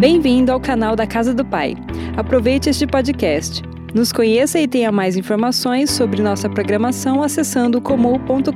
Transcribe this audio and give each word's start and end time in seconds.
Bem-vindo 0.00 0.50
ao 0.50 0.58
canal 0.58 0.96
da 0.96 1.06
Casa 1.06 1.34
do 1.34 1.44
Pai. 1.44 1.74
Aproveite 2.16 2.70
este 2.70 2.86
podcast. 2.86 3.60
Nos 3.94 4.10
conheça 4.10 4.58
e 4.58 4.66
tenha 4.66 4.90
mais 4.90 5.14
informações 5.14 5.90
sobre 5.90 6.22
nossa 6.22 6.48
programação 6.48 7.22
acessando 7.22 7.82
comum.com.br. 7.82 8.48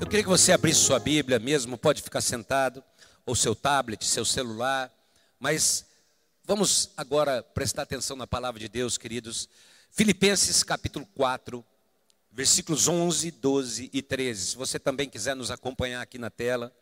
Eu 0.00 0.06
queria 0.08 0.24
que 0.24 0.28
você 0.28 0.50
abrisse 0.50 0.80
sua 0.80 0.98
Bíblia 0.98 1.38
mesmo, 1.38 1.78
pode 1.78 2.02
ficar 2.02 2.20
sentado, 2.20 2.82
ou 3.24 3.36
seu 3.36 3.54
tablet, 3.54 4.04
seu 4.04 4.24
celular, 4.24 4.92
mas 5.38 5.86
vamos 6.44 6.90
agora 6.96 7.44
prestar 7.44 7.82
atenção 7.82 8.16
na 8.16 8.26
palavra 8.26 8.58
de 8.58 8.68
Deus, 8.68 8.98
queridos. 8.98 9.48
Filipenses 9.88 10.64
capítulo 10.64 11.06
4, 11.14 11.64
versículos 12.32 12.88
11, 12.88 13.30
12 13.30 13.88
e 13.92 14.02
13. 14.02 14.46
Se 14.46 14.56
você 14.56 14.80
também 14.80 15.08
quiser 15.08 15.36
nos 15.36 15.52
acompanhar 15.52 16.02
aqui 16.02 16.18
na 16.18 16.28
tela. 16.28 16.72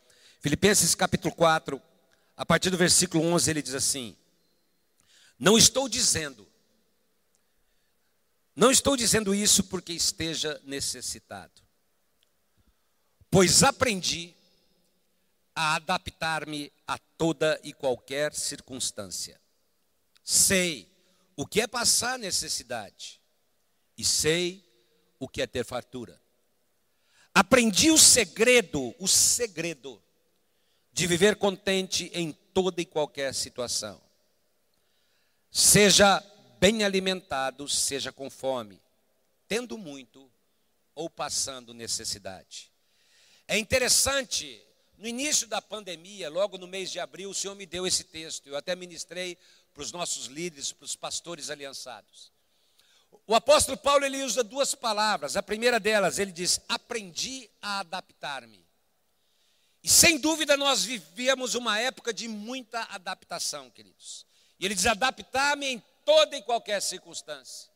Filipenses 0.41 0.95
capítulo 0.95 1.35
4, 1.35 1.81
a 2.35 2.47
partir 2.47 2.71
do 2.71 2.79
versículo 2.79 3.23
11, 3.25 3.51
ele 3.51 3.61
diz 3.61 3.75
assim: 3.75 4.17
Não 5.39 5.59
estou 5.59 5.87
dizendo, 5.87 6.49
não 8.57 8.71
estou 8.71 8.97
dizendo 8.97 9.35
isso 9.35 9.65
porque 9.65 9.93
esteja 9.93 10.59
necessitado, 10.65 11.61
pois 13.31 13.63
aprendi 13.63 14.35
a 15.55 15.75
adaptar-me 15.75 16.73
a 16.87 16.97
toda 17.19 17.61
e 17.63 17.75
qualquer 17.75 18.33
circunstância. 18.33 19.39
Sei 20.25 20.91
o 21.37 21.47
que 21.47 21.61
é 21.61 21.67
passar 21.67 22.19
necessidade 22.19 23.21
e 23.95 24.03
sei 24.03 24.67
o 25.19 25.29
que 25.29 25.43
é 25.43 25.47
ter 25.47 25.67
fartura. 25.67 26.19
Aprendi 27.35 27.91
o 27.91 27.99
segredo, 27.99 28.95
o 28.99 29.07
segredo 29.07 30.03
de 30.93 31.07
viver 31.07 31.37
contente 31.37 32.11
em 32.15 32.33
toda 32.53 32.81
e 32.81 32.85
qualquer 32.85 33.35
situação. 33.35 34.01
Seja 35.51 36.23
bem 36.59 36.85
alimentado, 36.85 37.69
seja 37.69 38.13
com 38.13 38.29
fome, 38.29 38.81
tendo 39.49 39.79
muito 39.79 40.31
ou 40.95 41.09
passando 41.09 41.73
necessidade. 41.73 42.71
É 43.49 43.59
interessante, 43.59 44.63
no 44.97 45.09
início 45.09 45.47
da 45.49 45.61
pandemia, 45.61 46.29
logo 46.29 46.59
no 46.59 46.69
mês 46.69 46.91
de 46.91 47.01
abril, 47.01 47.31
o 47.31 47.35
Senhor 47.35 47.55
me 47.55 47.67
deu 47.67 47.87
esse 47.87 48.05
texto. 48.05 48.49
Eu 48.49 48.57
até 48.57 48.77
ministrei 48.77 49.37
para 49.73 49.83
os 49.83 49.91
nossos 49.91 50.27
líderes, 50.27 50.73
para 50.73 50.85
os 50.85 50.95
pastores 50.95 51.51
aliançados. 51.51 52.31
O 53.27 53.35
apóstolo 53.35 53.77
Paulo 53.77 54.05
ele 54.05 54.23
usa 54.23 54.45
duas 54.45 54.75
palavras. 54.75 55.37
A 55.37 55.43
primeira 55.43 55.81
delas, 55.81 56.19
ele 56.19 56.31
diz: 56.31 56.61
"Aprendi 56.69 57.51
a 57.61 57.81
adaptar-me". 57.81 58.70
E 59.83 59.89
sem 59.89 60.19
dúvida 60.19 60.57
nós 60.57 60.85
vivíamos 60.85 61.55
uma 61.55 61.79
época 61.79 62.13
de 62.13 62.29
muita 62.29 62.83
adaptação, 62.85 63.71
queridos. 63.71 64.27
E 64.59 64.67
ele 64.67 64.75
diz: 64.75 64.87
adaptar-me 64.87 65.67
em 65.67 65.83
toda 66.05 66.37
e 66.37 66.43
qualquer 66.43 66.83
circunstância. 66.83 67.71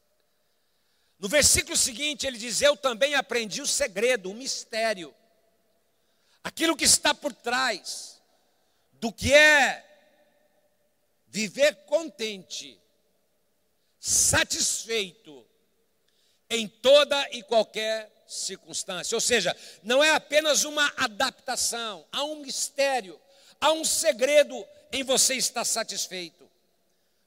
No 1.19 1.29
versículo 1.29 1.77
seguinte, 1.77 2.27
ele 2.27 2.37
diz: 2.37 2.61
Eu 2.61 2.77
também 2.77 3.15
aprendi 3.15 3.63
o 3.63 3.67
segredo, 3.67 4.31
o 4.31 4.35
mistério, 4.35 5.15
aquilo 6.43 6.77
que 6.77 6.85
está 6.85 7.15
por 7.15 7.33
trás 7.33 8.21
do 8.93 9.11
que 9.11 9.33
é 9.33 9.83
viver 11.27 11.75
contente, 11.87 12.81
satisfeito 13.99 15.47
em 16.51 16.69
toda 16.69 17.29
e 17.33 17.43
qualquer 17.43 18.14
circunstância. 18.27 19.17
Ou 19.17 19.21
seja, 19.21 19.57
não 19.83 20.03
é 20.03 20.11
apenas 20.11 20.65
uma 20.65 20.93
adaptação, 20.97 22.07
há 22.13 22.25
um 22.25 22.41
mistério, 22.41 23.21
há 23.61 23.73
um 23.73 23.85
segredo 23.85 24.65
em 24.93 25.03
você 25.03 25.35
estar 25.35 25.65
satisfeito. 25.65 26.49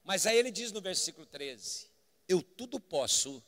Mas 0.03 0.25
aí 0.25 0.37
ele 0.37 0.51
diz 0.51 0.71
no 0.71 0.81
versículo 0.81 1.25
13: 1.25 1.87
Eu 2.27 2.41
tudo 2.41 2.79
posso 2.79 3.43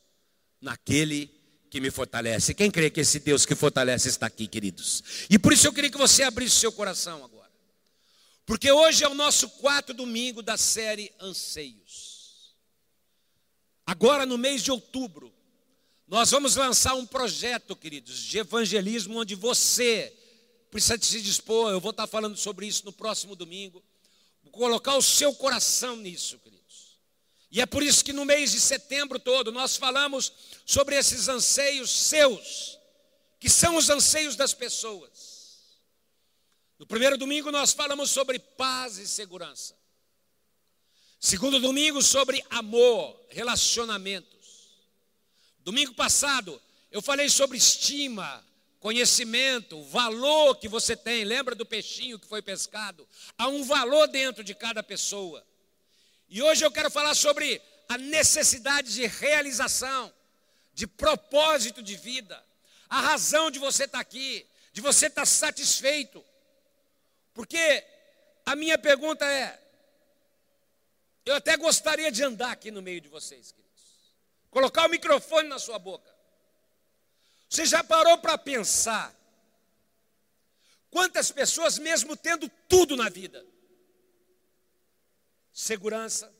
naquele 0.59 1.31
que 1.69 1.79
me 1.79 1.91
fortalece. 1.91 2.53
Quem 2.53 2.71
crê 2.71 2.89
que 2.89 2.99
esse 2.99 3.19
Deus 3.19 3.45
que 3.45 3.55
fortalece 3.55 4.09
está 4.09 4.25
aqui, 4.25 4.47
queridos? 4.47 5.03
E 5.29 5.37
por 5.37 5.53
isso 5.53 5.67
eu 5.67 5.73
queria 5.73 5.91
que 5.91 5.97
você 5.97 6.23
abrisse 6.23 6.57
seu 6.57 6.71
coração 6.71 7.23
agora. 7.23 7.49
Porque 8.45 8.71
hoje 8.71 9.03
é 9.03 9.07
o 9.07 9.13
nosso 9.13 9.47
quarto 9.49 9.93
domingo 9.93 10.41
da 10.41 10.57
série 10.57 11.13
Anseios. 11.19 12.55
Agora 13.85 14.25
no 14.25 14.37
mês 14.37 14.63
de 14.63 14.71
outubro, 14.71 15.33
nós 16.09 16.31
vamos 16.31 16.55
lançar 16.55 16.95
um 16.95 17.05
projeto, 17.05 17.75
queridos, 17.75 18.17
de 18.17 18.39
evangelismo 18.39 19.19
onde 19.19 19.35
você 19.35 20.11
precisa 20.71 20.97
se 20.99 21.21
dispor. 21.21 21.71
Eu 21.71 21.79
vou 21.79 21.91
estar 21.91 22.07
falando 22.07 22.35
sobre 22.35 22.65
isso 22.65 22.83
no 22.83 22.91
próximo 22.91 23.35
domingo. 23.35 23.83
Vou 24.41 24.51
colocar 24.51 24.95
o 24.95 25.03
seu 25.03 25.35
coração 25.35 25.95
nisso, 25.95 26.39
queridos. 26.39 26.97
E 27.51 27.61
é 27.61 27.65
por 27.67 27.83
isso 27.83 28.03
que 28.03 28.11
no 28.11 28.25
mês 28.25 28.51
de 28.51 28.59
setembro 28.59 29.19
todo 29.19 29.51
nós 29.51 29.77
falamos 29.77 30.33
sobre 30.65 30.95
esses 30.95 31.27
anseios 31.27 31.91
seus, 31.91 32.79
que 33.39 33.47
são 33.47 33.77
os 33.77 33.87
anseios 33.87 34.35
das 34.35 34.51
pessoas. 34.51 35.59
No 36.79 36.87
primeiro 36.87 37.19
domingo 37.19 37.51
nós 37.51 37.71
falamos 37.71 38.09
sobre 38.09 38.39
paz 38.39 38.97
e 38.97 39.07
segurança. 39.07 39.77
Segundo 41.19 41.59
domingo 41.59 42.01
sobre 42.01 42.43
amor, 42.49 43.15
relacionamento. 43.29 44.38
Domingo 45.69 45.93
passado, 45.93 46.59
eu 46.89 46.99
falei 46.99 47.29
sobre 47.29 47.55
estima, 47.55 48.43
conhecimento, 48.79 49.83
valor 49.83 50.55
que 50.55 50.67
você 50.67 50.95
tem. 50.95 51.23
Lembra 51.23 51.53
do 51.53 51.63
peixinho 51.63 52.17
que 52.17 52.25
foi 52.25 52.41
pescado? 52.41 53.07
Há 53.37 53.47
um 53.49 53.63
valor 53.63 54.07
dentro 54.07 54.43
de 54.43 54.55
cada 54.55 54.81
pessoa. 54.81 55.45
E 56.27 56.41
hoje 56.41 56.65
eu 56.65 56.71
quero 56.71 56.89
falar 56.89 57.13
sobre 57.13 57.61
a 57.87 57.99
necessidade 57.99 58.91
de 58.91 59.05
realização, 59.05 60.11
de 60.73 60.87
propósito 60.87 61.83
de 61.83 61.95
vida, 61.95 62.43
a 62.89 63.01
razão 63.01 63.51
de 63.51 63.59
você 63.59 63.83
estar 63.83 63.99
aqui, 63.99 64.47
de 64.73 64.81
você 64.81 65.05
estar 65.05 65.27
satisfeito. 65.27 66.25
Porque 67.31 67.85
a 68.43 68.55
minha 68.55 68.79
pergunta 68.79 69.23
é: 69.23 69.61
eu 71.27 71.35
até 71.35 71.55
gostaria 71.57 72.11
de 72.11 72.23
andar 72.23 72.53
aqui 72.53 72.71
no 72.71 72.81
meio 72.81 72.99
de 72.99 73.07
vocês, 73.07 73.51
querido. 73.51 73.68
Colocar 74.49 74.87
o 74.87 74.89
microfone 74.89 75.47
na 75.47 75.59
sua 75.59 75.77
boca. 75.77 76.13
Você 77.49 77.65
já 77.65 77.83
parou 77.83 78.17
para 78.17 78.37
pensar 78.37 79.15
quantas 80.89 81.31
pessoas, 81.31 81.77
mesmo 81.77 82.15
tendo 82.15 82.49
tudo 82.67 82.95
na 82.95 83.09
vida, 83.09 83.45
segurança, 85.51 86.31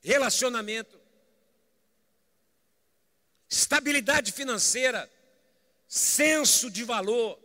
relacionamento, 0.00 1.00
estabilidade 3.48 4.32
financeira, 4.32 5.10
senso 5.88 6.70
de 6.70 6.84
valor, 6.84 7.38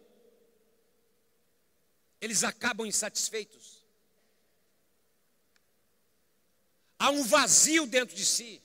eles 2.22 2.44
acabam 2.44 2.88
insatisfeitos. 2.88 3.75
Há 7.00 7.10
um 7.10 7.24
vazio 7.24 7.86
dentro 7.86 8.16
de 8.16 8.26
si. 8.26 8.62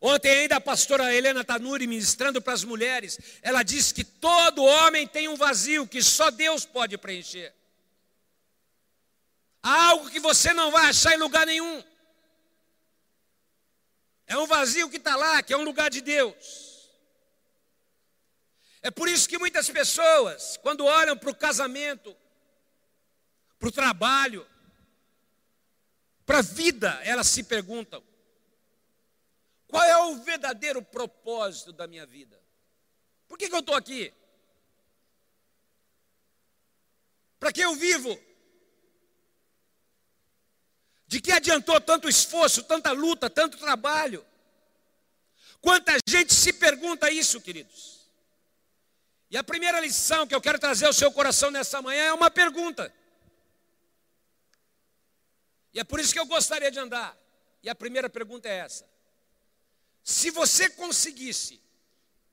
Ontem 0.00 0.30
ainda 0.30 0.56
a 0.56 0.60
pastora 0.60 1.14
Helena 1.14 1.44
Tanuri 1.44 1.86
ministrando 1.86 2.40
para 2.40 2.54
as 2.54 2.64
mulheres, 2.64 3.18
ela 3.42 3.62
disse 3.62 3.92
que 3.92 4.02
todo 4.02 4.64
homem 4.64 5.06
tem 5.06 5.28
um 5.28 5.36
vazio 5.36 5.86
que 5.86 6.02
só 6.02 6.30
Deus 6.30 6.64
pode 6.64 6.96
preencher. 6.96 7.54
Há 9.62 9.88
algo 9.88 10.10
que 10.10 10.18
você 10.18 10.54
não 10.54 10.70
vai 10.70 10.86
achar 10.86 11.14
em 11.14 11.18
lugar 11.18 11.46
nenhum. 11.46 11.84
É 14.26 14.38
um 14.38 14.46
vazio 14.46 14.88
que 14.88 14.96
está 14.96 15.16
lá, 15.16 15.42
que 15.42 15.52
é 15.52 15.56
um 15.56 15.64
lugar 15.64 15.90
de 15.90 16.00
Deus. 16.00 16.88
É 18.80 18.90
por 18.90 19.06
isso 19.08 19.28
que 19.28 19.38
muitas 19.38 19.68
pessoas, 19.68 20.56
quando 20.62 20.86
olham 20.86 21.16
para 21.16 21.28
o 21.28 21.34
casamento, 21.34 22.16
para 23.58 23.68
o 23.68 23.72
trabalho, 23.72 24.46
para 26.30 26.38
a 26.38 26.42
vida, 26.42 27.00
elas 27.02 27.26
se 27.26 27.42
perguntam: 27.42 28.00
qual 29.66 29.82
é 29.82 29.96
o 29.96 30.22
verdadeiro 30.22 30.80
propósito 30.80 31.72
da 31.72 31.88
minha 31.88 32.06
vida? 32.06 32.40
Por 33.26 33.36
que, 33.36 33.48
que 33.48 33.54
eu 33.54 33.58
estou 33.58 33.74
aqui? 33.74 34.14
Para 37.40 37.52
que 37.52 37.60
eu 37.60 37.74
vivo? 37.74 38.16
De 41.08 41.20
que 41.20 41.32
adiantou 41.32 41.80
tanto 41.80 42.08
esforço, 42.08 42.62
tanta 42.62 42.92
luta, 42.92 43.28
tanto 43.28 43.58
trabalho? 43.58 44.24
Quanta 45.60 45.98
gente 46.08 46.32
se 46.32 46.52
pergunta 46.52 47.10
isso, 47.10 47.40
queridos? 47.40 48.08
E 49.28 49.36
a 49.36 49.42
primeira 49.42 49.80
lição 49.80 50.28
que 50.28 50.34
eu 50.34 50.40
quero 50.40 50.60
trazer 50.60 50.86
ao 50.86 50.92
seu 50.92 51.10
coração 51.10 51.50
nessa 51.50 51.82
manhã 51.82 52.04
é 52.04 52.12
uma 52.12 52.30
pergunta. 52.30 52.99
E 55.72 55.80
é 55.80 55.84
por 55.84 56.00
isso 56.00 56.12
que 56.12 56.18
eu 56.18 56.26
gostaria 56.26 56.70
de 56.70 56.78
andar. 56.78 57.16
E 57.62 57.68
a 57.68 57.74
primeira 57.74 58.08
pergunta 58.08 58.48
é 58.48 58.58
essa: 58.58 58.88
se 60.02 60.30
você 60.30 60.68
conseguisse 60.70 61.60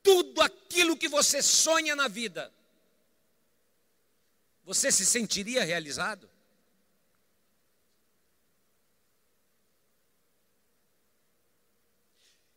tudo 0.01 0.41
aquilo 0.41 0.97
que 0.97 1.07
você 1.07 1.41
sonha 1.41 1.95
na 1.95 2.07
vida, 2.07 2.53
você 4.63 4.91
se 4.91 5.05
sentiria 5.05 5.63
realizado? 5.63 6.29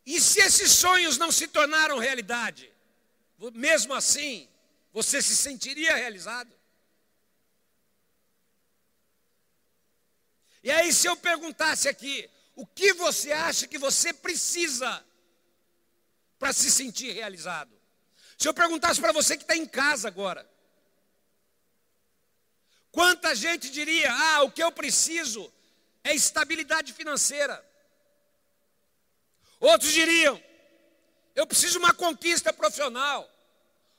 E 0.05 0.21
se 0.21 0.41
esses 0.41 0.73
sonhos 0.73 1.19
não 1.19 1.31
se 1.31 1.47
tornaram 1.47 1.99
realidade, 1.99 2.73
mesmo 3.55 3.95
assim, 3.95 4.49
você 4.93 5.23
se 5.23 5.37
sentiria 5.37 5.95
realizado? 5.95 6.60
E 10.63 10.71
aí, 10.71 10.93
se 10.93 11.07
eu 11.07 11.17
perguntasse 11.17 11.89
aqui, 11.89 12.29
o 12.55 12.67
que 12.67 12.93
você 12.93 13.33
acha 13.33 13.67
que 13.67 13.79
você 13.79 14.13
precisa 14.13 15.05
para 16.39 16.53
se 16.53 16.71
sentir 16.71 17.13
realizado? 17.13 17.71
Se 18.37 18.49
eu 18.49 18.55
perguntasse 18.55 19.01
para 19.01 19.13
você 19.13 19.37
que 19.37 19.45
está 19.45 19.57
em 19.57 19.67
casa 19.67 20.09
agora, 20.09 20.49
quanta 22.93 23.35
gente 23.35 23.71
diria: 23.71 24.13
ah, 24.13 24.43
o 24.43 24.51
que 24.51 24.63
eu 24.63 24.73
preciso 24.73 25.53
é 26.05 26.15
estabilidade 26.15 26.93
financeira. 26.93 27.65
Outros 29.59 29.93
diriam: 29.93 30.43
eu 31.35 31.47
preciso 31.47 31.73
de 31.73 31.79
uma 31.79 31.95
conquista 31.95 32.53
profissional. 32.53 33.31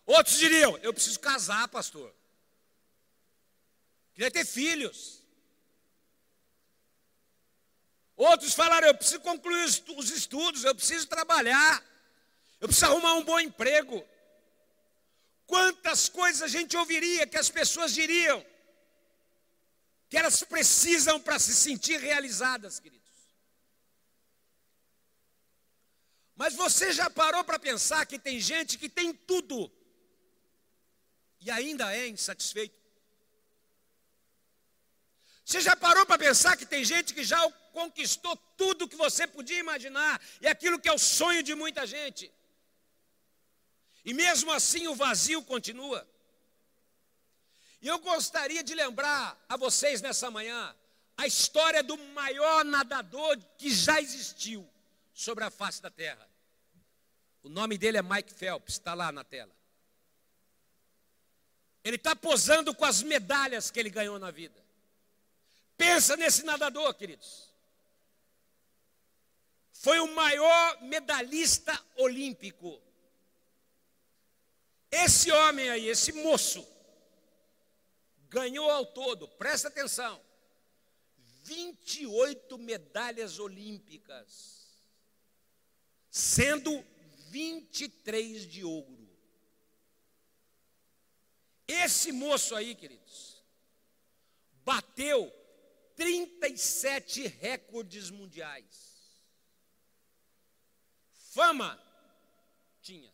Outros 0.06 0.38
diriam: 0.38 0.78
eu 0.80 0.94
preciso 0.94 1.20
casar, 1.20 1.68
pastor. 1.68 2.14
Queria 4.14 4.30
ter 4.30 4.46
filhos. 4.46 5.21
Outros 8.30 8.54
falaram: 8.54 8.88
eu 8.88 8.94
preciso 8.94 9.20
concluir 9.22 9.64
os 9.98 10.12
estudos, 10.12 10.64
eu 10.64 10.76
preciso 10.76 11.08
trabalhar, 11.08 11.84
eu 12.60 12.68
preciso 12.68 12.86
arrumar 12.86 13.16
um 13.16 13.24
bom 13.24 13.40
emprego. 13.40 14.08
Quantas 15.48 16.08
coisas 16.08 16.44
a 16.44 16.48
gente 16.48 16.78
ouviria 16.78 17.26
que 17.26 17.36
as 17.36 17.50
pessoas 17.50 17.92
diriam 17.92 18.46
que 20.08 20.18
elas 20.18 20.44
precisam 20.44 21.20
para 21.20 21.40
se 21.40 21.56
sentir 21.56 22.00
realizadas, 22.00 22.80
queridos. 22.80 23.10
Mas 26.36 26.54
você 26.54 26.92
já 26.92 27.10
parou 27.10 27.44
para 27.44 27.58
pensar 27.58 28.06
que 28.06 28.20
tem 28.20 28.40
gente 28.40 28.78
que 28.78 28.88
tem 28.88 29.14
tudo 29.14 29.72
e 31.40 31.50
ainda 31.50 31.92
é 31.96 32.08
insatisfeito? 32.08 32.80
Você 35.44 35.60
já 35.60 35.76
parou 35.76 36.06
para 36.06 36.20
pensar 36.20 36.56
que 36.56 36.68
tem 36.68 36.86
gente 36.86 37.16
que 37.16 37.24
já 37.24 37.42
conquistou 37.72 38.36
tudo 38.56 38.88
que 38.88 38.96
você 38.96 39.26
podia 39.26 39.60
imaginar, 39.60 40.22
e 40.42 40.48
aquilo 40.48 40.80
que 40.80 40.88
é 40.88 40.94
o 40.94 40.98
sonho 41.00 41.42
de 41.42 41.56
muita 41.56 41.86
gente. 41.86 42.32
E 44.04 44.14
mesmo 44.14 44.52
assim 44.52 44.88
o 44.88 44.96
vazio 44.96 45.44
continua. 45.44 46.08
E 47.82 47.88
eu 47.88 48.00
gostaria 48.00 48.64
de 48.64 48.76
lembrar 48.76 49.44
a 49.50 49.58
vocês 49.58 50.02
nessa 50.02 50.30
manhã 50.30 50.76
a 51.18 51.28
história 51.28 51.84
do 51.84 51.98
maior 51.98 52.64
nadador 52.64 53.38
que 53.58 53.72
já 53.72 54.00
existiu 54.02 54.68
sobre 55.14 55.44
a 55.44 55.52
face 55.52 55.82
da 55.82 55.90
terra. 55.90 56.28
O 57.44 57.50
nome 57.50 57.78
dele 57.78 57.98
é 57.98 58.02
Mike 58.02 58.34
Phelps, 58.34 58.76
está 58.76 58.94
lá 58.94 59.12
na 59.12 59.24
tela. 59.24 59.56
Ele 61.84 61.96
está 61.96 62.16
posando 62.16 62.74
com 62.74 62.86
as 62.86 63.02
medalhas 63.02 63.72
que 63.72 63.80
ele 63.80 63.90
ganhou 63.90 64.20
na 64.20 64.30
vida. 64.30 64.64
Pensa 65.78 66.16
nesse 66.16 66.44
nadador, 66.44 66.94
queridos 66.94 67.51
foi 69.82 70.00
o 70.00 70.14
maior 70.14 70.84
medalhista 70.84 71.74
olímpico. 71.96 72.80
Esse 74.92 75.32
homem 75.32 75.72
aí, 75.72 75.88
esse 75.88 76.12
moço, 76.12 76.64
ganhou 78.30 78.70
ao 78.70 78.86
todo, 78.86 79.28
presta 79.28 79.70
atenção, 79.70 80.22
28 81.46 82.60
medalhas 82.60 83.40
olímpicas, 83.40 84.80
sendo 86.12 86.86
23 87.32 88.46
de 88.46 88.64
ouro. 88.64 89.10
Esse 91.68 92.12
moço 92.12 92.54
aí, 92.56 92.76
queridos, 92.76 93.44
bateu 94.64 95.34
37 95.96 97.26
recordes 97.26 98.12
mundiais. 98.12 98.91
Fama 101.32 101.82
tinha. 102.82 103.10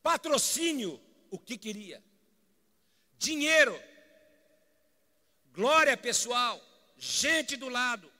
Patrocínio, 0.00 1.00
o 1.28 1.38
que 1.38 1.58
queria. 1.58 2.02
Dinheiro, 3.18 3.76
glória 5.52 5.96
pessoal, 5.96 6.62
gente 6.96 7.56
do 7.56 7.68
lado. 7.68 8.12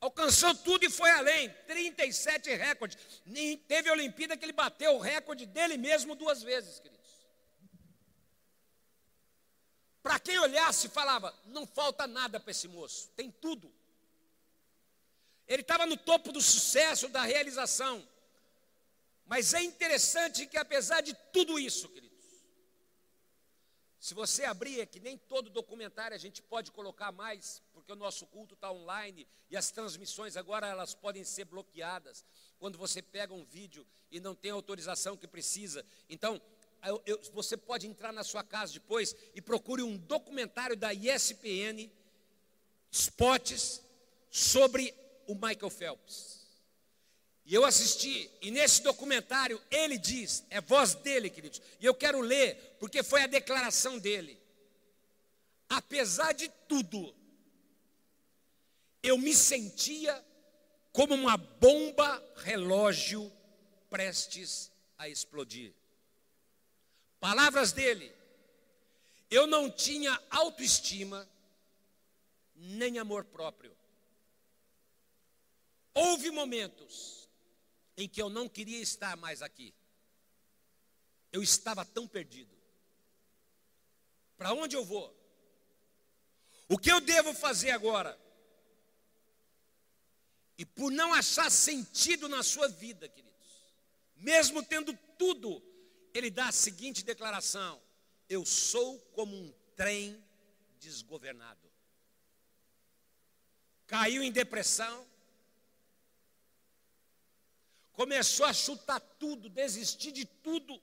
Alcançou 0.00 0.54
tudo 0.54 0.86
e 0.86 0.90
foi 0.90 1.10
além. 1.10 1.50
37 1.66 2.56
recordes. 2.56 2.96
Nem 3.26 3.58
teve 3.58 3.90
Olimpíada 3.90 4.34
que 4.34 4.46
ele 4.46 4.54
bateu 4.54 4.94
o 4.94 4.98
recorde 4.98 5.44
dele 5.44 5.76
mesmo 5.76 6.14
duas 6.14 6.42
vezes, 6.42 6.80
queridos. 6.80 7.00
Para 10.02 10.18
quem 10.18 10.38
olhasse, 10.38 10.88
falava: 10.88 11.38
não 11.44 11.66
falta 11.66 12.06
nada 12.06 12.40
para 12.40 12.50
esse 12.50 12.66
moço, 12.66 13.10
tem 13.14 13.30
tudo. 13.30 13.70
Ele 15.50 15.62
estava 15.62 15.84
no 15.84 15.96
topo 15.96 16.30
do 16.30 16.40
sucesso, 16.40 17.08
da 17.08 17.22
realização. 17.22 18.06
Mas 19.26 19.52
é 19.52 19.60
interessante 19.60 20.46
que, 20.46 20.56
apesar 20.56 21.00
de 21.00 21.12
tudo 21.32 21.58
isso, 21.58 21.88
queridos, 21.88 22.24
se 23.98 24.14
você 24.14 24.44
abrir, 24.44 24.80
é 24.80 24.86
que 24.86 25.00
nem 25.00 25.18
todo 25.18 25.50
documentário 25.50 26.14
a 26.14 26.18
gente 26.18 26.40
pode 26.40 26.70
colocar 26.70 27.10
mais, 27.10 27.60
porque 27.74 27.92
o 27.92 27.96
nosso 27.96 28.26
culto 28.26 28.54
está 28.54 28.70
online 28.70 29.26
e 29.50 29.56
as 29.56 29.72
transmissões 29.72 30.36
agora 30.36 30.68
elas 30.68 30.94
podem 30.94 31.24
ser 31.24 31.46
bloqueadas 31.46 32.24
quando 32.60 32.78
você 32.78 33.02
pega 33.02 33.34
um 33.34 33.44
vídeo 33.44 33.84
e 34.08 34.20
não 34.20 34.36
tem 34.36 34.52
a 34.52 34.54
autorização 34.54 35.16
que 35.16 35.26
precisa. 35.26 35.84
Então, 36.08 36.40
eu, 36.86 37.02
eu, 37.04 37.20
você 37.32 37.56
pode 37.56 37.88
entrar 37.88 38.12
na 38.12 38.22
sua 38.22 38.44
casa 38.44 38.72
depois 38.72 39.16
e 39.34 39.42
procure 39.42 39.82
um 39.82 39.96
documentário 39.96 40.76
da 40.76 40.94
ESPN, 40.94 41.90
spots, 42.92 43.82
sobre 44.30 44.94
o 45.30 45.34
Michael 45.34 45.70
Phelps. 45.70 46.40
E 47.46 47.54
eu 47.54 47.64
assisti, 47.64 48.28
e 48.42 48.50
nesse 48.50 48.82
documentário 48.82 49.62
ele 49.70 49.96
diz, 49.96 50.44
é 50.50 50.60
voz 50.60 50.94
dele, 50.94 51.30
queridos, 51.30 51.62
e 51.80 51.86
eu 51.86 51.94
quero 51.94 52.20
ler, 52.20 52.76
porque 52.80 53.02
foi 53.02 53.22
a 53.22 53.28
declaração 53.28 53.98
dele. 53.98 54.40
Apesar 55.68 56.32
de 56.32 56.48
tudo, 56.68 57.14
eu 59.02 59.16
me 59.16 59.32
sentia 59.32 60.24
como 60.92 61.14
uma 61.14 61.36
bomba 61.36 62.22
relógio 62.38 63.32
prestes 63.88 64.70
a 64.98 65.08
explodir. 65.08 65.72
Palavras 67.20 67.70
dele, 67.70 68.12
eu 69.30 69.46
não 69.46 69.70
tinha 69.70 70.20
autoestima 70.28 71.28
nem 72.56 72.98
amor 72.98 73.24
próprio. 73.24 73.79
Houve 75.94 76.30
momentos 76.30 77.28
em 77.96 78.08
que 78.08 78.20
eu 78.20 78.28
não 78.28 78.48
queria 78.48 78.80
estar 78.80 79.16
mais 79.16 79.42
aqui. 79.42 79.74
Eu 81.32 81.42
estava 81.42 81.84
tão 81.84 82.06
perdido. 82.06 82.56
Para 84.36 84.52
onde 84.52 84.74
eu 84.76 84.84
vou? 84.84 85.14
O 86.68 86.78
que 86.78 86.90
eu 86.90 87.00
devo 87.00 87.34
fazer 87.34 87.72
agora? 87.72 88.18
E 90.56 90.64
por 90.64 90.90
não 90.90 91.12
achar 91.12 91.50
sentido 91.50 92.28
na 92.28 92.42
sua 92.42 92.68
vida, 92.68 93.08
queridos, 93.08 93.64
mesmo 94.16 94.62
tendo 94.62 94.96
tudo, 95.18 95.62
ele 96.12 96.30
dá 96.30 96.48
a 96.48 96.52
seguinte 96.52 97.04
declaração: 97.04 97.80
Eu 98.28 98.44
sou 98.44 98.98
como 99.12 99.34
um 99.34 99.52
trem 99.74 100.22
desgovernado. 100.78 101.70
Caiu 103.86 104.22
em 104.22 104.30
depressão, 104.30 105.06
começou 108.00 108.46
a 108.46 108.52
chutar 108.54 108.98
tudo, 108.98 109.50
desistir 109.50 110.10
de 110.10 110.24
tudo. 110.24 110.80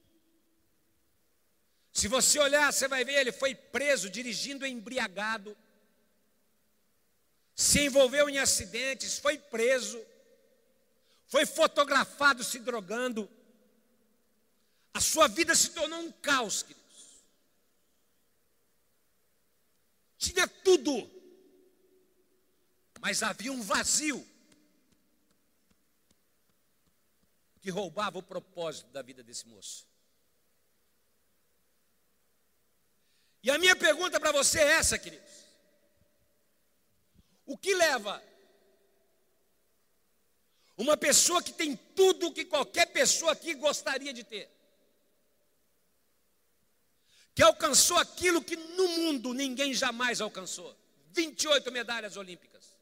Se 1.92 2.08
você 2.08 2.38
olhar, 2.38 2.72
você 2.72 2.88
vai 2.88 3.04
ver, 3.04 3.14
ele 3.14 3.32
foi 3.32 3.56
preso 3.56 4.08
dirigindo 4.08 4.68
embriagado, 4.68 5.58
se 7.56 7.86
envolveu 7.86 8.30
em 8.30 8.38
acidentes, 8.38 9.18
foi 9.18 9.40
preso, 9.40 10.00
foi 11.26 11.44
fotografado 11.48 12.44
se 12.44 12.60
drogando. 12.60 13.28
A 14.94 15.02
sua 15.02 15.28
vida 15.28 15.56
se 15.56 15.72
tornou 15.72 16.00
um 16.02 16.12
caos, 16.12 16.62
queridos. 16.62 17.24
Tinha 20.20 20.48
tudo, 20.48 21.10
mas 23.02 23.24
havia 23.24 23.52
um 23.52 23.64
vazio. 23.64 24.37
Que 27.68 27.72
roubava 27.72 28.18
o 28.18 28.24
propósito 28.24 28.90
da 28.92 29.02
vida 29.02 29.22
desse 29.22 29.46
moço. 29.46 29.86
E 33.44 33.52
a 33.52 33.58
minha 33.58 33.76
pergunta 33.76 34.22
para 34.22 34.32
você 34.32 34.62
é 34.62 34.72
essa, 34.80 34.98
queridos: 34.98 35.30
o 37.46 37.58
que 37.58 37.76
leva 37.76 38.24
uma 40.78 40.96
pessoa 40.96 41.44
que 41.44 41.52
tem 41.52 41.76
tudo 41.76 42.32
que 42.32 42.46
qualquer 42.46 42.86
pessoa 42.86 43.34
aqui 43.34 43.54
gostaria 43.54 44.14
de 44.14 44.24
ter. 44.24 44.50
Que 47.36 47.44
alcançou 47.44 47.98
aquilo 47.98 48.42
que 48.42 48.56
no 48.56 48.88
mundo 48.88 49.34
ninguém 49.34 49.74
jamais 49.74 50.22
alcançou. 50.22 50.74
28 51.12 51.70
medalhas 51.70 52.16
olímpicas. 52.16 52.77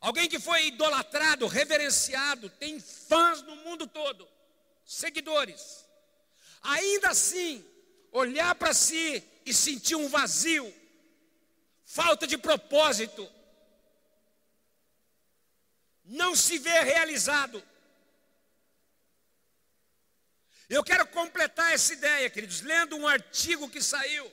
Alguém 0.00 0.28
que 0.28 0.38
foi 0.38 0.66
idolatrado, 0.66 1.46
reverenciado, 1.46 2.50
tem 2.50 2.78
fãs 2.80 3.42
no 3.42 3.56
mundo 3.56 3.86
todo, 3.86 4.28
seguidores. 4.84 5.86
Ainda 6.62 7.10
assim, 7.10 7.64
olhar 8.12 8.54
para 8.54 8.74
si 8.74 9.22
e 9.44 9.54
sentir 9.54 9.94
um 9.94 10.08
vazio, 10.08 10.72
falta 11.84 12.26
de 12.26 12.36
propósito, 12.36 13.30
não 16.04 16.36
se 16.36 16.58
vê 16.58 16.82
realizado. 16.82 17.62
Eu 20.68 20.82
quero 20.82 21.06
completar 21.08 21.72
essa 21.72 21.92
ideia, 21.92 22.28
queridos, 22.28 22.60
lendo 22.60 22.96
um 22.96 23.06
artigo 23.06 23.68
que 23.68 23.80
saiu, 23.80 24.30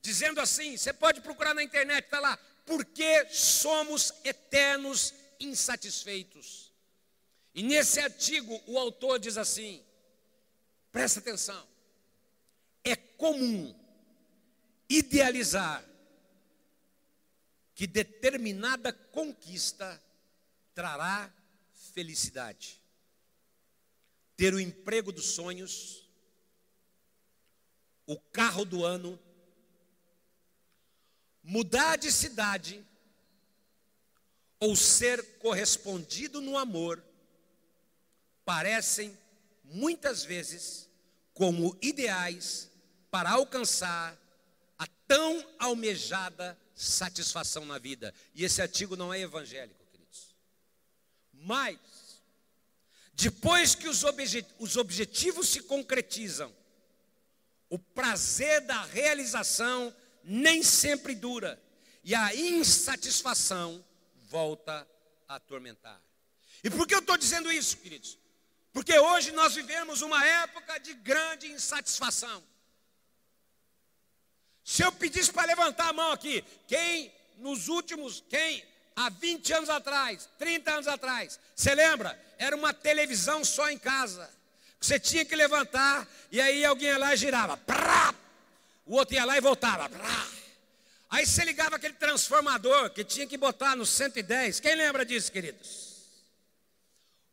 dizendo 0.00 0.40
assim: 0.40 0.76
você 0.76 0.92
pode 0.92 1.20
procurar 1.20 1.54
na 1.54 1.62
internet, 1.62 2.04
está 2.04 2.20
lá, 2.20 2.38
por 2.64 2.84
que 2.84 3.26
somos 3.30 4.12
eternos 4.24 5.12
insatisfeitos? 5.38 6.72
E 7.54 7.62
nesse 7.62 8.00
artigo 8.00 8.60
o 8.66 8.78
autor 8.78 9.18
diz 9.18 9.36
assim: 9.36 9.84
presta 10.90 11.20
atenção, 11.20 11.66
é 12.82 12.96
comum 12.96 13.74
idealizar 14.88 15.84
que 17.74 17.86
determinada 17.86 18.92
conquista 18.92 20.00
trará 20.74 21.32
felicidade. 21.92 22.80
Ter 24.36 24.54
o 24.54 24.60
emprego 24.60 25.12
dos 25.12 25.26
sonhos, 25.26 26.08
o 28.06 28.18
carro 28.18 28.64
do 28.64 28.84
ano, 28.84 29.18
mudar 31.44 31.96
de 31.96 32.10
cidade 32.10 32.84
ou 34.58 34.74
ser 34.74 35.22
correspondido 35.38 36.40
no 36.40 36.56
amor 36.56 37.04
parecem 38.44 39.16
muitas 39.62 40.24
vezes 40.24 40.88
como 41.34 41.76
ideais 41.82 42.70
para 43.10 43.30
alcançar 43.30 44.18
a 44.78 44.86
tão 45.06 45.46
almejada 45.58 46.58
satisfação 46.74 47.66
na 47.66 47.78
vida. 47.78 48.12
E 48.34 48.44
esse 48.44 48.62
artigo 48.62 48.96
não 48.96 49.12
é 49.12 49.20
evangélico. 49.20 49.84
Mas, 51.46 51.78
depois 53.12 53.74
que 53.74 53.86
os, 53.86 54.02
os 54.58 54.76
objetivos 54.78 55.50
se 55.50 55.60
concretizam, 55.60 56.50
o 57.68 57.78
prazer 57.78 58.62
da 58.62 58.82
realização 58.84 59.94
nem 60.24 60.62
sempre 60.62 61.14
dura, 61.14 61.62
e 62.02 62.14
a 62.14 62.34
insatisfação 62.34 63.84
volta 64.28 64.86
a 65.28 65.36
atormentar. 65.36 66.00
E 66.62 66.70
por 66.70 66.86
que 66.86 66.94
eu 66.94 67.00
estou 67.00 67.16
dizendo 67.16 67.52
isso, 67.52 67.76
queridos? 67.76 68.18
Porque 68.72 68.98
hoje 68.98 69.30
nós 69.32 69.54
vivemos 69.54 70.02
uma 70.02 70.24
época 70.24 70.78
de 70.80 70.94
grande 70.94 71.46
insatisfação. 71.46 72.42
Se 74.64 74.82
eu 74.82 74.90
pedisse 74.90 75.32
para 75.32 75.46
levantar 75.46 75.90
a 75.90 75.92
mão 75.92 76.10
aqui, 76.10 76.42
quem 76.66 77.12
nos 77.38 77.68
últimos, 77.68 78.24
quem 78.28 78.64
há 78.96 79.10
20 79.10 79.52
anos 79.52 79.70
atrás, 79.70 80.28
30 80.38 80.70
anos 80.72 80.88
atrás, 80.88 81.38
você 81.54 81.74
lembra? 81.74 82.18
Era 82.38 82.56
uma 82.56 82.72
televisão 82.72 83.44
só 83.44 83.70
em 83.70 83.78
casa. 83.78 84.28
Você 84.80 84.98
tinha 84.98 85.24
que 85.24 85.36
levantar 85.36 86.08
e 86.30 86.40
aí 86.40 86.64
alguém 86.64 86.96
lá 86.96 87.14
girava. 87.14 87.56
Prá! 87.58 88.14
O 88.86 88.96
outro 88.96 89.14
ia 89.14 89.24
lá 89.24 89.36
e 89.36 89.40
voltava. 89.40 89.90
Aí 91.10 91.26
você 91.26 91.44
ligava 91.44 91.76
aquele 91.76 91.94
transformador 91.94 92.90
que 92.90 93.04
tinha 93.04 93.26
que 93.26 93.36
botar 93.36 93.76
no 93.76 93.86
110. 93.86 94.60
Quem 94.60 94.74
lembra 94.74 95.04
disso, 95.04 95.30
queridos? 95.30 95.94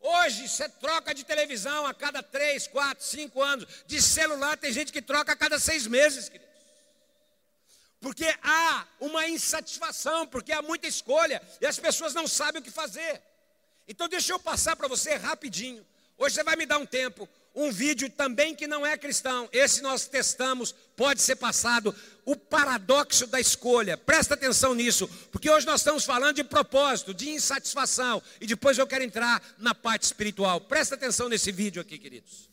Hoje 0.00 0.48
você 0.48 0.68
troca 0.68 1.14
de 1.14 1.24
televisão 1.24 1.86
a 1.86 1.94
cada 1.94 2.22
3, 2.22 2.66
4, 2.68 3.04
5 3.04 3.42
anos. 3.42 3.66
De 3.86 4.00
celular 4.00 4.56
tem 4.56 4.72
gente 4.72 4.92
que 4.92 5.02
troca 5.02 5.32
a 5.32 5.36
cada 5.36 5.58
seis 5.58 5.86
meses, 5.86 6.28
queridos 6.28 6.52
porque 8.02 8.26
há 8.42 8.84
uma 8.98 9.28
insatisfação, 9.28 10.26
porque 10.26 10.52
há 10.52 10.60
muita 10.60 10.88
escolha 10.88 11.40
e 11.60 11.66
as 11.66 11.78
pessoas 11.78 12.12
não 12.12 12.26
sabem 12.26 12.60
o 12.60 12.64
que 12.64 12.70
fazer. 12.70 13.22
Então, 13.86 14.08
deixa 14.08 14.32
eu 14.32 14.40
passar 14.40 14.74
para 14.74 14.88
você 14.88 15.14
rapidinho. 15.14 15.86
Hoje 16.18 16.34
você 16.34 16.42
vai 16.42 16.56
me 16.56 16.66
dar 16.66 16.78
um 16.78 16.84
tempo, 16.84 17.28
um 17.54 17.70
vídeo 17.70 18.08
também 18.10 18.54
que 18.54 18.66
não 18.66 18.86
é 18.86 18.96
cristão. 18.96 19.48
Esse 19.52 19.82
nós 19.82 20.06
testamos, 20.06 20.74
pode 20.96 21.20
ser 21.20 21.36
passado. 21.36 21.94
O 22.24 22.36
paradoxo 22.36 23.26
da 23.26 23.40
escolha, 23.40 23.96
presta 23.96 24.34
atenção 24.34 24.74
nisso, 24.74 25.08
porque 25.30 25.50
hoje 25.50 25.66
nós 25.66 25.80
estamos 25.80 26.04
falando 26.04 26.36
de 26.36 26.44
propósito, 26.44 27.12
de 27.12 27.28
insatisfação, 27.30 28.22
e 28.40 28.46
depois 28.46 28.78
eu 28.78 28.86
quero 28.86 29.04
entrar 29.04 29.42
na 29.58 29.74
parte 29.74 30.04
espiritual. 30.04 30.60
Presta 30.60 30.94
atenção 30.94 31.28
nesse 31.28 31.50
vídeo 31.50 31.82
aqui, 31.82 31.98
queridos. 31.98 32.50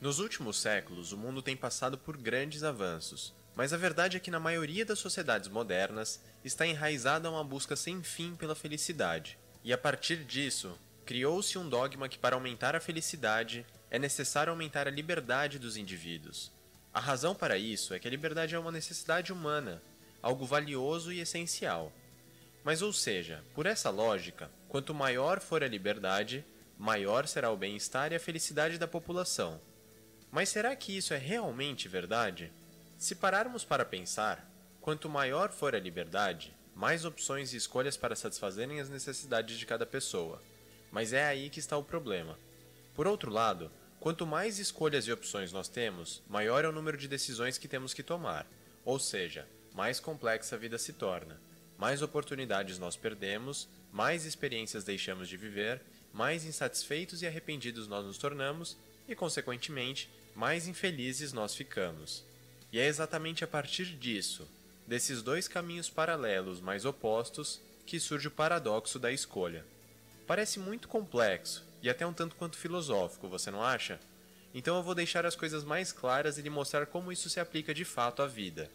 Nos 0.00 0.18
últimos 0.18 0.58
séculos, 0.58 1.12
o 1.12 1.16
mundo 1.16 1.40
tem 1.40 1.56
passado 1.56 1.96
por 1.96 2.16
grandes 2.16 2.64
avanços, 2.64 3.32
mas 3.54 3.72
a 3.72 3.76
verdade 3.76 4.16
é 4.16 4.20
que 4.20 4.30
na 4.30 4.40
maioria 4.40 4.84
das 4.84 4.98
sociedades 4.98 5.48
modernas 5.48 6.22
está 6.44 6.66
enraizada 6.66 7.30
uma 7.30 7.44
busca 7.44 7.76
sem 7.76 8.02
fim 8.02 8.34
pela 8.34 8.54
felicidade. 8.54 9.38
E 9.62 9.72
a 9.72 9.78
partir 9.78 10.24
disso, 10.24 10.78
criou-se 11.04 11.58
um 11.58 11.68
dogma 11.68 12.08
que 12.08 12.18
para 12.18 12.34
aumentar 12.34 12.74
a 12.74 12.80
felicidade 12.80 13.66
é 13.90 13.98
necessário 13.98 14.50
aumentar 14.50 14.88
a 14.88 14.90
liberdade 14.90 15.58
dos 15.58 15.76
indivíduos. 15.76 16.50
A 16.94 17.00
razão 17.00 17.34
para 17.34 17.58
isso 17.58 17.94
é 17.94 17.98
que 17.98 18.08
a 18.08 18.10
liberdade 18.10 18.54
é 18.54 18.58
uma 18.58 18.72
necessidade 18.72 19.32
humana, 19.32 19.82
algo 20.22 20.46
valioso 20.46 21.12
e 21.12 21.20
essencial. 21.20 21.92
Mas 22.64 22.80
ou 22.80 22.92
seja, 22.92 23.44
por 23.54 23.66
essa 23.66 23.90
lógica, 23.90 24.50
quanto 24.68 24.94
maior 24.94 25.40
for 25.40 25.62
a 25.62 25.68
liberdade, 25.68 26.44
maior 26.78 27.26
será 27.26 27.50
o 27.50 27.56
bem-estar 27.56 28.12
e 28.12 28.16
a 28.16 28.20
felicidade 28.20 28.78
da 28.78 28.88
população. 28.88 29.60
Mas 30.30 30.48
será 30.48 30.74
que 30.74 30.96
isso 30.96 31.12
é 31.12 31.18
realmente 31.18 31.88
verdade? 31.88 32.50
Se 33.02 33.16
pararmos 33.16 33.64
para 33.64 33.84
pensar, 33.84 34.48
quanto 34.80 35.08
maior 35.08 35.50
for 35.50 35.74
a 35.74 35.80
liberdade, 35.80 36.54
mais 36.72 37.04
opções 37.04 37.52
e 37.52 37.56
escolhas 37.56 37.96
para 37.96 38.14
satisfazerem 38.14 38.78
as 38.78 38.88
necessidades 38.88 39.58
de 39.58 39.66
cada 39.66 39.84
pessoa. 39.84 40.40
Mas 40.92 41.12
é 41.12 41.26
aí 41.26 41.50
que 41.50 41.58
está 41.58 41.76
o 41.76 41.82
problema. 41.82 42.38
Por 42.94 43.08
outro 43.08 43.28
lado, 43.28 43.72
quanto 43.98 44.24
mais 44.24 44.60
escolhas 44.60 45.04
e 45.08 45.12
opções 45.12 45.52
nós 45.52 45.66
temos, 45.66 46.22
maior 46.28 46.64
é 46.64 46.68
o 46.68 46.72
número 46.72 46.96
de 46.96 47.08
decisões 47.08 47.58
que 47.58 47.66
temos 47.66 47.92
que 47.92 48.04
tomar, 48.04 48.46
ou 48.84 49.00
seja, 49.00 49.48
mais 49.74 49.98
complexa 49.98 50.54
a 50.54 50.58
vida 50.60 50.78
se 50.78 50.92
torna. 50.92 51.40
Mais 51.76 52.02
oportunidades 52.02 52.78
nós 52.78 52.94
perdemos, 52.94 53.68
mais 53.90 54.24
experiências 54.24 54.84
deixamos 54.84 55.28
de 55.28 55.36
viver, 55.36 55.82
mais 56.12 56.44
insatisfeitos 56.44 57.20
e 57.20 57.26
arrependidos 57.26 57.88
nós 57.88 58.06
nos 58.06 58.16
tornamos 58.16 58.76
e, 59.08 59.16
consequentemente, 59.16 60.08
mais 60.36 60.68
infelizes 60.68 61.32
nós 61.32 61.52
ficamos. 61.52 62.30
E 62.72 62.80
é 62.80 62.86
exatamente 62.86 63.44
a 63.44 63.46
partir 63.46 63.84
disso, 63.84 64.48
desses 64.86 65.22
dois 65.22 65.46
caminhos 65.46 65.90
paralelos 65.90 66.60
mais 66.60 66.84
opostos, 66.84 67.60
que 67.84 68.00
surge 68.00 68.28
o 68.28 68.30
paradoxo 68.30 68.98
da 68.98 69.12
escolha. 69.12 69.64
Parece 70.26 70.58
muito 70.58 70.88
complexo 70.88 71.64
e 71.82 71.90
até 71.90 72.06
um 72.06 72.12
tanto 72.12 72.34
quanto 72.34 72.56
filosófico, 72.56 73.28
você 73.28 73.50
não 73.50 73.62
acha? 73.62 74.00
Então 74.54 74.76
eu 74.76 74.82
vou 74.82 74.94
deixar 74.94 75.26
as 75.26 75.36
coisas 75.36 75.62
mais 75.64 75.92
claras 75.92 76.38
e 76.38 76.42
lhe 76.42 76.50
mostrar 76.50 76.86
como 76.86 77.12
isso 77.12 77.28
se 77.28 77.38
aplica 77.38 77.74
de 77.74 77.84
fato 77.84 78.22
à 78.22 78.26
vida. 78.26 78.70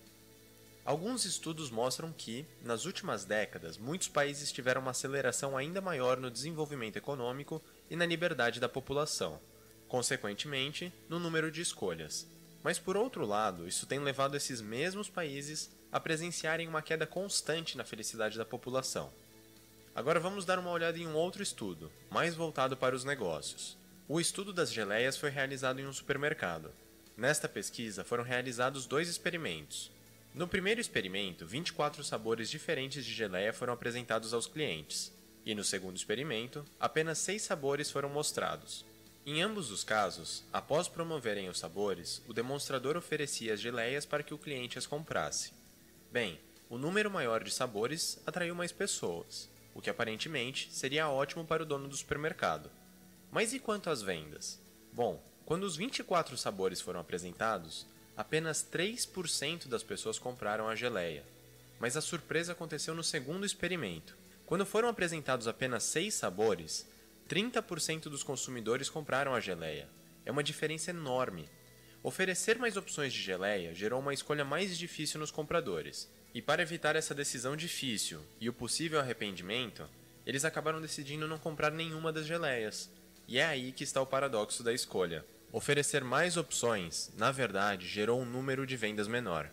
Alguns 0.86 1.25
estudos 1.25 1.70
mostram 1.70 2.13
que, 2.13 2.46
nas 2.63 2.86
últimas 2.86 3.25
décadas, 3.25 3.77
muitos 3.77 4.08
países 4.08 4.51
tiveram 4.51 4.82
uma 4.82 4.92
aceleração 4.92 5.58
ainda 5.58 5.82
maior 5.82 6.18
no 6.18 6.32
desenvolvimento 6.32 6.98
econômico 6.98 7.62
e 7.89 7.96
na 7.96 8.06
liberdade 8.06 8.60
da 8.60 8.70
população 8.70 9.39
consequentemente, 9.88 10.94
no 11.10 11.20
número 11.20 11.50
de 11.50 11.62
escolhas. 11.62 12.27
Mas 12.64 12.80
por 12.80 12.98
outro 12.98 13.26
lado, 13.26 13.68
isso 13.68 13.86
tem 13.86 14.00
levado 14.00 14.36
esses 14.36 14.62
mesmos 14.62 15.10
países 15.10 15.70
a 15.92 16.00
presenciarem 16.00 16.68
uma 16.68 16.82
queda 16.82 17.08
constante 17.08 17.78
na 17.78 17.84
felicidade 17.84 18.38
da 18.38 18.46
população. 18.46 19.12
Agora 19.96 20.20
vamos 20.20 20.46
dar 20.46 20.60
uma 20.60 20.72
olhada 20.72 20.98
em 20.98 21.08
um 21.08 21.16
outro 21.16 21.42
estudo, 21.42 21.92
mais 22.10 22.36
voltado 22.36 22.78
para 22.78 22.96
os 22.96 23.04
negócios. 23.04 23.78
O 24.08 24.20
estudo 24.20 24.54
das 24.54 24.72
geleias 24.72 25.18
foi 25.18 25.30
realizado 25.30 25.80
em 25.80 25.88
um 25.88 25.94
supermercado. 25.94 26.72
Nesta 27.18 27.50
pesquisa 27.50 28.04
foram 28.04 28.24
realizados 28.24 28.86
dois 28.86 29.10
experimentos. 29.10 29.92
No 30.34 30.48
primeiro 30.48 30.80
experimento, 30.80 31.48
24 31.48 32.04
sabores 32.04 32.50
diferentes 32.50 33.04
de 33.04 33.12
geleia 33.12 33.52
foram 33.52 33.74
apresentados 33.74 34.36
aos 34.36 34.46
clientes, 34.46 35.12
e 35.44 35.56
no 35.56 35.64
segundo 35.64 35.98
experimento, 35.98 36.64
apenas 36.80 37.18
seis 37.18 37.42
sabores 37.42 37.90
foram 37.90 38.08
mostrados. 38.08 38.86
Em 39.29 39.41
ambos 39.41 39.72
os 39.72 39.84
casos, 39.84 40.46
após 40.53 40.88
promoverem 40.88 41.50
os 41.50 41.60
sabores, 41.60 42.22
o 42.29 42.34
demonstrador 42.34 42.96
oferecia 42.96 43.53
as 43.53 43.60
geleias 43.60 44.05
para 44.05 44.24
que 44.24 44.34
o 44.34 44.38
cliente 44.38 44.77
as 44.77 44.88
comprasse. 44.88 45.51
Bem, 46.10 46.39
o 46.69 46.77
número 46.77 47.12
maior 47.12 47.43
de 47.43 47.51
sabores 47.51 48.22
atraiu 48.25 48.55
mais 48.55 48.72
pessoas, 48.72 49.50
o 49.75 49.81
que 49.81 49.89
aparentemente 49.89 50.74
seria 50.74 51.10
ótimo 51.10 51.43
para 51.43 51.63
o 51.63 51.65
dono 51.65 51.89
do 51.89 51.98
supermercado. 51.98 52.72
Mas 53.29 53.51
e 53.51 53.60
quanto 53.60 53.89
às 53.89 54.01
vendas? 54.01 54.62
Bom, 54.93 55.22
quando 55.46 55.65
os 55.65 55.75
24 55.75 56.38
sabores 56.38 56.79
foram 56.79 57.01
apresentados, 57.01 57.86
apenas 58.15 58.65
3% 58.72 59.67
das 59.67 59.84
pessoas 59.84 60.17
compraram 60.17 60.69
a 60.69 60.75
geleia. 60.75 61.25
Mas 61.81 61.98
a 61.98 62.01
surpresa 62.01 62.53
aconteceu 62.53 62.96
no 62.96 63.03
segundo 63.03 63.46
experimento. 63.46 64.15
Quando 64.46 64.65
foram 64.65 64.88
apresentados 64.88 65.50
apenas 65.50 65.84
6 65.84 66.13
sabores, 66.13 66.88
30% 67.27 68.03
dos 68.03 68.24
consumidores 68.24 68.89
compraram 68.89 69.36
a 69.36 69.39
geleia. 69.39 69.88
É 70.25 70.31
uma 70.31 70.43
diferença 70.43 70.91
enorme. 70.91 71.50
Oferecer 72.01 72.57
mais 72.57 72.77
opções 72.77 73.12
de 73.12 73.22
geleia 73.22 73.74
gerou 73.74 74.00
uma 74.00 74.13
escolha 74.13 74.46
mais 74.46 74.77
difícil 74.77 75.19
nos 75.19 75.31
compradores. 75.31 76.10
E 76.34 76.41
para 76.41 76.62
evitar 76.62 76.96
essa 76.96 77.15
decisão 77.15 77.55
difícil 77.55 78.22
e 78.39 78.48
o 78.48 78.53
possível 78.53 79.00
arrependimento, 79.00 79.89
eles 80.25 80.46
acabaram 80.46 80.81
decidindo 80.81 81.27
não 81.27 81.38
comprar 81.38 81.72
nenhuma 81.72 82.13
das 82.13 82.25
geleias. 82.25 82.89
E 83.27 83.39
é 83.39 83.46
aí 83.46 83.72
que 83.72 83.84
está 83.84 84.01
o 84.01 84.05
paradoxo 84.05 84.63
da 84.63 84.74
escolha. 84.74 85.25
Oferecer 85.51 86.03
mais 86.03 86.38
opções, 86.38 87.12
na 87.17 87.31
verdade, 87.31 87.88
gerou 87.88 88.22
um 88.22 88.25
número 88.25 88.65
de 88.65 88.77
vendas 88.77 89.07
menor. 89.07 89.50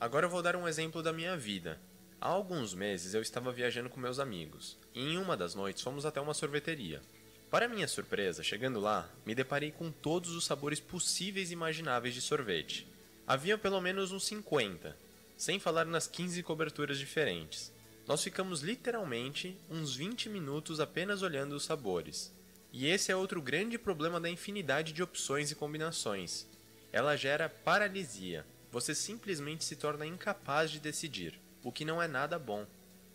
Agora 0.00 0.26
eu 0.26 0.30
vou 0.30 0.42
dar 0.42 0.56
um 0.56 0.66
exemplo 0.66 1.02
da 1.02 1.12
minha 1.12 1.36
vida. 1.36 1.78
Há 2.20 2.28
alguns 2.28 2.74
meses 2.74 3.14
eu 3.14 3.20
estava 3.20 3.52
viajando 3.52 3.90
com 3.90 4.00
meus 4.00 4.18
amigos, 4.18 4.78
em 4.94 5.18
uma 5.18 5.36
das 5.36 5.54
noites 5.54 5.82
fomos 5.82 6.06
até 6.06 6.20
uma 6.20 6.34
sorveteria. 6.34 7.02
Para 7.50 7.68
minha 7.68 7.88
surpresa, 7.88 8.42
chegando 8.42 8.80
lá, 8.80 9.08
me 9.24 9.34
deparei 9.34 9.70
com 9.70 9.90
todos 9.90 10.30
os 10.30 10.44
sabores 10.44 10.80
possíveis 10.80 11.50
e 11.50 11.52
imagináveis 11.52 12.14
de 12.14 12.20
sorvete. 12.20 12.86
Havia 13.26 13.56
pelo 13.56 13.80
menos 13.80 14.12
uns 14.12 14.24
50, 14.26 14.96
sem 15.36 15.58
falar 15.58 15.84
nas 15.84 16.06
15 16.06 16.42
coberturas 16.42 16.98
diferentes. 16.98 17.72
Nós 18.06 18.22
ficamos 18.22 18.60
literalmente 18.60 19.56
uns 19.70 19.96
20 19.96 20.28
minutos 20.28 20.78
apenas 20.78 21.22
olhando 21.22 21.54
os 21.54 21.64
sabores. 21.64 22.32
E 22.72 22.86
esse 22.86 23.12
é 23.12 23.16
outro 23.16 23.40
grande 23.40 23.78
problema 23.78 24.20
da 24.20 24.28
infinidade 24.28 24.92
de 24.92 25.02
opções 25.02 25.50
e 25.50 25.54
combinações. 25.54 26.46
Ela 26.92 27.16
gera 27.16 27.48
paralisia. 27.48 28.44
Você 28.70 28.94
simplesmente 28.94 29.64
se 29.64 29.76
torna 29.76 30.04
incapaz 30.04 30.70
de 30.70 30.80
decidir 30.80 31.40
o 31.62 31.72
que 31.72 31.84
não 31.84 32.02
é 32.02 32.08
nada 32.08 32.38
bom. 32.38 32.66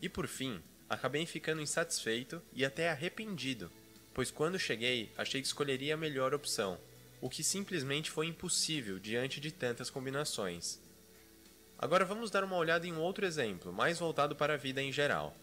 E 0.01 0.07
por 0.07 0.27
fim, 0.27 0.61
acabei 0.89 1.25
ficando 1.25 1.61
insatisfeito 1.61 2.41
e 2.53 2.65
até 2.65 2.89
arrependido, 2.89 3.71
pois 4.13 4.31
quando 4.31 4.57
cheguei 4.57 5.11
achei 5.17 5.39
que 5.39 5.47
escolheria 5.47 5.93
a 5.93 5.97
melhor 5.97 6.33
opção, 6.33 6.79
o 7.21 7.29
que 7.29 7.43
simplesmente 7.43 8.09
foi 8.09 8.27
impossível 8.27 8.97
diante 8.97 9.39
de 9.39 9.51
tantas 9.51 9.89
combinações. 9.89 10.81
Agora 11.77 12.03
vamos 12.03 12.31
dar 12.31 12.43
uma 12.43 12.57
olhada 12.57 12.87
em 12.87 12.93
um 12.93 12.99
outro 12.99 13.25
exemplo, 13.25 13.71
mais 13.71 13.99
voltado 13.99 14.35
para 14.35 14.55
a 14.55 14.57
vida 14.57 14.81
em 14.81 14.91
geral. 14.91 15.35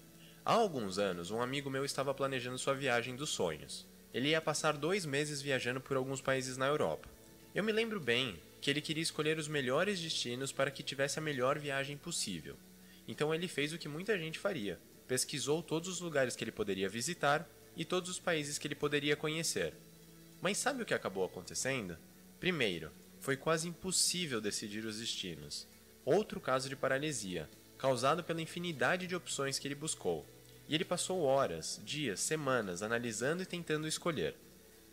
Há 0.44 0.52
alguns 0.52 0.98
anos, 0.98 1.30
um 1.30 1.40
amigo 1.40 1.70
meu 1.70 1.84
estava 1.84 2.12
planejando 2.12 2.58
sua 2.58 2.74
viagem 2.74 3.16
dos 3.16 3.30
sonhos. 3.30 3.86
Ele 4.12 4.28
ia 4.28 4.40
passar 4.40 4.76
dois 4.76 5.04
meses 5.04 5.40
viajando 5.40 5.80
por 5.80 5.96
alguns 5.96 6.20
países 6.20 6.56
na 6.56 6.66
Europa. 6.66 7.08
Eu 7.54 7.64
me 7.64 7.72
lembro 7.72 7.98
bem 7.98 8.38
que 8.60 8.70
ele 8.70 8.80
queria 8.80 9.02
escolher 9.02 9.38
os 9.38 9.48
melhores 9.48 10.00
destinos 10.00 10.52
para 10.52 10.70
que 10.70 10.82
tivesse 10.82 11.18
a 11.18 11.22
melhor 11.22 11.58
viagem 11.58 11.96
possível. 11.96 12.56
Então 13.08 13.34
ele 13.34 13.48
fez 13.48 13.72
o 13.72 13.78
que 13.78 13.88
muita 13.88 14.18
gente 14.18 14.38
faria: 14.38 14.78
pesquisou 15.06 15.62
todos 15.62 15.88
os 15.88 16.00
lugares 16.00 16.34
que 16.34 16.44
ele 16.44 16.52
poderia 16.52 16.88
visitar 16.88 17.48
e 17.76 17.84
todos 17.84 18.10
os 18.10 18.18
países 18.18 18.58
que 18.58 18.66
ele 18.66 18.74
poderia 18.74 19.16
conhecer. 19.16 19.74
Mas 20.40 20.58
sabe 20.58 20.82
o 20.82 20.86
que 20.86 20.94
acabou 20.94 21.24
acontecendo? 21.24 21.96
Primeiro, 22.38 22.90
foi 23.20 23.36
quase 23.36 23.68
impossível 23.68 24.40
decidir 24.40 24.84
os 24.84 24.98
destinos. 24.98 25.66
Outro 26.04 26.40
caso 26.40 26.68
de 26.68 26.76
paralisia, 26.76 27.48
causado 27.76 28.22
pela 28.22 28.40
infinidade 28.40 29.06
de 29.06 29.16
opções 29.16 29.58
que 29.58 29.66
ele 29.66 29.74
buscou. 29.74 30.24
E 30.68 30.74
ele 30.74 30.84
passou 30.84 31.22
horas, 31.22 31.80
dias, 31.84 32.20
semanas 32.20 32.82
analisando 32.82 33.42
e 33.42 33.46
tentando 33.46 33.86
escolher. 33.86 34.34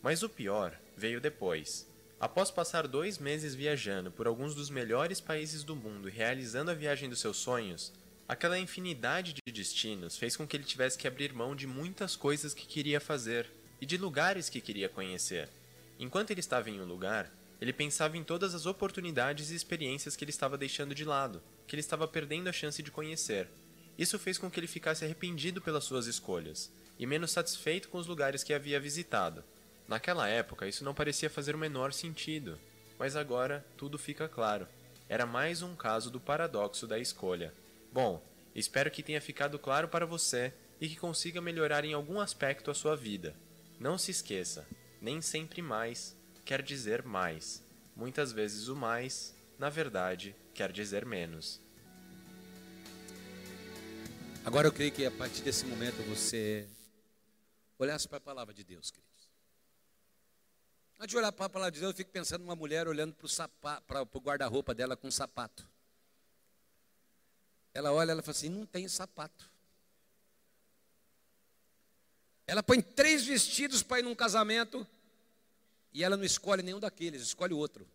Mas 0.02 0.22
o 0.22 0.30
pior 0.30 0.78
veio 0.96 1.20
depois. 1.22 1.88
Após 2.20 2.52
passar 2.52 2.88
dois 2.88 3.18
meses 3.18 3.54
viajando 3.54 4.12
por 4.12 4.28
alguns 4.28 4.56
dos 4.56 4.70
melhores 4.70 5.20
países 5.20 5.64
do 5.64 5.76
mundo 5.76 6.08
e 6.08 6.12
realizando 6.12 6.72
a 6.72 6.74
viagem 6.74 7.10
dos 7.10 7.20
seus 7.20 7.38
sonhos, 7.38 7.92
Aquela 8.28 8.58
infinidade 8.58 9.34
de 9.34 9.52
destinos 9.52 10.18
fez 10.18 10.36
com 10.36 10.48
que 10.48 10.56
ele 10.56 10.64
tivesse 10.64 10.98
que 10.98 11.08
abrir 11.08 11.34
mão 11.34 11.56
de 11.56 11.68
muitas 11.68 12.16
coisas 12.16 12.54
que 12.54 12.66
queria 12.66 13.00
fazer 13.00 13.50
e 13.82 13.86
de 13.86 13.98
lugares 13.98 14.50
que 14.50 14.62
queria 14.62 14.88
conhecer. 14.88 15.50
Enquanto 16.00 16.32
ele 16.32 16.40
estava 16.40 16.70
em 16.70 16.80
um 16.80 16.86
lugar, 16.86 17.30
ele 17.60 17.74
pensava 17.74 18.18
em 18.18 18.24
todas 18.24 18.56
as 18.56 18.66
oportunidades 18.66 19.52
e 19.52 19.56
experiências 19.56 20.16
que 20.16 20.24
ele 20.24 20.32
estava 20.32 20.58
deixando 20.58 20.96
de 20.96 21.04
lado, 21.04 21.42
que 21.68 21.76
ele 21.76 21.82
estava 21.82 22.08
perdendo 22.08 22.48
a 22.48 22.54
chance 22.54 22.82
de 22.82 22.92
conhecer. 22.92 23.48
Isso 23.98 24.18
fez 24.18 24.38
com 24.38 24.50
que 24.50 24.60
ele 24.60 24.68
ficasse 24.68 25.04
arrependido 25.04 25.62
pelas 25.62 25.84
suas 25.84 26.08
escolhas 26.08 26.72
e 26.98 27.06
menos 27.06 27.32
satisfeito 27.32 27.90
com 27.90 27.98
os 27.98 28.08
lugares 28.08 28.44
que 28.44 28.54
havia 28.54 28.80
visitado. 28.80 29.44
Naquela 29.88 30.28
época, 30.28 30.68
isso 30.68 30.84
não 30.84 30.94
parecia 30.94 31.30
fazer 31.30 31.56
o 31.56 31.58
menor 31.58 31.92
sentido, 31.92 32.58
mas 32.98 33.16
agora 33.16 33.66
tudo 33.78 33.98
fica 33.98 34.30
claro. 34.30 34.68
Era 35.10 35.26
mais 35.26 35.62
um 35.62 35.76
caso 35.76 36.10
do 36.10 36.20
paradoxo 36.20 36.88
da 36.88 36.98
escolha. 36.98 37.54
Bom, 37.94 38.20
espero 38.56 38.90
que 38.90 39.04
tenha 39.04 39.22
ficado 39.22 39.60
claro 39.60 39.88
para 39.88 40.04
você 40.04 40.52
e 40.82 40.90
que 40.90 40.96
consiga 40.96 41.40
melhorar 41.40 41.86
em 41.86 41.94
algum 41.94 42.20
aspecto 42.20 42.72
a 42.72 42.74
sua 42.74 42.96
vida. 42.96 43.36
Não 43.80 44.00
se 44.00 44.10
esqueça, 44.10 44.68
nem 45.00 45.22
sempre 45.22 45.62
mais 45.62 46.18
quer 46.44 46.64
dizer 46.64 47.04
mais. 47.04 47.64
Muitas 47.96 48.32
vezes 48.32 48.68
o 48.68 48.76
mais, 48.76 49.36
na 49.60 49.70
verdade, 49.70 50.36
quer 50.56 50.72
dizer 50.72 51.06
menos. 51.06 51.62
Agora 54.44 54.68
eu 54.68 54.74
creio 54.74 54.92
que 54.92 55.06
a 55.06 55.12
partir 55.12 55.44
desse 55.44 55.64
momento 55.64 56.02
você 56.10 56.68
olhasse 57.78 58.08
para 58.08 58.18
a 58.18 58.22
palavra 58.22 58.56
de 58.56 58.64
Deus, 58.64 58.90
queridos. 58.90 59.30
Antes 60.98 61.12
de 61.12 61.18
olhar 61.18 61.32
para 61.32 61.46
a 61.46 61.50
palavra 61.50 61.72
de 61.72 61.80
Deus, 61.80 61.92
eu 61.92 61.98
fico 61.98 62.10
pensando 62.10 62.42
numa 62.42 62.56
mulher 62.56 62.88
olhando 62.88 63.16
para 63.86 64.02
o 64.02 64.20
guarda-roupa 64.20 64.74
dela 64.74 64.98
com 64.98 65.08
um 65.10 65.12
sapato. 65.12 65.72
Ela 67.74 67.92
olha, 67.92 68.12
ela 68.12 68.22
fala 68.22 68.38
assim: 68.38 68.50
não 68.50 68.66
tem 68.66 68.88
sapato. 68.88 69.52
Ela 72.46 72.62
põe 72.62 72.82
três 72.82 73.26
vestidos 73.26 73.82
para 73.82 74.00
ir 74.00 74.04
num 74.04 74.16
casamento 74.16 74.86
e 75.94 76.04
ela 76.04 76.18
não 76.18 76.24
escolhe 76.24 76.62
nenhum 76.62 76.80
daqueles, 76.80 77.22
escolhe 77.22 77.54
outro. 77.54 77.88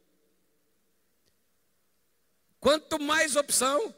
Quanto 2.58 2.98
mais 2.98 3.36
opção, 3.36 3.94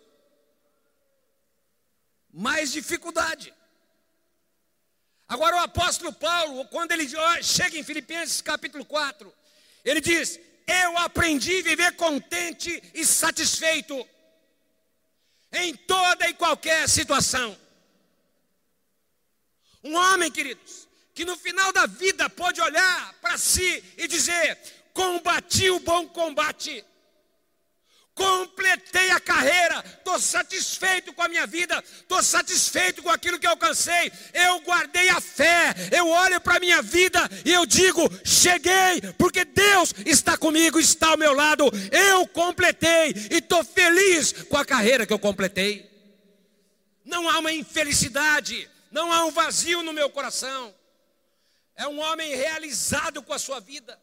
mais 2.31 2.73
dificuldade. 2.73 3.55
Agora 5.29 5.57
o 5.57 5.61
apóstolo 5.61 6.13
Paulo, 6.13 6.67
quando 6.67 6.93
ele 6.93 7.07
chega 7.43 7.79
em 7.79 7.85
Filipenses 7.85 8.43
capítulo 8.43 8.85
4, 8.85 9.33
ele 9.85 10.01
diz: 10.01 10.39
Eu 10.67 10.99
aprendi 10.99 11.61
a 11.61 11.63
viver 11.63 11.97
contente 11.97 12.83
e 12.93 13.07
satisfeito 13.07 14.07
em 15.53 15.75
toda 15.75 16.29
e 16.29 16.35
qualquer 16.35 16.89
situação. 16.89 17.57
Um 19.83 19.95
homem, 19.95 20.31
queridos, 20.31 20.89
que 21.15 21.25
no 21.25 21.37
final 21.37 21.73
da 21.73 21.87
vida 21.87 22.29
pode 22.29 22.61
olhar 22.61 23.15
para 23.15 23.39
si 23.39 23.83
e 23.97 24.07
dizer: 24.07 24.59
combati 24.93 25.71
o 25.71 25.81
bom 25.81 26.07
combate, 26.09 26.85
completei 28.21 29.11
a 29.13 29.19
carreira, 29.19 29.83
estou 29.97 30.21
satisfeito 30.21 31.11
com 31.15 31.23
a 31.23 31.29
minha 31.29 31.47
vida, 31.47 31.83
estou 31.83 32.23
satisfeito 32.23 33.03
com 33.03 33.09
aquilo 33.09 33.39
que 33.39 33.47
alcancei, 33.47 34.13
eu 34.35 34.61
guardei 34.61 35.09
a 35.09 35.23
fé, 35.23 35.75
eu 35.91 36.07
olho 36.07 36.39
para 36.39 36.59
a 36.59 36.61
minha 36.61 36.83
vida 36.83 37.19
e 37.47 37.51
eu 37.51 37.65
digo: 37.65 38.03
cheguei, 38.23 39.01
porque 39.17 39.43
Deus 39.47 39.95
está 40.05 40.37
comigo, 40.37 40.79
está 40.79 41.09
ao 41.09 41.17
meu 41.17 41.33
lado, 41.33 41.65
eu 41.91 42.27
completei 42.27 43.15
e 43.31 43.39
estou 43.39 43.65
feliz 43.65 44.33
com 44.51 44.59
a 44.59 44.67
carreira 44.67 45.07
que 45.07 45.13
eu 45.15 45.19
completei. 45.19 45.89
Não 47.03 47.27
há 47.27 47.39
uma 47.39 47.53
infelicidade, 47.53 48.71
não 48.91 49.11
há 49.11 49.25
um 49.25 49.31
vazio 49.31 49.83
no 49.83 49.95
meu 49.95 50.11
coração. 50.11 50.75
É 51.75 51.89
um 51.89 51.99
homem 51.99 52.37
realizado 52.37 53.23
com 53.23 53.33
a 53.33 53.39
sua 53.39 53.61
vida. 53.61 53.99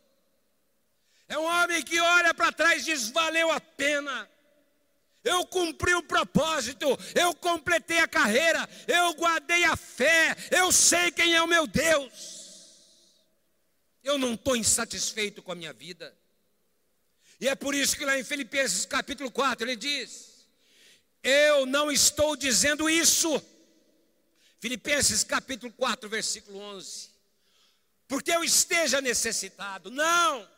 É 1.27 1.37
um 1.37 1.43
homem 1.43 1.83
que 1.83 1.99
olha 1.99 2.33
para 2.33 2.51
trás 2.51 2.83
e 2.83 2.85
diz: 2.85 3.09
valeu 3.09 3.51
a 3.51 3.59
pena. 3.59 4.29
Eu 5.23 5.45
cumpri 5.45 5.93
o 5.93 6.03
propósito, 6.03 6.87
eu 7.13 7.35
completei 7.35 7.99
a 7.99 8.07
carreira, 8.07 8.67
eu 8.87 9.13
guardei 9.13 9.65
a 9.65 9.75
fé, 9.75 10.33
eu 10.51 10.71
sei 10.71 11.11
quem 11.11 11.35
é 11.35 11.41
o 11.41 11.47
meu 11.47 11.67
Deus. 11.67 12.47
Eu 14.01 14.17
não 14.17 14.35
estou 14.35 14.55
insatisfeito 14.55 15.43
com 15.43 15.51
a 15.51 15.55
minha 15.55 15.73
vida. 15.73 16.17
E 17.41 17.47
é 17.49 17.55
por 17.55 17.75
isso 17.75 17.97
que 17.97 18.05
lá 18.05 18.17
em 18.17 18.23
Filipenses 18.23 18.85
capítulo 18.85 19.29
4 19.29 19.65
ele 19.65 19.75
diz: 19.75 20.47
Eu 21.21 21.65
não 21.65 21.91
estou 21.91 22.37
dizendo 22.37 22.89
isso. 22.89 23.43
Filipenses 24.59 25.23
capítulo 25.23 25.71
4, 25.73 26.09
versículo 26.09 26.57
11. 26.57 27.09
Porque 28.07 28.31
eu 28.31 28.43
esteja 28.43 29.01
necessitado. 29.01 29.91
Não. 29.91 30.56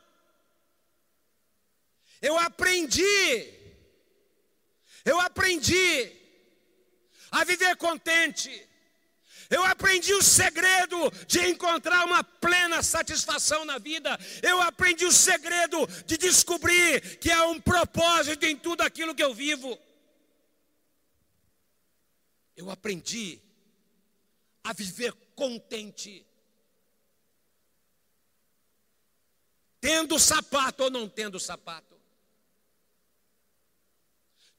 Eu 2.22 2.38
aprendi. 2.38 3.54
Eu 5.06 5.20
aprendi 5.20 6.12
a 7.32 7.44
viver 7.44 7.76
contente. 7.78 8.68
Eu 9.50 9.64
aprendi 9.64 10.14
o 10.14 10.22
segredo 10.22 11.10
de 11.26 11.40
encontrar 11.48 12.06
uma 12.06 12.24
plena 12.24 12.84
satisfação 12.84 13.66
na 13.66 13.80
vida. 13.80 14.20
Eu 14.44 14.62
aprendi 14.62 15.06
o 15.06 15.12
segredo 15.12 15.88
de 16.06 16.18
descobrir 16.18 17.18
que 17.18 17.32
há 17.32 17.48
um 17.48 17.60
propósito 17.60 18.46
em 18.46 18.56
tudo 18.56 18.82
aquilo 18.82 19.16
que 19.16 19.24
eu 19.24 19.34
vivo. 19.34 19.80
Eu 22.56 22.70
aprendi 22.70 23.42
a 24.64 24.74
viver 24.74 25.14
contente. 25.36 26.26
Tendo 29.82 30.20
sapato 30.20 30.84
ou 30.84 30.92
não 30.92 31.08
tendo 31.08 31.40
sapato 31.40 31.99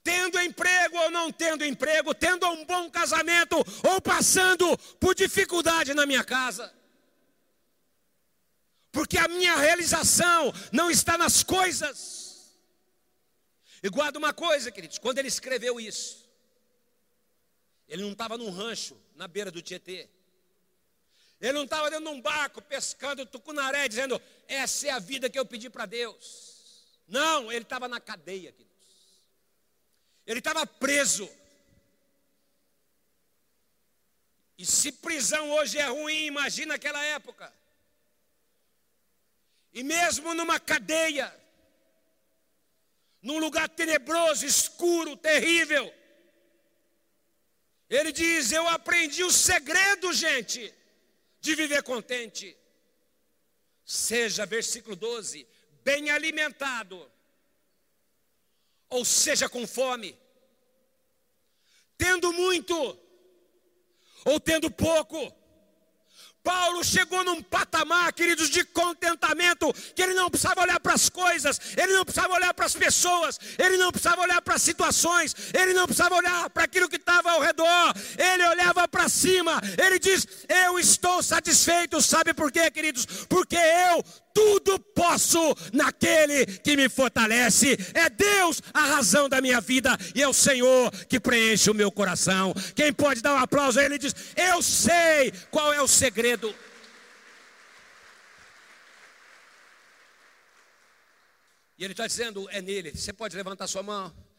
tendo 0.02 0.40
emprego 0.40 0.96
ou 0.96 1.10
não 1.10 1.30
tendo 1.30 1.64
emprego, 1.64 2.14
tendo 2.14 2.46
um 2.48 2.64
bom 2.64 2.90
casamento 2.90 3.56
ou 3.88 4.00
passando 4.00 4.76
por 4.98 5.14
dificuldade 5.14 5.94
na 5.94 6.06
minha 6.06 6.24
casa. 6.24 6.72
Porque 8.92 9.18
a 9.18 9.28
minha 9.28 9.56
realização 9.56 10.52
não 10.72 10.90
está 10.90 11.16
nas 11.16 11.42
coisas. 11.42 12.20
E 13.82 13.88
guarda 13.88 14.18
uma 14.18 14.32
coisa, 14.32 14.70
queridos, 14.70 14.98
quando 14.98 15.18
ele 15.18 15.28
escreveu 15.28 15.80
isso, 15.80 16.28
ele 17.88 18.02
não 18.02 18.12
estava 18.12 18.36
num 18.36 18.50
rancho 18.50 19.00
na 19.14 19.26
beira 19.26 19.50
do 19.50 19.62
Tietê. 19.62 20.08
Ele 21.40 21.52
não 21.52 21.64
estava 21.64 21.88
dentro 21.88 22.04
de 22.04 22.10
um 22.10 22.20
barco 22.20 22.60
pescando 22.60 23.24
tucunaré, 23.24 23.88
dizendo: 23.88 24.20
Essa 24.46 24.88
é 24.88 24.90
a 24.90 24.98
vida 24.98 25.30
que 25.30 25.38
eu 25.38 25.46
pedi 25.46 25.70
para 25.70 25.86
Deus. 25.86 26.50
Não, 27.08 27.50
ele 27.50 27.62
estava 27.62 27.88
na 27.88 27.98
cadeia, 27.98 28.52
queridos. 28.52 28.69
Ele 30.26 30.38
estava 30.38 30.66
preso. 30.66 31.28
E 34.56 34.66
se 34.66 34.92
prisão 34.92 35.50
hoje 35.52 35.78
é 35.78 35.86
ruim, 35.86 36.26
imagina 36.26 36.74
aquela 36.74 37.02
época. 37.04 37.52
E 39.72 39.82
mesmo 39.82 40.34
numa 40.34 40.58
cadeia, 40.58 41.34
num 43.22 43.38
lugar 43.38 43.68
tenebroso, 43.68 44.44
escuro, 44.44 45.16
terrível, 45.16 45.92
ele 47.88 48.12
diz: 48.12 48.52
Eu 48.52 48.68
aprendi 48.68 49.24
o 49.24 49.30
segredo, 49.30 50.12
gente, 50.12 50.72
de 51.40 51.54
viver 51.54 51.82
contente. 51.82 52.56
Seja, 53.84 54.46
versículo 54.46 54.94
12, 54.94 55.46
bem 55.82 56.10
alimentado 56.10 57.10
ou 58.90 59.04
seja 59.04 59.48
com 59.48 59.66
fome, 59.66 60.18
tendo 61.96 62.32
muito 62.32 62.98
ou 64.24 64.40
tendo 64.40 64.70
pouco, 64.70 65.32
Paulo 66.42 66.82
chegou 66.82 67.22
num 67.22 67.42
patamar, 67.42 68.12
queridos, 68.12 68.48
de 68.48 68.64
contentamento, 68.64 69.72
que 69.94 70.02
ele 70.02 70.14
não 70.14 70.30
precisava 70.30 70.62
olhar 70.62 70.80
para 70.80 70.94
as 70.94 71.08
coisas, 71.08 71.60
ele 71.76 71.92
não 71.92 72.04
precisava 72.04 72.34
olhar 72.34 72.54
para 72.54 72.64
as 72.64 72.74
pessoas, 72.74 73.38
ele 73.58 73.76
não 73.76 73.92
precisava 73.92 74.22
olhar 74.22 74.40
para 74.40 74.54
as 74.54 74.62
situações, 74.62 75.34
ele 75.52 75.74
não 75.74 75.84
precisava 75.84 76.16
olhar 76.16 76.48
para 76.48 76.64
aquilo 76.64 76.88
que 76.88 76.96
estava 76.96 77.30
ao 77.32 77.42
redor, 77.42 77.94
ele 78.18 78.48
olhava 78.48 78.88
para 78.88 79.08
cima, 79.08 79.60
ele 79.78 79.98
diz: 79.98 80.26
Eu 80.48 80.78
estou 80.78 81.22
satisfeito, 81.22 82.00
sabe 82.00 82.32
por 82.32 82.50
quê, 82.50 82.70
queridos? 82.70 83.04
Porque 83.28 83.56
eu 83.56 84.02
tudo 84.32 84.78
posso 84.78 85.38
naquele 85.72 86.46
que 86.46 86.76
me 86.76 86.88
fortalece. 86.88 87.76
É 87.94 88.08
Deus 88.08 88.62
a 88.72 88.86
razão 88.86 89.28
da 89.28 89.40
minha 89.40 89.60
vida 89.60 89.96
e 90.14 90.22
é 90.22 90.28
o 90.28 90.32
Senhor 90.32 90.90
que 91.06 91.20
preenche 91.20 91.70
o 91.70 91.74
meu 91.74 91.90
coração. 91.90 92.54
Quem 92.74 92.92
pode 92.92 93.20
dar 93.22 93.34
um 93.34 93.38
aplauso 93.38 93.80
a 93.80 93.84
ele 93.84 93.98
diz: 93.98 94.14
Eu 94.36 94.62
sei 94.62 95.32
qual 95.50 95.72
é 95.72 95.80
o 95.80 95.88
segredo. 95.88 96.54
E 101.78 101.84
ele 101.84 101.92
está 101.92 102.06
dizendo: 102.06 102.48
É 102.50 102.60
nele. 102.60 102.92
Você 102.94 103.12
pode 103.12 103.36
levantar 103.36 103.66
sua 103.66 103.82
mão. 103.82 104.29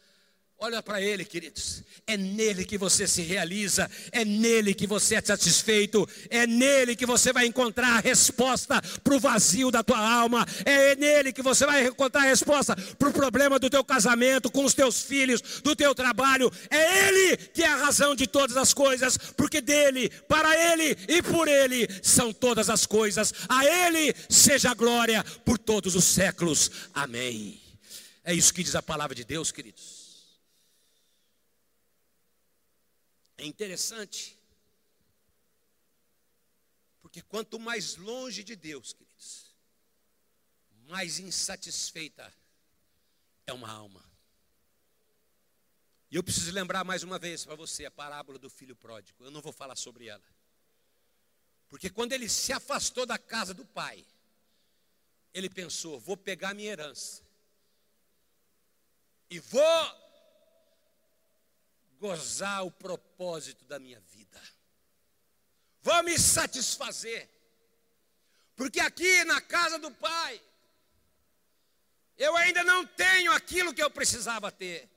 Olha 0.63 0.83
para 0.83 1.01
Ele, 1.01 1.25
queridos. 1.25 1.81
É 2.05 2.15
nele 2.15 2.63
que 2.63 2.77
você 2.77 3.07
se 3.07 3.23
realiza, 3.23 3.89
é 4.11 4.23
nele 4.23 4.75
que 4.75 4.85
você 4.85 5.15
é 5.15 5.21
satisfeito, 5.21 6.07
é 6.29 6.45
nele 6.45 6.95
que 6.95 7.03
você 7.03 7.33
vai 7.33 7.47
encontrar 7.47 7.97
a 7.97 7.99
resposta 7.99 8.79
para 9.03 9.15
o 9.15 9.19
vazio 9.19 9.71
da 9.71 9.81
tua 9.81 9.97
alma, 9.97 10.45
é 10.63 10.95
nele 10.95 11.33
que 11.33 11.41
você 11.41 11.65
vai 11.65 11.87
encontrar 11.87 12.21
a 12.21 12.25
resposta 12.25 12.75
para 12.75 13.09
o 13.09 13.11
problema 13.11 13.57
do 13.57 13.71
teu 13.71 13.83
casamento, 13.83 14.51
com 14.51 14.63
os 14.63 14.75
teus 14.75 15.01
filhos, 15.01 15.41
do 15.63 15.75
teu 15.75 15.95
trabalho. 15.95 16.51
É 16.69 17.07
Ele 17.07 17.37
que 17.37 17.63
é 17.63 17.67
a 17.67 17.77
razão 17.77 18.15
de 18.15 18.27
todas 18.27 18.55
as 18.55 18.71
coisas, 18.71 19.17
porque 19.17 19.61
dele, 19.61 20.11
para 20.27 20.55
Ele 20.73 20.95
e 21.07 21.23
por 21.23 21.47
Ele 21.47 21.87
são 22.03 22.31
todas 22.31 22.69
as 22.69 22.85
coisas. 22.85 23.33
A 23.49 23.65
Ele 23.65 24.13
seja 24.29 24.69
a 24.69 24.75
glória 24.75 25.23
por 25.43 25.57
todos 25.57 25.95
os 25.95 26.05
séculos. 26.05 26.69
Amém. 26.93 27.59
É 28.23 28.31
isso 28.31 28.53
que 28.53 28.63
diz 28.63 28.75
a 28.75 28.83
palavra 28.83 29.15
de 29.15 29.25
Deus, 29.25 29.51
queridos. 29.51 30.00
É 33.41 33.45
interessante, 33.47 34.37
porque 37.01 37.23
quanto 37.23 37.59
mais 37.59 37.95
longe 37.95 38.43
de 38.43 38.55
Deus, 38.55 38.93
queridos, 38.93 39.55
mais 40.87 41.17
insatisfeita 41.17 42.31
é 43.47 43.51
uma 43.51 43.67
alma. 43.67 44.05
E 46.11 46.17
eu 46.17 46.23
preciso 46.23 46.51
lembrar 46.51 46.83
mais 46.83 47.01
uma 47.01 47.17
vez 47.17 47.43
para 47.43 47.55
você 47.55 47.83
a 47.83 47.89
parábola 47.89 48.37
do 48.37 48.47
filho 48.47 48.75
pródigo. 48.75 49.25
Eu 49.25 49.31
não 49.31 49.41
vou 49.41 49.51
falar 49.51 49.75
sobre 49.75 50.05
ela. 50.05 50.21
Porque 51.67 51.89
quando 51.89 52.13
ele 52.13 52.29
se 52.29 52.53
afastou 52.53 53.07
da 53.07 53.17
casa 53.17 53.55
do 53.55 53.65
pai, 53.65 54.05
ele 55.33 55.49
pensou: 55.49 55.99
vou 55.99 56.15
pegar 56.15 56.53
minha 56.53 56.69
herança 56.69 57.23
e 59.31 59.39
vou 59.39 60.10
gozar 62.01 62.65
o 62.65 62.71
propósito 62.71 63.63
da 63.65 63.77
minha 63.77 63.99
vida. 63.99 64.41
Vou 65.83 66.01
me 66.01 66.17
satisfazer. 66.17 67.29
Porque 68.55 68.79
aqui 68.79 69.23
na 69.23 69.39
casa 69.39 69.77
do 69.77 69.91
Pai, 69.91 70.41
eu 72.17 72.35
ainda 72.35 72.63
não 72.63 72.85
tenho 72.85 73.31
aquilo 73.31 73.73
que 73.73 73.83
eu 73.83 73.91
precisava 73.91 74.51
ter. 74.51 74.89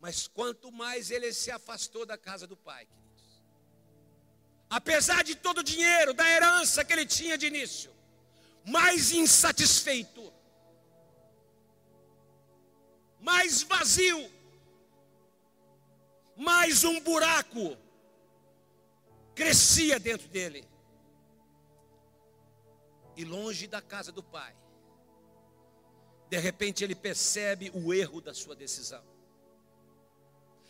Mas 0.00 0.26
quanto 0.26 0.72
mais 0.72 1.10
ele 1.10 1.30
se 1.32 1.50
afastou 1.50 2.06
da 2.06 2.16
casa 2.16 2.46
do 2.46 2.56
Pai, 2.56 2.86
queridos, 2.86 3.42
apesar 4.70 5.22
de 5.24 5.34
todo 5.34 5.58
o 5.58 5.62
dinheiro, 5.62 6.14
da 6.14 6.28
herança 6.28 6.84
que 6.84 6.92
ele 6.92 7.06
tinha 7.06 7.36
de 7.36 7.46
início, 7.46 7.94
mais 8.64 9.12
insatisfeito, 9.12 10.32
mais 13.20 13.62
vazio, 13.62 14.35
mais 16.36 16.84
um 16.84 17.00
buraco 17.00 17.76
crescia 19.34 19.98
dentro 19.98 20.28
dele. 20.28 20.68
E 23.16 23.24
longe 23.24 23.66
da 23.66 23.80
casa 23.80 24.12
do 24.12 24.22
pai, 24.22 24.54
de 26.28 26.38
repente 26.38 26.84
ele 26.84 26.94
percebe 26.94 27.70
o 27.72 27.94
erro 27.94 28.20
da 28.20 28.34
sua 28.34 28.54
decisão. 28.54 29.02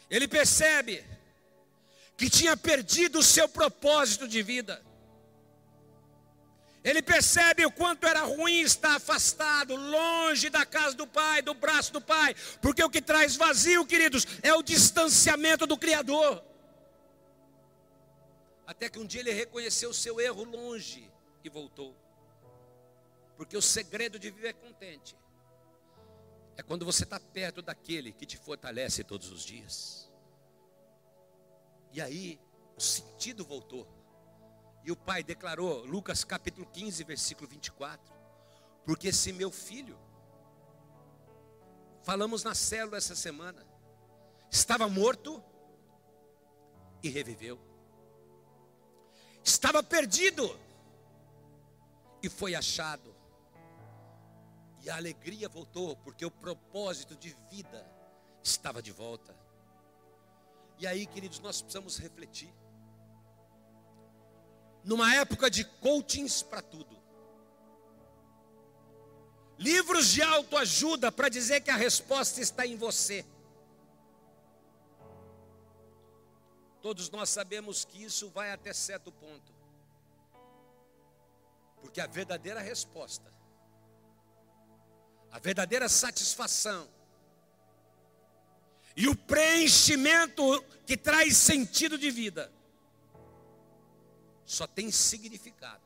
Ele 0.08 0.28
percebe 0.28 1.04
que 2.16 2.30
tinha 2.30 2.56
perdido 2.56 3.18
o 3.18 3.22
seu 3.22 3.48
propósito 3.48 4.28
de 4.28 4.42
vida. 4.42 4.85
Ele 6.86 7.02
percebe 7.02 7.66
o 7.66 7.72
quanto 7.72 8.06
era 8.06 8.22
ruim 8.22 8.60
estar 8.60 8.94
afastado, 8.94 9.74
longe 9.74 10.48
da 10.48 10.64
casa 10.64 10.96
do 10.96 11.04
Pai, 11.04 11.42
do 11.42 11.52
braço 11.52 11.92
do 11.92 12.00
Pai, 12.00 12.32
porque 12.62 12.80
o 12.84 12.88
que 12.88 13.02
traz 13.02 13.34
vazio, 13.34 13.84
queridos, 13.84 14.24
é 14.40 14.54
o 14.54 14.62
distanciamento 14.62 15.66
do 15.66 15.76
Criador. 15.76 16.44
Até 18.64 18.88
que 18.88 19.00
um 19.00 19.04
dia 19.04 19.20
ele 19.20 19.32
reconheceu 19.32 19.90
o 19.90 19.94
seu 19.94 20.20
erro 20.20 20.44
longe 20.44 21.10
e 21.42 21.48
voltou. 21.48 21.92
Porque 23.36 23.56
o 23.56 23.62
segredo 23.62 24.16
de 24.16 24.30
viver 24.30 24.54
contente 24.54 25.16
é 26.56 26.62
quando 26.62 26.84
você 26.84 27.02
está 27.02 27.18
perto 27.18 27.62
daquele 27.62 28.12
que 28.12 28.24
te 28.24 28.36
fortalece 28.36 29.02
todos 29.02 29.32
os 29.32 29.44
dias. 29.44 30.08
E 31.90 32.00
aí 32.00 32.38
o 32.76 32.80
sentido 32.80 33.44
voltou. 33.44 33.95
E 34.86 34.90
o 34.90 34.96
pai 34.96 35.22
declarou, 35.22 35.84
Lucas 35.84 36.24
capítulo 36.24 36.64
15, 36.64 37.04
versículo 37.04 37.46
24: 37.46 38.14
Porque 38.86 39.12
se 39.12 39.32
meu 39.32 39.50
filho 39.50 39.98
Falamos 42.06 42.44
na 42.44 42.54
célula 42.54 42.98
essa 42.98 43.16
semana. 43.16 43.66
Estava 44.48 44.88
morto 44.88 45.42
e 47.02 47.08
reviveu. 47.08 47.58
Estava 49.42 49.82
perdido 49.82 50.56
e 52.22 52.28
foi 52.28 52.54
achado. 52.54 53.12
E 54.84 54.88
a 54.88 54.94
alegria 54.94 55.48
voltou, 55.48 55.96
porque 55.96 56.24
o 56.24 56.30
propósito 56.30 57.16
de 57.16 57.36
vida 57.50 57.84
estava 58.40 58.80
de 58.80 58.92
volta. 58.92 59.36
E 60.78 60.86
aí, 60.86 61.06
queridos, 61.06 61.40
nós 61.40 61.60
precisamos 61.60 61.98
refletir. 61.98 62.54
Numa 64.86 65.12
época 65.16 65.50
de 65.50 65.64
coachings 65.64 66.42
para 66.42 66.62
tudo. 66.62 66.96
Livros 69.58 70.12
de 70.12 70.22
autoajuda 70.22 71.10
para 71.10 71.28
dizer 71.28 71.60
que 71.60 71.70
a 71.70 71.76
resposta 71.76 72.40
está 72.40 72.64
em 72.64 72.76
você. 72.76 73.26
Todos 76.80 77.10
nós 77.10 77.30
sabemos 77.30 77.84
que 77.84 78.04
isso 78.04 78.30
vai 78.30 78.52
até 78.52 78.72
certo 78.72 79.10
ponto. 79.10 79.52
Porque 81.80 82.00
a 82.00 82.06
verdadeira 82.06 82.60
resposta, 82.60 83.28
a 85.32 85.40
verdadeira 85.40 85.88
satisfação 85.88 86.88
e 88.96 89.08
o 89.08 89.16
preenchimento 89.16 90.62
que 90.86 90.96
traz 90.96 91.36
sentido 91.36 91.98
de 91.98 92.08
vida, 92.10 92.52
só 94.46 94.66
tem 94.66 94.90
significado 94.90 95.84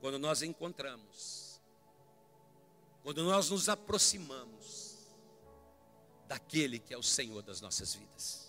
quando 0.00 0.18
nós 0.18 0.42
encontramos, 0.42 1.60
quando 3.02 3.24
nós 3.24 3.50
nos 3.50 3.68
aproximamos 3.68 4.98
daquele 6.28 6.78
que 6.78 6.94
é 6.94 6.98
o 6.98 7.02
Senhor 7.02 7.42
das 7.42 7.60
nossas 7.60 7.94
vidas 7.94 8.44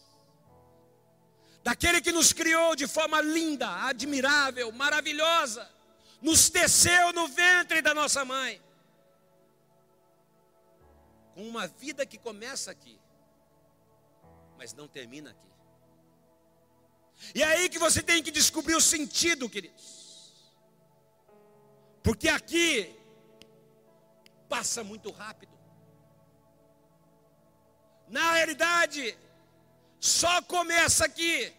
daquele 1.66 2.00
que 2.00 2.12
nos 2.12 2.32
criou 2.32 2.76
de 2.76 2.86
forma 2.86 3.20
linda, 3.22 3.68
admirável, 3.88 4.72
maravilhosa, 4.72 5.68
nos 6.22 6.48
teceu 6.48 7.12
no 7.12 7.28
ventre 7.28 7.82
da 7.82 7.92
nossa 7.92 8.24
mãe, 8.24 8.62
com 11.34 11.48
uma 11.48 11.66
vida 11.66 12.06
que 12.06 12.20
começa 12.20 12.70
aqui, 12.70 13.02
mas 14.60 14.76
não 14.76 14.88
termina 14.88 15.32
aqui. 15.32 15.55
E 17.34 17.42
é 17.42 17.46
aí 17.46 17.70
que 17.70 17.80
você 17.80 18.02
tem 18.02 18.22
que 18.22 18.32
descobrir 18.32 18.76
o 18.76 18.82
sentido, 18.82 19.50
queridos, 19.50 20.34
porque 22.04 22.30
aqui 22.30 22.96
passa 24.48 24.84
muito 24.84 25.10
rápido. 25.12 25.54
Na 28.08 28.34
realidade, 28.34 29.18
só 30.00 30.42
começa 30.44 31.06
aqui. 31.06 31.52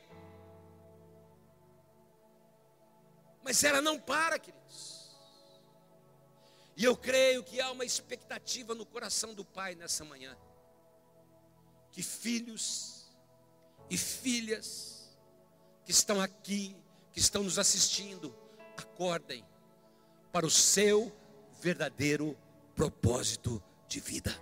Mas 3.43 3.63
ela 3.65 3.81
não 3.81 3.99
para, 3.99 4.39
queridos. 4.39 5.17
E 6.77 6.85
eu 6.85 6.97
creio 6.97 7.43
que 7.43 7.61
há 7.61 7.71
uma 7.71 7.85
expectativa 7.85 8.75
no 8.75 8.87
coração 8.87 9.35
do 9.35 9.45
Pai 9.45 9.75
nessa 9.75 10.05
manhã. 10.05 10.37
Que 11.91 12.03
filhos 12.03 13.11
e 13.89 13.97
filhas 13.97 14.96
que 15.87 15.93
estão 15.93 16.21
aqui, 16.21 16.77
que 17.13 17.21
estão 17.21 17.45
nos 17.45 17.59
assistindo, 17.61 18.35
acordem 18.77 19.45
para 20.33 20.45
o 20.45 20.51
seu 20.51 21.17
verdadeiro 21.61 22.37
propósito 22.75 23.63
de 23.89 24.01
vida. 24.01 24.37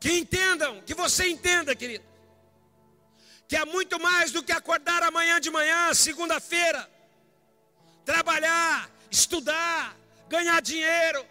Que 0.00 0.10
entendam, 0.18 0.80
que 0.80 0.94
você 0.94 1.28
entenda, 1.28 1.76
querido, 1.76 2.04
que 3.46 3.54
é 3.54 3.64
muito 3.66 4.00
mais 4.00 4.32
do 4.32 4.42
que 4.42 4.50
acordar 4.50 5.02
amanhã 5.02 5.38
de 5.38 5.50
manhã, 5.50 5.92
segunda-feira, 5.92 6.90
trabalhar, 8.06 8.90
estudar, 9.10 9.94
ganhar 10.30 10.62
dinheiro, 10.62 11.24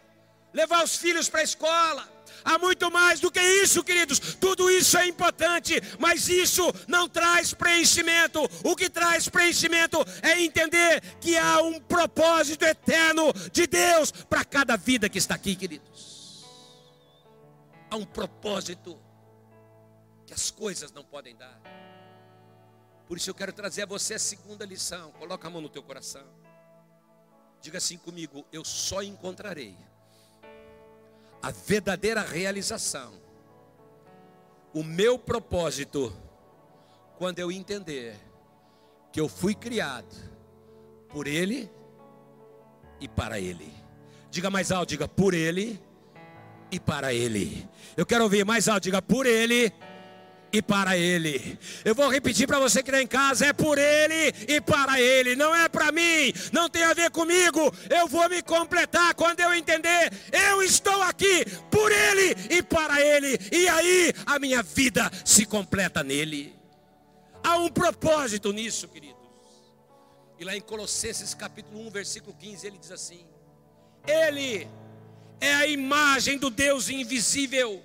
levar 0.54 0.84
os 0.84 0.96
filhos 0.96 1.28
para 1.28 1.40
a 1.40 1.44
escola. 1.44 2.08
Há 2.44 2.58
muito 2.58 2.92
mais 2.92 3.20
do 3.20 3.32
que 3.32 3.42
isso, 3.42 3.84
queridos. 3.84 4.20
Tudo 4.36 4.70
isso 4.70 4.98
é 4.98 5.08
importante, 5.08 5.82
mas 6.00 6.28
isso 6.28 6.64
não 6.88 7.08
traz 7.08 7.54
preenchimento. 7.54 8.42
O 8.64 8.76
que 8.76 8.90
traz 8.90 9.28
preenchimento 9.30 9.98
é 10.22 10.42
entender 10.42 11.02
que 11.20 11.38
há 11.38 11.62
um 11.62 11.80
propósito 11.80 12.66
eterno 12.66 13.34
de 13.52 13.68
Deus 13.68 14.12
para 14.12 14.44
cada 14.44 14.76
vida 14.76 15.10
que 15.10 15.18
está 15.18 15.36
aqui, 15.36 15.56
queridos 15.56 16.22
há 17.92 17.98
um 17.98 18.06
propósito 18.06 18.98
que 20.26 20.34
as 20.34 20.50
coisas 20.50 20.94
não 20.94 21.04
podem 21.04 21.36
dar. 21.36 21.62
Por 23.06 23.18
isso 23.18 23.30
eu 23.30 23.36
quero 23.36 23.52
trazer 23.52 23.84
a 23.84 23.86
você 23.86 24.14
a 24.14 24.20
segunda 24.20 24.66
lição. 24.66 25.12
Coloca 25.12 25.46
a 25.46 25.52
mão 25.52 25.62
no 25.62 25.68
teu 25.68 25.84
coração. 25.84 26.26
Diga 27.62 27.78
assim 27.78 27.98
comigo: 27.98 28.46
eu 28.52 28.64
só 28.64 29.04
encontrarei 29.04 29.78
a 31.42 31.52
verdadeira 31.52 32.22
realização, 32.22 33.14
o 34.74 34.84
meu 34.84 35.18
propósito, 35.18 36.14
quando 37.18 37.40
eu 37.40 37.52
entender 37.52 38.16
que 39.12 39.20
eu 39.20 39.28
fui 39.28 39.54
criado 39.54 40.16
por 41.10 41.28
Ele 41.28 41.70
e 43.00 43.08
para 43.08 43.40
Ele. 43.40 43.74
Diga 44.30 44.50
mais 44.50 44.72
alto, 44.72 44.90
diga 44.90 45.08
por 45.08 45.34
Ele 45.34 45.80
e 46.72 46.80
para 46.80 47.14
Ele. 47.14 47.68
Eu 47.98 48.06
quero 48.06 48.24
ouvir 48.24 48.46
mais 48.46 48.68
alto, 48.68 48.84
diga 48.84 49.02
por 49.02 49.26
Ele 49.26 49.74
e 50.54 50.62
para 50.62 50.98
Ele. 50.98 51.58
Eu 51.86 51.96
vou 51.96 52.10
repetir 52.10 52.48
para 52.48 52.60
você 52.60 52.84
que 52.84 52.90
está 52.90 53.02
em 53.02 53.08
casa: 53.08 53.46
é 53.46 53.54
por 53.54 53.78
Ele 53.78 54.34
e 54.48 54.60
para 54.62 55.00
Ele, 55.00 55.36
não 55.36 55.56
é 55.56 55.70
para 55.70 55.92
mim, 55.92 56.34
não 56.52 56.70
tem 56.70 56.84
a 56.84 56.94
ver 56.94 57.10
comigo. 57.12 57.74
Eu 57.90 58.08
vou 58.08 58.28
me 58.30 58.42
completar 58.42 59.14
quando 59.16 59.40
eu 59.40 59.54
entender. 59.54 60.12
Eu 60.32 60.62
estou 60.62 61.02
aqui 61.04 61.46
por 61.70 61.92
Ele 61.92 62.36
e 62.50 62.62
para 62.62 63.02
Ele, 63.02 63.40
e 63.52 63.68
aí 63.68 64.14
a 64.26 64.40
minha 64.40 64.62
vida 64.62 65.10
se 65.24 65.46
completa 65.46 66.04
nele. 66.04 66.56
Há 67.44 67.58
um 67.58 67.70
propósito 67.70 68.52
nisso, 68.52 68.88
queridos. 68.88 69.22
E 70.40 70.44
lá 70.44 70.56
em 70.56 70.62
Colossenses 70.62 71.34
capítulo 71.34 71.86
1, 71.88 71.92
versículo 71.92 72.36
15, 72.40 72.66
ele 72.66 72.78
diz 72.78 72.92
assim: 72.92 73.26
Ele 74.08 74.68
é 75.40 75.54
a 75.54 75.68
imagem 75.68 76.38
do 76.38 76.50
Deus 76.50 76.90
invisível, 76.90 77.84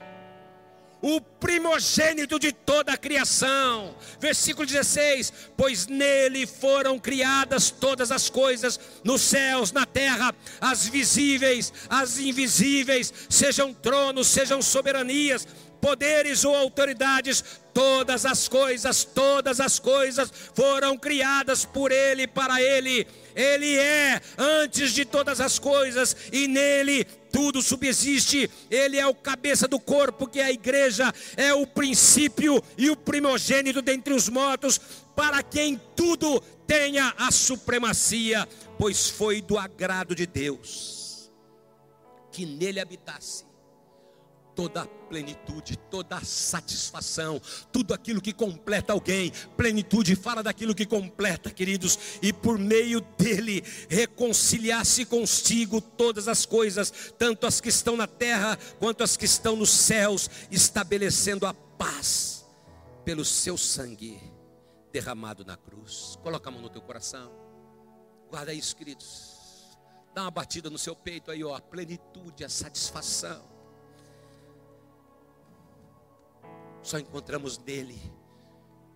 o 1.03 1.21
primogênito 1.21 2.39
de 2.39 2.53
toda 2.53 2.93
a 2.93 2.97
criação. 2.97 3.95
Versículo 4.19 4.67
16: 4.67 5.33
Pois 5.57 5.87
nele 5.87 6.47
foram 6.47 6.99
criadas 6.99 7.71
todas 7.71 8.11
as 8.11 8.29
coisas, 8.29 8.79
nos 9.05 9.23
céus, 9.23 9.73
na 9.73 9.87
terra, 9.87 10.35
as 10.61 10.87
visíveis, 10.87 11.73
as 11.89 12.19
invisíveis, 12.19 13.13
sejam 13.29 13.73
tronos, 13.73 14.27
sejam 14.27 14.63
soberanias, 14.63 15.47
poderes 15.81 16.45
ou 16.45 16.55
autoridades, 16.57 17.45
todas 17.73 18.25
as 18.25 18.49
coisas, 18.49 19.05
todas 19.05 19.61
as 19.61 19.79
coisas 19.79 20.33
foram 20.55 20.97
criadas 20.97 21.65
por 21.65 21.93
Ele, 21.93 22.27
para 22.27 22.61
Ele. 22.61 23.07
Ele 23.35 23.77
é 23.77 24.21
antes 24.39 24.93
de 24.93 25.05
todas 25.05 25.43
as 25.43 25.59
coisas 25.59 26.17
e 26.33 26.49
nele 26.49 27.07
tudo 27.37 27.61
subsiste. 27.61 28.51
Ele 28.71 28.99
é 28.99 29.07
o 29.07 29.15
cabeça 29.15 29.69
do 29.69 29.79
corpo, 29.79 30.27
que 30.27 30.41
é 30.41 30.45
a 30.45 30.51
igreja, 30.51 31.13
é 31.37 31.53
o 31.53 31.67
princípio 31.67 32.63
e 32.79 32.89
o 32.89 32.97
primogênito 32.97 33.83
dentre 33.83 34.15
os 34.15 34.31
mortos, 34.31 34.81
para 35.15 35.43
quem 35.43 35.79
tudo 35.95 36.41
tenha 36.67 37.15
a 37.19 37.31
supremacia, 37.31 38.49
pois 38.79 39.11
foi 39.11 39.43
do 39.43 39.59
agrado 39.59 40.15
de 40.15 40.27
Deus 40.27 40.97
que 42.33 42.45
nele 42.45 42.81
habitasse 42.81 43.45
toda 44.57 44.83
a 44.83 44.87
plenitude, 44.87 45.77
toda 45.77 46.17
a 46.17 46.25
satisfação, 46.25 47.41
tudo 47.71 47.93
aquilo 47.93 48.23
que 48.23 48.33
completa 48.33 48.95
alguém. 48.95 49.31
Plenitude 49.55 50.17
fala 50.17 50.43
daquilo 50.43 50.75
que 50.75 50.87
completa, 50.87 51.51
queridos, 51.51 52.19
e 52.23 52.33
por 52.33 52.59
meio 52.59 53.03
dele 53.19 53.63
reconciliar-se 53.89 55.05
contigo 55.05 55.81
todas 55.81 56.27
as 56.27 56.47
coisas, 56.47 57.13
tanto 57.19 57.47
as 57.47 57.61
que 57.61 57.69
estão 57.69 57.97
na 57.97 58.07
terra 58.07 58.59
quanto 58.79 59.05
as 59.05 59.17
que 59.17 59.27
estão 59.27 59.55
nos 59.55 59.71
céus, 59.71 60.29
estabelecendo 60.51 61.47
a 61.47 61.53
paz 61.53 62.45
pelo 63.05 63.25
seu 63.25 63.59
sangue 63.59 64.19
derramado 64.91 65.45
na 65.45 65.57
cruz. 65.57 66.19
Coloca 66.23 66.49
a 66.49 66.53
mão 66.53 66.63
no 66.63 66.71
teu 66.71 66.81
coração. 66.81 67.31
Guarda 68.31 68.55
isso, 68.55 68.75
queridos. 68.75 69.37
Dá 70.15 70.23
uma 70.23 70.31
batida 70.31 70.71
no 70.71 70.79
seu 70.79 70.97
peito 70.97 71.31
aí, 71.31 71.45
ó, 71.45 71.55
a 71.55 71.61
plenitude, 71.61 72.43
a 72.43 72.49
satisfação 72.49 73.56
só 76.87 76.99
encontramos 76.99 77.59
nele. 77.67 78.01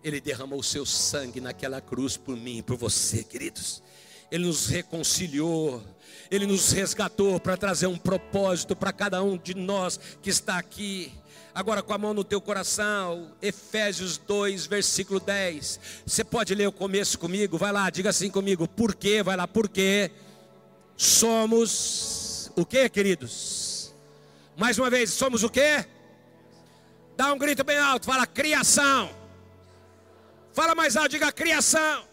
Ele 0.03 0.21
derramou 0.21 0.59
o 0.59 0.63
seu 0.63 0.85
sangue 0.85 1.41
naquela 1.41 1.81
cruz 1.81 2.17
por 2.17 2.35
mim 2.35 2.59
e 2.59 2.63
por 2.63 2.77
você, 2.77 3.23
queridos. 3.23 3.83
Ele 4.31 4.45
nos 4.45 4.67
reconciliou, 4.67 5.83
Ele 6.31 6.47
nos 6.47 6.71
resgatou 6.71 7.39
para 7.39 7.57
trazer 7.57 7.87
um 7.87 7.97
propósito 7.97 8.75
para 8.75 8.93
cada 8.93 9.21
um 9.21 9.37
de 9.37 9.53
nós 9.53 9.99
que 10.21 10.29
está 10.29 10.57
aqui. 10.57 11.11
Agora 11.53 11.83
com 11.83 11.93
a 11.93 11.97
mão 11.97 12.13
no 12.13 12.23
teu 12.23 12.39
coração, 12.39 13.33
Efésios 13.41 14.17
2, 14.17 14.67
versículo 14.67 15.19
10. 15.19 15.79
Você 16.05 16.23
pode 16.23 16.55
ler 16.55 16.67
o 16.67 16.71
começo 16.71 17.19
comigo? 17.19 17.57
Vai 17.57 17.73
lá, 17.73 17.89
diga 17.89 18.09
assim 18.09 18.29
comigo. 18.29 18.69
Por 18.69 18.95
quê? 18.95 19.21
Vai 19.21 19.35
lá, 19.35 19.45
por 19.45 19.67
quê? 19.67 20.11
Somos 20.95 22.49
o 22.55 22.65
que, 22.65 22.87
queridos? 22.87 23.93
Mais 24.55 24.79
uma 24.79 24.89
vez, 24.89 25.11
somos 25.11 25.43
o 25.43 25.49
que? 25.49 25.85
Dá 27.15 27.31
um 27.33 27.37
grito 27.37 27.63
bem 27.63 27.77
alto, 27.77 28.05
fala 28.05 28.25
criação. 28.25 29.09
Fala 30.53 30.75
mais 30.75 30.95
alto, 30.95 31.09
diga 31.09 31.31
criação. 31.31 32.10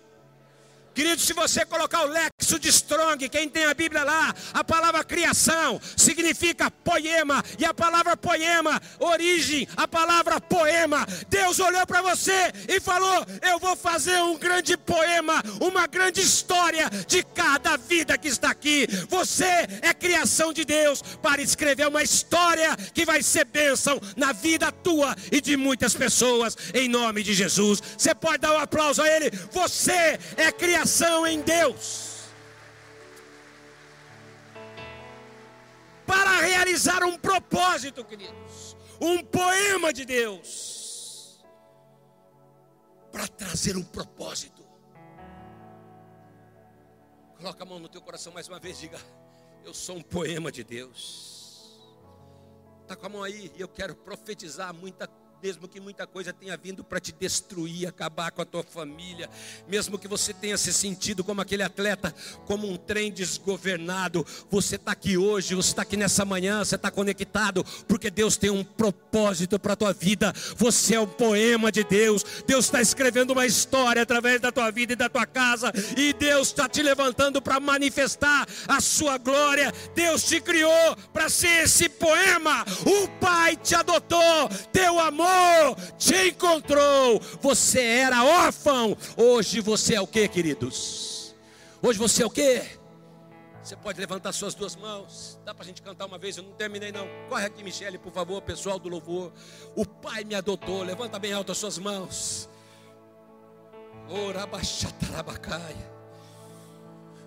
Querido, 0.99 1.23
se 1.23 1.33
você 1.33 1.65
colocar 1.65 2.03
o 2.03 2.09
lexo 2.09 2.59
de 2.59 2.69
Strong, 2.71 3.29
quem 3.29 3.49
tem 3.49 3.67
a 3.67 3.73
Bíblia 3.73 4.03
lá, 4.03 4.35
a 4.53 4.65
palavra 4.65 5.05
criação 5.05 5.81
significa 5.97 6.73
poema, 6.73 7.41
e 7.57 7.65
a 7.65 7.73
palavra 7.73 8.17
poema, 8.17 8.83
origem, 8.99 9.69
a 9.77 9.87
palavra 9.87 10.41
poema. 10.41 11.07
Deus 11.29 11.61
olhou 11.61 11.87
para 11.87 12.03
você 12.03 12.53
e 12.69 12.81
falou: 12.81 13.25
Eu 13.49 13.61
vou 13.61 13.77
fazer 13.77 14.21
um 14.23 14.37
grande 14.37 14.77
poema, 14.77 15.41
uma 15.61 15.87
grande 15.87 16.21
história 16.21 16.91
de 17.07 17.23
cada 17.23 17.77
vida 17.77 18.19
que 18.19 18.27
está 18.27 18.51
aqui. 18.51 18.89
Você 19.09 19.69
é 19.83 19.95
criação 19.95 20.53
de 20.53 20.65
Deus 20.65 21.01
para 21.23 21.41
escrever 21.41 21.87
uma 21.87 22.03
história 22.03 22.77
que 22.93 23.05
vai 23.05 23.23
ser 23.23 23.45
bênção 23.45 24.01
na 24.17 24.33
vida 24.33 24.73
tua 24.73 25.15
e 25.31 25.41
de 25.41 25.57
muitas 25.57 25.95
pessoas, 25.95 26.57
em 26.75 26.89
nome 26.89 27.23
de 27.23 27.35
Jesus. 27.35 27.81
Você 27.97 28.13
pode 28.17 28.39
dar 28.39 28.53
um 28.55 28.59
aplauso 28.59 29.01
a 29.01 29.09
Ele. 29.09 29.31
Você 29.53 30.19
é 30.37 30.51
criação 30.51 30.88
em 31.27 31.43
Deus. 31.43 32.29
Para 36.07 36.41
realizar 36.41 37.05
um 37.05 37.19
propósito, 37.19 38.05
queridos, 38.05 38.77
um 39.01 39.23
poema 39.23 39.93
de 39.93 40.05
Deus, 40.07 41.45
para 43.13 43.29
trazer 43.29 43.77
um 43.77 43.85
propósito. 43.85 44.67
Coloca 47.37 47.63
a 47.63 47.67
mão 47.67 47.79
no 47.79 47.89
teu 47.89 48.01
coração 48.01 48.33
mais 48.33 48.49
uma 48.49 48.59
vez, 48.59 48.79
diga: 48.79 48.99
Eu 49.65 49.75
sou 49.75 49.97
um 49.97 50.03
poema 50.03 50.51
de 50.51 50.65
Deus. 50.65 51.79
Está 52.83 52.97
com 52.97 53.07
a 53.07 53.09
mão 53.11 53.23
aí, 53.23 53.53
e 53.55 53.61
eu 53.61 53.69
quero 53.69 53.95
profetizar 53.95 54.73
muita 54.73 55.07
coisa 55.07 55.28
mesmo 55.43 55.69
que 55.69 55.79
muita 55.79 56.05
coisa 56.07 56.33
tenha 56.33 56.57
vindo 56.57 56.83
para 56.83 56.99
te 56.99 57.13
destruir, 57.13 57.87
acabar 57.87 58.33
com 58.33 58.43
a 58.43 58.45
tua 58.45 58.65
família, 58.65 59.31
mesmo 59.69 59.97
que 59.97 60.09
você 60.09 60.35
tenha 60.35 60.59
se 60.59 60.73
sentido 60.73 61.23
como 61.23 61.41
aquele 61.41 61.63
atleta, 61.63 62.13
como 62.45 62.69
um 62.69 62.77
trem 62.77 63.13
desgovernado, 63.13 64.27
você 64.51 64.75
está 64.75 64.93
aqui 64.93 65.17
hoje, 65.17 65.55
você 65.55 65.71
está 65.71 65.83
aqui 65.83 65.97
nessa 65.97 66.25
manhã, 66.25 66.65
você 66.65 66.75
está 66.75 66.91
conectado, 66.91 67.65
porque 67.87 68.11
Deus 68.11 68.37
tem 68.37 68.51
um 68.51 68.65
propósito 68.65 69.61
para 69.61 69.75
a 69.75 69.77
tua 69.77 69.93
vida, 69.93 70.35
você 70.57 70.97
é 70.97 71.01
um 71.01 71.07
poema 71.07 71.71
de 71.71 71.85
Deus, 71.85 72.25
Deus 72.45 72.65
está 72.65 72.83
escrevendo 72.83 73.31
uma 73.31 73.47
história 73.47 74.03
através 74.03 74.41
da 74.41 74.51
tua 74.51 74.73
vida 74.73 74.95
e 74.95 74.97
da 74.97 75.09
tua 75.09 75.25
casa, 75.25 75.73
e 75.97 76.13
Deus 76.15 76.49
está 76.49 76.69
te 76.69 76.83
levantando 76.83 77.41
para 77.41 77.61
manifestar 77.61 78.45
a 78.67 78.81
sua 78.81 79.19
glória, 79.19 79.73
Deus 79.95 80.25
te 80.25 80.41
criou 80.41 80.97
para 81.13 81.29
ser 81.29 81.65
esse 81.65 81.89
poema, 81.89 82.65
o 82.85 83.09
Pai 83.21 83.57
te 83.57 83.75
adotou, 83.77 84.49
teu 84.73 84.99
amor 84.99 85.28
te 85.97 86.29
encontrou. 86.29 87.21
Você 87.41 87.81
era 87.81 88.25
órfão, 88.25 88.97
hoje 89.17 89.61
você 89.61 89.95
é 89.95 90.01
o 90.01 90.07
que, 90.07 90.27
queridos? 90.29 91.35
Hoje 91.83 91.99
você 91.99 92.23
é 92.23 92.27
o 92.27 92.31
que? 92.31 92.79
Você 93.63 93.77
pode 93.77 94.01
levantar 94.01 94.33
suas 94.33 94.55
duas 94.55 94.75
mãos. 94.75 95.39
Dá 95.45 95.53
para 95.53 95.63
a 95.63 95.67
gente 95.67 95.83
cantar 95.83 96.07
uma 96.07 96.17
vez? 96.17 96.39
Eu 96.39 96.43
não 96.43 96.53
terminei, 96.53 96.91
não. 96.91 97.07
Corre 97.29 97.45
aqui, 97.45 97.63
Michele, 97.63 97.99
por 97.99 98.11
favor, 98.11 98.41
pessoal 98.41 98.79
do 98.79 98.89
louvor. 98.89 99.31
O 99.77 99.85
Pai 99.85 100.25
me 100.25 100.35
adotou. 100.35 100.83
Levanta 100.83 101.19
bem 101.19 101.35
alto 101.35 101.53
as 101.53 101.59
suas 101.59 101.77
mãos. 101.77 102.49
Orabaxatarabacaia. 104.09 105.93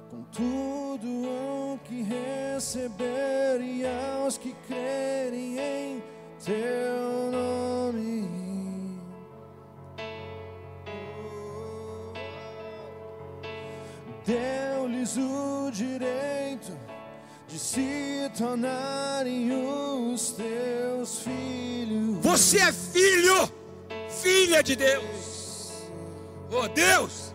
Com 0.10 0.24
tudo 0.24 1.08
o 1.08 1.80
que 1.86 2.02
receber 2.02 3.62
e 3.62 3.86
aos 3.86 4.38
que 4.38 4.54
crerem 4.68 5.60
em 5.60 6.04
teu 6.46 7.32
nome. 7.32 8.30
Deu-lhes 14.26 15.18
o 15.18 15.72
direito 15.72 16.78
de 17.48 17.60
se 17.60 18.32
tornarem 18.38 19.52
os 19.52 20.32
teus 20.32 21.20
filhos. 21.20 22.18
Você 22.22 22.58
é 22.60 22.72
filho, 22.72 23.52
filha 24.10 24.64
de 24.64 24.76
Deus. 24.76 25.84
Oh 26.52 26.68
Deus! 26.68 27.31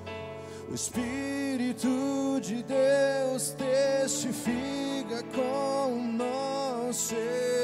O 0.68 0.74
Espírito 0.74 2.40
de 2.42 2.62
Deus 2.64 3.55
testifica 3.57 5.22
com 5.33 5.92
o 5.92 6.12
nosso 6.12 7.14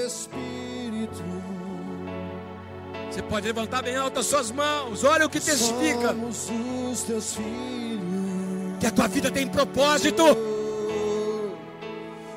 Espírito. 0.07 1.25
Você 3.11 3.21
pode 3.23 3.47
levantar 3.47 3.83
bem 3.83 3.97
alto 3.97 4.21
as 4.21 4.27
suas 4.27 4.53
mãos. 4.53 5.03
Olha 5.03 5.27
o 5.27 5.29
que 5.29 5.41
testifica. 5.41 6.09
Somos 6.09 6.49
os 6.93 7.03
teus 7.03 7.35
filhos. 7.35 8.79
Que 8.79 8.87
a 8.87 8.91
tua 8.93 9.09
vida 9.09 9.31
tem 9.33 9.49
propósito. 9.49 10.25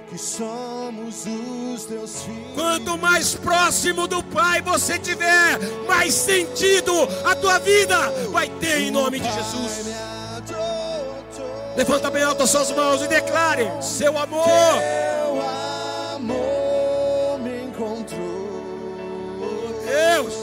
Que 0.10 0.18
somos 0.18 1.26
os 1.28 1.86
teus 1.86 2.24
filhos. 2.24 2.54
Quanto 2.56 2.98
mais 2.98 3.36
próximo 3.36 4.08
do 4.08 4.24
Pai 4.24 4.64
você 4.64 4.98
tiver, 4.98 5.60
mais 5.88 6.14
sentido 6.16 6.92
a 7.24 7.36
tua 7.36 7.60
vida 7.60 7.98
vai 8.32 8.50
ter 8.50 8.80
em 8.80 8.92
nome 8.92 9.20
de 9.20 9.32
Jesus. 9.32 10.15
Levanta 11.76 12.10
bem 12.10 12.24
alto 12.24 12.44
as 12.44 12.50
suas 12.50 12.72
mãos 12.72 13.02
e 13.02 13.08
declare: 13.08 13.70
Seu 13.82 14.18
amor. 14.18 14.46
Teu 14.46 15.42
amor 16.16 17.40
me 17.40 17.64
encontrou. 17.66 18.46
Deus. 19.86 20.34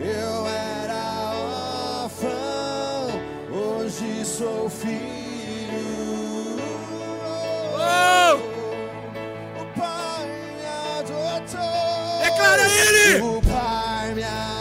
Eu 0.00 0.46
era 0.46 2.04
órfão, 2.04 3.20
hoje 3.52 4.24
sou 4.24 4.70
filho. 4.70 4.98
Oh, 7.74 8.36
O 9.60 9.64
Pai 9.78 10.26
me 10.26 10.66
adotou. 11.00 12.22
declara 12.22 12.62
Ele. 12.62 13.20
O 13.22 13.42
Pai 13.42 14.14
me 14.14 14.22
adotou. 14.22 14.57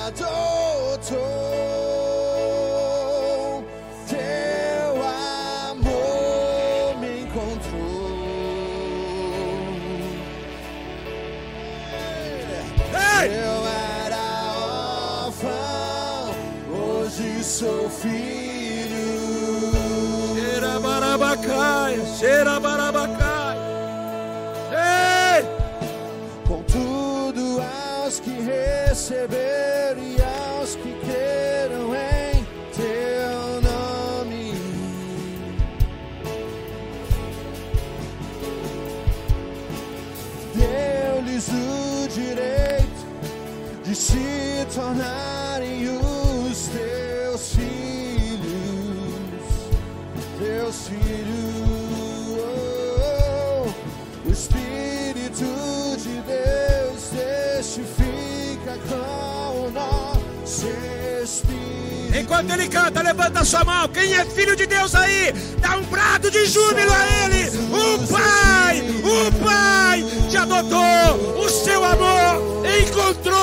Enquanto 62.28 62.52
ele 62.52 62.68
canta, 62.68 63.02
levanta 63.02 63.46
sua 63.46 63.64
mão. 63.64 63.88
Quem 63.88 64.14
é 64.14 64.26
filho 64.26 64.54
de 64.54 64.66
Deus 64.66 64.94
aí, 64.94 65.34
dá 65.60 65.78
um 65.78 65.84
brado 65.84 66.30
de 66.30 66.46
júbilo 66.46 66.92
a 66.92 67.26
Ele. 67.26 67.50
O 67.72 68.08
Pai, 68.08 68.84
o 69.02 69.44
Pai 69.44 70.06
te 70.30 70.36
adotou, 70.36 71.40
o 71.40 71.50
seu 71.50 71.84
amor 71.84 72.66
encontrou. 72.82 73.38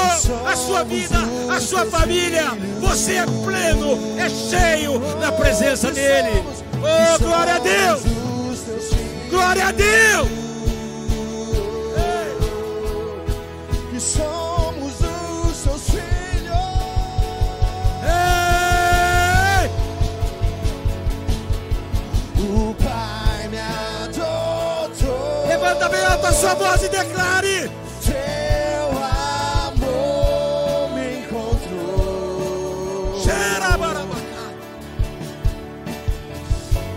a 0.47 0.55
sua 0.55 0.85
vida, 0.85 1.17
a 1.51 1.59
sua 1.59 1.87
família. 1.87 2.51
Você 2.81 3.15
é 3.15 3.25
pleno, 3.25 3.99
é 4.19 4.29
cheio 4.29 4.99
na 5.19 5.33
presença 5.33 5.91
dEle. 5.91 6.45
Oh, 6.75 7.19
glória 7.19 7.55
a 7.55 7.59
Deus! 7.59 8.03
Glória 9.31 9.69
a 9.69 9.73
Deus! 9.73 10.34
Levanta 25.75 25.89
bem 25.89 26.05
alto 26.05 26.27
a 26.27 26.33
sua 26.33 26.55
voz 26.55 26.83
e 26.85 26.89
declare: 26.89 27.69
Teu 28.05 28.91
amor 29.73 30.91
me 30.95 31.19
encontrou. 31.19 33.21
Xerabarabacá. 33.21 34.53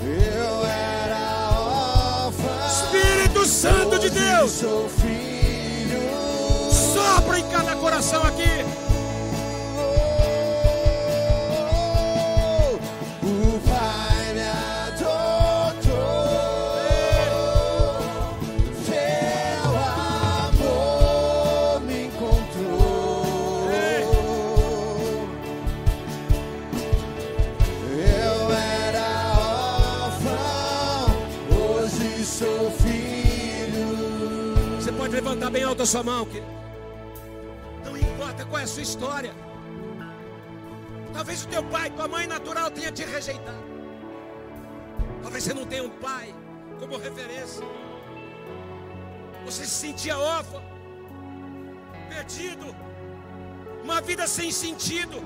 Eu 0.03 0.63
era 0.65 2.27
órfão. 2.27 2.67
Espírito 2.67 3.45
Santo 3.47 3.97
de 3.97 4.11
Deus, 4.11 4.51
Sou 4.51 4.87
filho. 4.89 5.99
sopra 6.93 7.39
em 7.39 7.49
cada 7.49 7.75
coração 7.77 8.21
aqui. 8.23 8.63
Pode 35.47 35.51
levantar 35.51 35.51
bem 35.51 35.63
alto 35.63 35.83
a 35.83 35.85
sua 35.85 36.03
mão, 36.03 36.25
querido. 36.25 36.47
Não 37.85 37.97
importa 37.97 38.45
qual 38.45 38.59
é 38.59 38.63
a 38.63 38.67
sua 38.67 38.83
história. 38.83 39.33
Talvez 41.13 41.43
o 41.43 41.47
teu 41.47 41.63
pai, 41.63 41.89
tua 41.89 42.07
mãe 42.07 42.27
natural 42.27 42.69
tenha 42.69 42.91
te 42.91 43.03
rejeitado. 43.03 43.63
Talvez 45.21 45.43
você 45.43 45.53
não 45.53 45.65
tenha 45.65 45.83
um 45.83 45.89
pai 45.89 46.33
como 46.79 46.97
referência. 46.97 47.65
Você 49.45 49.65
se 49.65 49.71
sentia 49.71 50.17
órfão, 50.17 50.61
perdido, 52.09 52.75
uma 53.83 54.01
vida 54.01 54.27
sem 54.27 54.51
sentido, 54.51 55.23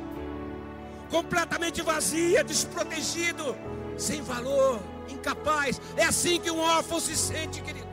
completamente 1.09 1.81
vazia, 1.81 2.43
desprotegido, 2.43 3.55
sem 3.97 4.21
valor, 4.21 4.79
incapaz. 5.09 5.81
É 5.97 6.05
assim 6.05 6.39
que 6.39 6.51
um 6.51 6.59
órfão 6.59 6.99
se 6.99 7.15
sente, 7.15 7.61
querido. 7.61 7.90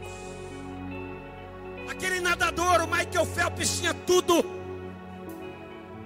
Aquele 1.88 2.20
nadador, 2.20 2.82
o 2.82 2.86
Michael 2.86 3.24
Phelps, 3.24 3.78
tinha 3.78 3.94
tudo, 3.94 4.44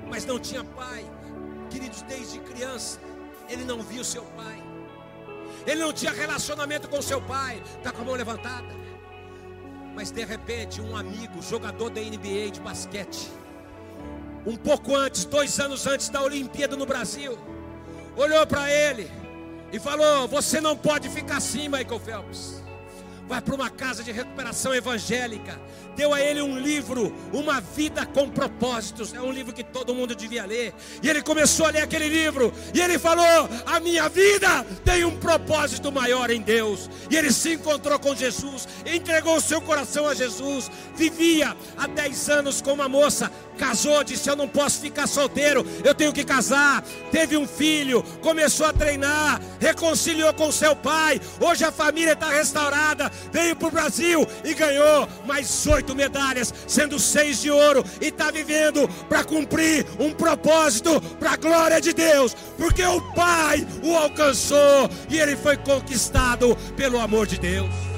mas 0.08 0.24
não 0.24 0.38
tinha 0.38 0.62
pai. 0.62 1.04
Queridos, 1.70 2.02
desde 2.02 2.38
criança, 2.38 3.00
ele 3.48 3.64
não 3.64 3.82
viu 3.82 4.04
seu 4.04 4.22
pai. 4.36 4.62
Ele 5.66 5.80
não 5.80 5.92
tinha 5.92 6.12
relacionamento 6.12 6.88
com 6.88 7.00
seu 7.02 7.20
pai. 7.20 7.62
Está 7.76 7.90
com 7.92 8.02
a 8.02 8.04
mão 8.04 8.14
levantada. 8.14 8.82
Mas 9.94 10.10
de 10.10 10.24
repente, 10.24 10.80
um 10.80 10.96
amigo, 10.96 11.42
jogador 11.42 11.90
da 11.90 12.00
NBA 12.00 12.50
de 12.52 12.60
basquete, 12.60 13.30
um 14.46 14.56
pouco 14.56 14.94
antes, 14.94 15.24
dois 15.24 15.58
anos 15.60 15.86
antes 15.86 16.08
da 16.08 16.22
Olimpíada 16.22 16.76
no 16.76 16.86
Brasil, 16.86 17.38
olhou 18.16 18.46
para 18.46 18.70
ele 18.72 19.10
e 19.72 19.78
falou: 19.78 20.26
Você 20.28 20.60
não 20.60 20.76
pode 20.76 21.08
ficar 21.08 21.36
assim, 21.36 21.68
Michael 21.68 22.00
Phelps. 22.00 22.62
Vai 23.28 23.40
para 23.40 23.54
uma 23.54 23.70
casa 23.70 24.02
de 24.02 24.12
recuperação 24.12 24.74
evangélica. 24.74 25.58
Deu 25.94 26.14
a 26.14 26.20
ele 26.20 26.40
um 26.40 26.58
livro, 26.58 27.14
Uma 27.32 27.60
Vida 27.60 28.06
com 28.06 28.28
Propósitos. 28.28 29.12
É 29.12 29.20
um 29.20 29.30
livro 29.30 29.52
que 29.52 29.62
todo 29.62 29.94
mundo 29.94 30.14
devia 30.14 30.44
ler. 30.46 30.74
E 31.02 31.08
ele 31.08 31.22
começou 31.22 31.66
a 31.66 31.70
ler 31.70 31.82
aquele 31.82 32.08
livro. 32.08 32.52
E 32.72 32.80
ele 32.80 32.98
falou: 32.98 33.48
A 33.66 33.78
minha 33.78 34.08
vida 34.08 34.64
tem 34.84 35.04
um 35.04 35.16
propósito 35.18 35.92
maior 35.92 36.30
em 36.30 36.40
Deus. 36.40 36.88
E 37.10 37.16
ele 37.16 37.30
se 37.30 37.54
encontrou 37.54 37.98
com 37.98 38.14
Jesus, 38.14 38.66
entregou 38.86 39.36
o 39.36 39.40
seu 39.40 39.60
coração 39.60 40.08
a 40.08 40.14
Jesus. 40.14 40.70
Vivia 40.96 41.56
há 41.76 41.86
10 41.86 42.28
anos 42.30 42.62
com 42.62 42.72
uma 42.72 42.88
moça, 42.88 43.30
casou, 43.58 44.02
disse: 44.02 44.30
Eu 44.30 44.36
não 44.36 44.48
posso 44.48 44.80
ficar 44.80 45.06
solteiro, 45.06 45.64
eu 45.84 45.94
tenho 45.94 46.12
que 46.12 46.24
casar. 46.24 46.82
Teve 47.10 47.36
um 47.36 47.46
filho, 47.46 48.02
começou 48.22 48.66
a 48.66 48.72
treinar, 48.72 49.40
reconciliou 49.60 50.32
com 50.32 50.50
seu 50.50 50.74
pai. 50.74 51.20
Hoje 51.38 51.64
a 51.64 51.72
família 51.72 52.14
está 52.14 52.30
restaurada. 52.30 53.11
Veio 53.32 53.56
para 53.56 53.68
o 53.68 53.70
Brasil 53.70 54.26
e 54.44 54.54
ganhou 54.54 55.08
mais 55.26 55.66
oito 55.66 55.94
medalhas, 55.94 56.52
sendo 56.66 56.98
seis 56.98 57.40
de 57.40 57.50
ouro. 57.50 57.84
E 58.00 58.06
está 58.06 58.30
vivendo 58.30 58.88
para 59.08 59.24
cumprir 59.24 59.86
um 59.98 60.12
propósito 60.12 61.00
para 61.18 61.32
a 61.32 61.36
glória 61.36 61.80
de 61.80 61.92
Deus, 61.92 62.36
porque 62.56 62.84
o 62.84 63.00
pai 63.14 63.66
o 63.82 63.96
alcançou 63.96 64.88
e 65.08 65.18
ele 65.18 65.36
foi 65.36 65.56
conquistado 65.56 66.56
pelo 66.76 67.00
amor 67.00 67.26
de 67.26 67.38
Deus 67.38 67.92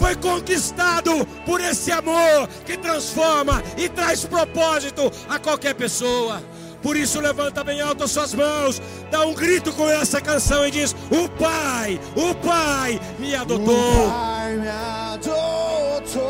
foi 0.00 0.16
conquistado 0.16 1.26
por 1.44 1.60
esse 1.60 1.92
amor 1.92 2.48
que 2.64 2.78
transforma 2.78 3.62
e 3.76 3.86
traz 3.86 4.24
propósito 4.24 5.12
a 5.28 5.38
qualquer 5.38 5.74
pessoa. 5.74 6.42
Por 6.82 6.96
isso, 6.96 7.20
levanta 7.20 7.62
bem 7.62 7.80
alto 7.80 8.04
as 8.04 8.10
suas 8.10 8.32
mãos, 8.34 8.80
dá 9.10 9.24
um 9.26 9.34
grito 9.34 9.72
com 9.72 9.88
essa 9.88 10.20
canção 10.20 10.66
e 10.66 10.70
diz: 10.70 10.94
O 11.10 11.28
Pai, 11.28 12.00
o 12.16 12.34
Pai 12.36 12.98
me 13.18 13.34
O 13.34 13.40
adotou. 13.40 14.10
Pai 14.10 14.56
me 14.56 14.68
adotou. 14.68 16.20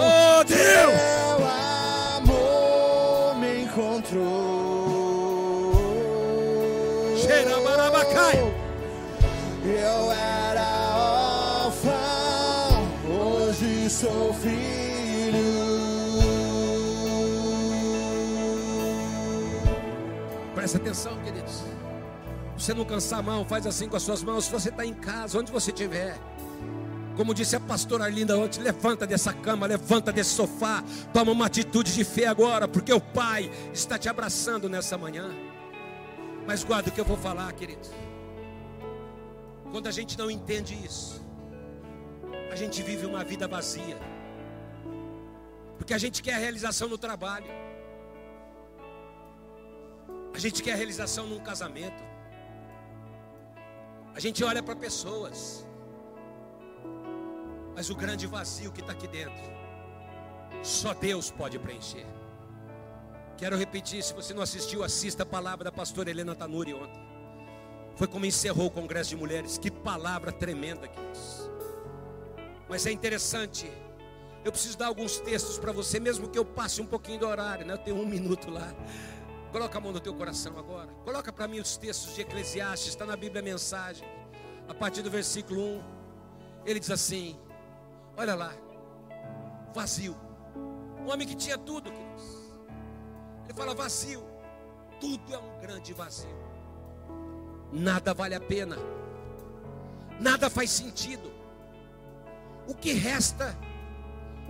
Oh 0.00 0.44
Deus! 0.44 0.58
Teu 0.58 1.46
amor 2.16 3.36
me 3.38 3.62
encontrou. 3.62 4.36
Cheira 7.16 7.60
barabacai. 7.60 8.38
Eu 9.64 10.12
era 10.12 10.47
Presta 20.68 20.82
atenção, 20.82 21.18
queridos. 21.22 21.62
Você 22.58 22.74
não 22.74 22.84
cansar 22.84 23.20
a 23.20 23.22
mão, 23.22 23.42
faz 23.42 23.66
assim 23.66 23.88
com 23.88 23.96
as 23.96 24.02
suas 24.02 24.22
mãos. 24.22 24.44
Se 24.44 24.52
você 24.52 24.68
está 24.68 24.84
em 24.84 24.92
casa, 24.92 25.38
onde 25.38 25.50
você 25.50 25.70
estiver. 25.70 26.18
Como 27.16 27.32
disse 27.32 27.56
a 27.56 27.60
pastora 27.60 28.04
Arlinda 28.04 28.36
ontem, 28.36 28.60
levanta 28.60 29.06
dessa 29.06 29.32
cama, 29.32 29.64
levanta 29.64 30.12
desse 30.12 30.28
sofá, 30.28 30.84
toma 31.10 31.32
uma 31.32 31.46
atitude 31.46 31.94
de 31.94 32.04
fé 32.04 32.26
agora, 32.26 32.68
porque 32.68 32.92
o 32.92 33.00
Pai 33.00 33.50
está 33.72 33.96
te 33.96 34.10
abraçando 34.10 34.68
nessa 34.68 34.98
manhã. 34.98 35.30
Mas 36.46 36.62
guarda 36.62 36.90
o 36.90 36.92
que 36.92 37.00
eu 37.00 37.04
vou 37.06 37.16
falar, 37.16 37.50
querido. 37.54 37.88
Quando 39.72 39.86
a 39.86 39.90
gente 39.90 40.18
não 40.18 40.30
entende 40.30 40.74
isso, 40.84 41.24
a 42.52 42.56
gente 42.56 42.82
vive 42.82 43.06
uma 43.06 43.24
vida 43.24 43.48
vazia. 43.48 43.98
Porque 45.78 45.94
a 45.94 45.98
gente 45.98 46.22
quer 46.22 46.34
a 46.34 46.38
realização 46.38 46.88
no 46.90 46.98
trabalho. 46.98 47.67
A 50.34 50.38
gente 50.38 50.62
quer 50.62 50.72
a 50.72 50.76
realização 50.76 51.26
num 51.26 51.40
casamento. 51.40 52.02
A 54.14 54.20
gente 54.20 54.42
olha 54.42 54.62
para 54.62 54.76
pessoas. 54.76 55.66
Mas 57.74 57.90
o 57.90 57.94
grande 57.94 58.26
vazio 58.26 58.72
que 58.72 58.80
está 58.80 58.92
aqui 58.92 59.06
dentro, 59.06 59.42
só 60.62 60.92
Deus 60.92 61.30
pode 61.30 61.58
preencher. 61.58 62.06
Quero 63.36 63.56
repetir, 63.56 64.02
se 64.02 64.12
você 64.12 64.34
não 64.34 64.42
assistiu, 64.42 64.82
assista 64.82 65.22
a 65.22 65.26
palavra 65.26 65.64
da 65.64 65.70
pastora 65.70 66.10
Helena 66.10 66.34
Tanuri 66.34 66.74
ontem. 66.74 67.00
Foi 67.94 68.08
como 68.08 68.26
encerrou 68.26 68.66
o 68.66 68.70
Congresso 68.70 69.10
de 69.10 69.16
Mulheres. 69.16 69.58
Que 69.58 69.70
palavra 69.70 70.32
tremenda, 70.32 70.88
queridos. 70.88 71.48
Mas 72.68 72.86
é 72.86 72.90
interessante. 72.90 73.70
Eu 74.44 74.52
preciso 74.52 74.76
dar 74.76 74.86
alguns 74.86 75.18
textos 75.18 75.58
para 75.58 75.72
você, 75.72 75.98
mesmo 76.00 76.28
que 76.28 76.38
eu 76.38 76.44
passe 76.44 76.80
um 76.80 76.86
pouquinho 76.86 77.20
do 77.20 77.26
horário, 77.26 77.66
né? 77.66 77.74
Eu 77.74 77.78
tenho 77.78 77.96
um 77.96 78.06
minuto 78.08 78.50
lá. 78.50 78.74
Coloca 79.50 79.78
a 79.78 79.80
mão 79.80 79.92
no 79.92 80.00
teu 80.00 80.14
coração 80.14 80.58
agora. 80.58 80.88
Coloca 81.04 81.32
para 81.32 81.48
mim 81.48 81.58
os 81.58 81.76
textos 81.76 82.14
de 82.14 82.20
Eclesiastes, 82.20 82.90
está 82.90 83.06
na 83.06 83.16
Bíblia 83.16 83.40
a 83.40 83.44
mensagem. 83.44 84.06
A 84.68 84.74
partir 84.74 85.02
do 85.02 85.10
versículo 85.10 85.60
1. 85.60 85.82
Ele 86.66 86.80
diz 86.80 86.90
assim: 86.90 87.38
Olha 88.16 88.34
lá, 88.34 88.52
vazio. 89.74 90.16
Um 91.00 91.10
homem 91.10 91.26
que 91.26 91.34
tinha 91.34 91.56
tudo, 91.56 91.90
queridos. 91.90 92.24
Ele 93.44 93.54
fala 93.54 93.74
vazio. 93.74 94.22
Tudo 95.00 95.32
é 95.32 95.38
um 95.38 95.60
grande 95.60 95.94
vazio. 95.94 96.36
Nada 97.72 98.12
vale 98.12 98.34
a 98.34 98.40
pena. 98.40 98.76
Nada 100.20 100.50
faz 100.50 100.70
sentido. 100.70 101.32
O 102.66 102.74
que 102.74 102.92
resta 102.92 103.56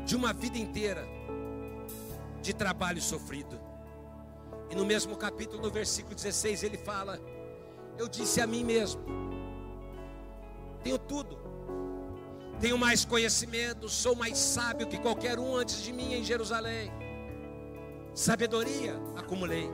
de 0.05 0.17
uma 0.17 0.33
vida 0.33 0.59
inteira 0.59 1.07
de 2.43 2.53
trabalho 2.55 3.01
sofrido. 3.01 3.68
E 4.71 4.75
no 4.75 4.85
mesmo 4.85 5.17
capítulo, 5.17 5.63
no 5.63 5.71
versículo 5.71 6.15
16, 6.15 6.63
ele 6.63 6.77
fala: 6.77 7.21
Eu 7.97 8.09
disse 8.09 8.41
a 8.41 8.47
mim 8.47 8.65
mesmo, 8.65 9.01
tenho 10.83 10.99
tudo, 10.99 11.39
tenho 12.61 12.77
mais 12.77 13.05
conhecimento, 13.05 13.89
sou 13.89 14.15
mais 14.15 14.37
sábio 14.37 14.87
que 14.87 14.99
qualquer 14.99 15.39
um 15.39 15.57
antes 15.57 15.83
de 15.83 15.93
mim 15.93 16.15
em 16.15 16.25
Jerusalém. 16.25 16.93
Sabedoria 18.15 19.01
acumulei. 19.17 19.71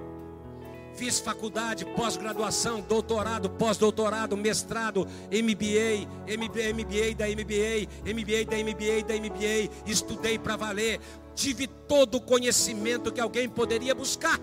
Fiz 0.95 1.19
faculdade, 1.19 1.85
pós-graduação, 1.85 2.81
doutorado, 2.81 3.51
pós-doutorado, 3.51 4.37
mestrado, 4.37 5.09
MBA, 5.29 6.07
MBA, 6.25 6.73
MBA 6.73 7.15
da 7.17 7.27
MBA, 7.27 7.89
MBA 8.05 8.45
da 8.45 8.57
MBA 8.63 9.03
da 9.05 9.15
MBA. 9.15 9.91
Estudei 9.91 10.39
para 10.39 10.55
valer. 10.55 11.01
Tive 11.35 11.67
todo 11.67 12.17
o 12.17 12.21
conhecimento 12.21 13.11
que 13.11 13.21
alguém 13.21 13.49
poderia 13.49 13.93
buscar. 13.93 14.39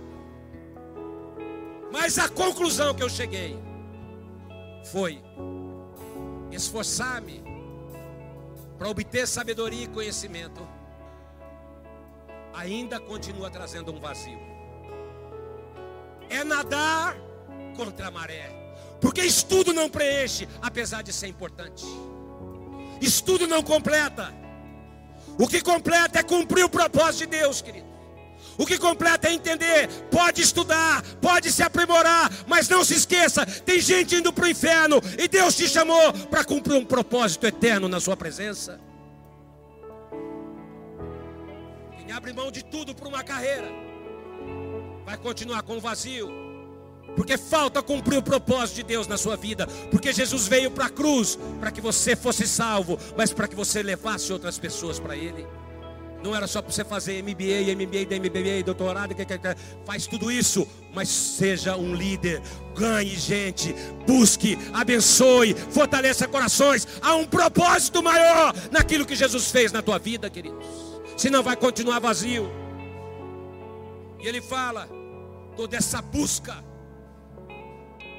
Mas 1.91 2.17
a 2.17 2.29
conclusão 2.29 2.93
que 2.93 3.03
eu 3.03 3.09
cheguei 3.09 3.59
foi 4.91 5.21
esforçar-me 6.51 7.43
para 8.77 8.89
obter 8.89 9.27
sabedoria 9.27 9.83
e 9.83 9.87
conhecimento. 9.87 10.67
Ainda 12.53 12.99
continua 12.99 13.49
trazendo 13.49 13.91
um 13.91 13.99
vazio 13.99 14.51
é 16.31 16.43
nadar 16.43 17.15
contra 17.75 18.07
a 18.07 18.11
maré. 18.11 18.49
Porque 19.01 19.21
estudo 19.21 19.73
não 19.73 19.89
preenche, 19.89 20.47
apesar 20.61 21.03
de 21.03 21.11
ser 21.11 21.27
importante. 21.27 21.85
Estudo 23.01 23.47
não 23.47 23.61
completa. 23.61 24.33
O 25.37 25.47
que 25.47 25.61
completa 25.61 26.19
é 26.19 26.23
cumprir 26.23 26.63
o 26.63 26.69
propósito 26.69 27.29
de 27.29 27.37
Deus, 27.37 27.61
querido. 27.61 27.87
O 28.57 28.65
que 28.65 28.77
completa 28.77 29.27
é 29.27 29.33
entender, 29.33 29.87
pode 30.11 30.41
estudar, 30.41 31.03
pode 31.21 31.51
se 31.51 31.63
aprimorar, 31.63 32.31
mas 32.47 32.69
não 32.69 32.83
se 32.83 32.93
esqueça, 32.93 33.45
tem 33.45 33.79
gente 33.79 34.15
indo 34.15 34.31
para 34.31 34.45
o 34.45 34.49
inferno 34.49 35.01
e 35.17 35.27
Deus 35.27 35.55
te 35.55 35.67
chamou 35.67 36.13
para 36.29 36.43
cumprir 36.43 36.75
um 36.75 36.85
propósito 36.85 37.47
eterno 37.47 37.87
na 37.87 37.99
sua 37.99 38.15
presença. 38.15 38.79
Quem 41.97 42.11
abre 42.11 42.33
mão 42.33 42.51
de 42.51 42.63
tudo 42.63 42.93
por 42.93 43.07
uma 43.07 43.23
carreira, 43.23 43.67
vai 45.05 45.17
continuar 45.17 45.63
com 45.63 45.77
o 45.77 45.81
vazio. 45.81 46.41
Porque 47.15 47.37
falta 47.37 47.81
cumprir 47.81 48.17
o 48.17 48.23
propósito 48.23 48.77
de 48.77 48.83
Deus 48.83 49.07
na 49.07 49.17
sua 49.17 49.35
vida. 49.35 49.67
Porque 49.89 50.13
Jesus 50.13 50.47
veio 50.47 50.71
para 50.71 50.85
a 50.85 50.89
cruz 50.89 51.37
para 51.59 51.71
que 51.71 51.81
você 51.81 52.15
fosse 52.15 52.47
salvo, 52.47 52.97
mas 53.17 53.33
para 53.33 53.47
que 53.47 53.55
você 53.55 53.83
levasse 53.83 54.31
outras 54.31 54.57
pessoas 54.57 54.99
para 54.99 55.15
Ele. 55.15 55.45
Não 56.23 56.35
era 56.35 56.45
só 56.45 56.61
para 56.61 56.71
você 56.71 56.85
fazer 56.85 57.23
MBA, 57.23 57.73
MBA, 57.75 58.19
MBA, 58.19 58.63
doutorado, 58.63 59.15
que, 59.15 59.25
que, 59.25 59.37
que, 59.37 59.55
faz 59.85 60.05
tudo 60.05 60.31
isso, 60.31 60.67
mas 60.93 61.09
seja 61.09 61.75
um 61.75 61.95
líder, 61.95 62.41
ganhe 62.75 63.15
gente, 63.15 63.73
busque, 64.05 64.57
abençoe, 64.71 65.55
fortaleça 65.55 66.27
corações. 66.27 66.87
Há 67.01 67.15
um 67.15 67.25
propósito 67.25 68.03
maior 68.03 68.53
naquilo 68.71 69.05
que 69.05 69.15
Jesus 69.15 69.49
fez 69.49 69.71
na 69.71 69.81
tua 69.81 69.97
vida, 69.97 70.29
queridos. 70.29 70.65
Senão 71.17 71.41
vai 71.41 71.55
continuar 71.55 71.99
vazio. 71.99 72.51
E 74.19 74.27
ele 74.27 74.41
fala: 74.41 74.87
toda 75.55 75.75
essa 75.75 76.01
busca 76.01 76.63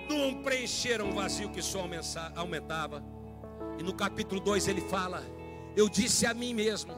não 0.08 0.42
preencheram 0.42 1.08
um 1.08 1.14
vazio 1.14 1.50
que 1.50 1.62
só 1.62 1.86
aumentava. 2.36 3.02
E 3.78 3.82
no 3.82 3.94
capítulo 3.94 4.40
2 4.40 4.68
ele 4.68 4.80
fala: 4.82 5.22
Eu 5.76 5.88
disse 5.88 6.26
a 6.26 6.34
mim 6.34 6.52
mesmo. 6.52 6.92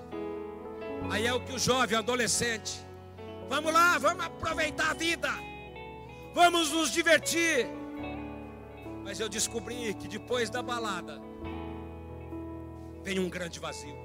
Aí 1.11 1.27
é 1.27 1.33
o 1.33 1.41
que 1.41 1.53
o 1.53 1.59
jovem, 1.59 1.97
o 1.97 2.01
adolescente, 2.01 2.85
vamos 3.49 3.73
lá, 3.73 3.99
vamos 3.99 4.25
aproveitar 4.25 4.91
a 4.91 4.95
vida, 4.95 5.31
vamos 6.35 6.71
nos 6.71 6.91
divertir. 6.91 7.67
Mas 9.05 9.21
eu 9.21 9.29
descobri 9.29 9.95
que 9.95 10.09
depois 10.09 10.49
da 10.49 10.63
balada 10.63 11.21
vem 13.03 13.19
um 13.19 13.29
grande 13.29 13.61
vazio. 13.61 13.97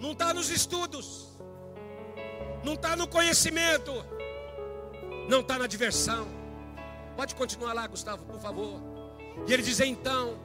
Não 0.00 0.12
está 0.12 0.32
nos 0.32 0.50
estudos, 0.50 1.28
não 2.64 2.74
está 2.74 2.96
no 2.96 3.06
conhecimento, 3.06 3.92
não 5.28 5.40
está 5.40 5.58
na 5.58 5.66
diversão. 5.66 6.26
Pode 7.16 7.34
continuar 7.34 7.72
lá, 7.72 7.86
Gustavo, 7.86 8.24
por 8.24 8.40
favor. 8.40 8.80
E 9.46 9.52
ele 9.52 9.62
diz: 9.62 9.80
então, 9.80 10.38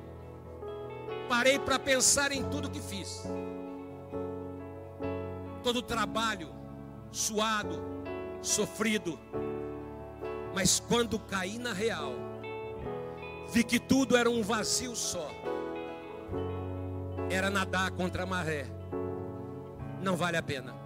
parei 1.28 1.58
para 1.60 1.80
pensar 1.80 2.32
em 2.32 2.44
tudo 2.50 2.70
que 2.70 2.82
fiz, 2.82 3.24
todo 5.60 5.78
o 5.78 5.82
trabalho 5.82 6.54
suado, 7.12 7.82
sofrido, 8.42 9.20
mas 10.54 10.80
quando 10.80 11.20
caí 11.20 11.58
na 11.58 11.74
real, 11.74 12.14
vi 13.52 13.64
que 13.64 13.80
tudo 13.80 14.18
era 14.18 14.30
um 14.30 14.42
vazio 14.42 14.96
só. 14.96 15.30
Era 17.30 17.50
nadar 17.50 17.92
contra 17.92 18.24
a 18.24 18.26
maré. 18.26 18.66
Não 20.02 20.16
vale 20.16 20.38
a 20.38 20.42
pena 20.42 20.80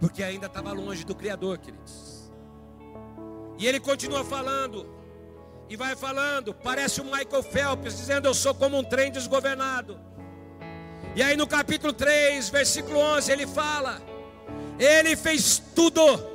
porque 0.00 0.22
ainda 0.22 0.46
estava 0.46 0.72
longe 0.72 1.04
do 1.04 1.14
Criador, 1.14 1.58
queridos. 1.58 2.32
E 3.58 3.66
ele 3.66 3.78
continua 3.78 4.24
falando, 4.24 4.88
e 5.68 5.76
vai 5.76 5.94
falando, 5.94 6.54
parece 6.54 7.02
o 7.02 7.04
Michael 7.04 7.42
Phelps 7.42 7.98
dizendo: 7.98 8.26
Eu 8.26 8.34
sou 8.34 8.54
como 8.54 8.78
um 8.78 8.82
trem 8.82 9.12
desgovernado. 9.12 10.00
E 11.14 11.22
aí 11.22 11.36
no 11.36 11.46
capítulo 11.46 11.92
3, 11.92 12.48
versículo 12.50 12.98
11, 12.98 13.32
ele 13.32 13.46
fala: 13.46 14.00
Ele 14.78 15.16
fez 15.16 15.60
tudo 15.74 16.30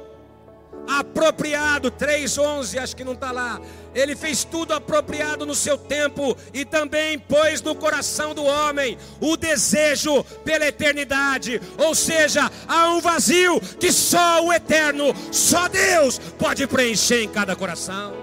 apropriado, 0.87 1.89
3:11, 1.91 2.77
acho 2.77 2.95
que 2.95 3.03
não 3.03 3.13
está 3.13 3.31
lá. 3.31 3.59
Ele 3.93 4.15
fez 4.15 4.43
tudo 4.43 4.73
apropriado 4.73 5.45
no 5.45 5.55
seu 5.55 5.77
tempo 5.77 6.35
e 6.53 6.65
também 6.65 7.17
pôs 7.17 7.61
no 7.61 7.73
coração 7.73 8.35
do 8.35 8.43
homem 8.43 8.97
o 9.21 9.37
desejo 9.37 10.23
pela 10.43 10.67
eternidade. 10.67 11.61
Ou 11.77 11.95
seja, 11.95 12.51
há 12.67 12.89
um 12.89 12.99
vazio 12.99 13.59
que 13.79 13.91
só 13.91 14.43
o 14.43 14.51
eterno, 14.51 15.13
só 15.31 15.67
Deus 15.69 16.19
pode 16.37 16.67
preencher 16.67 17.23
em 17.23 17.29
cada 17.29 17.55
coração. 17.55 18.13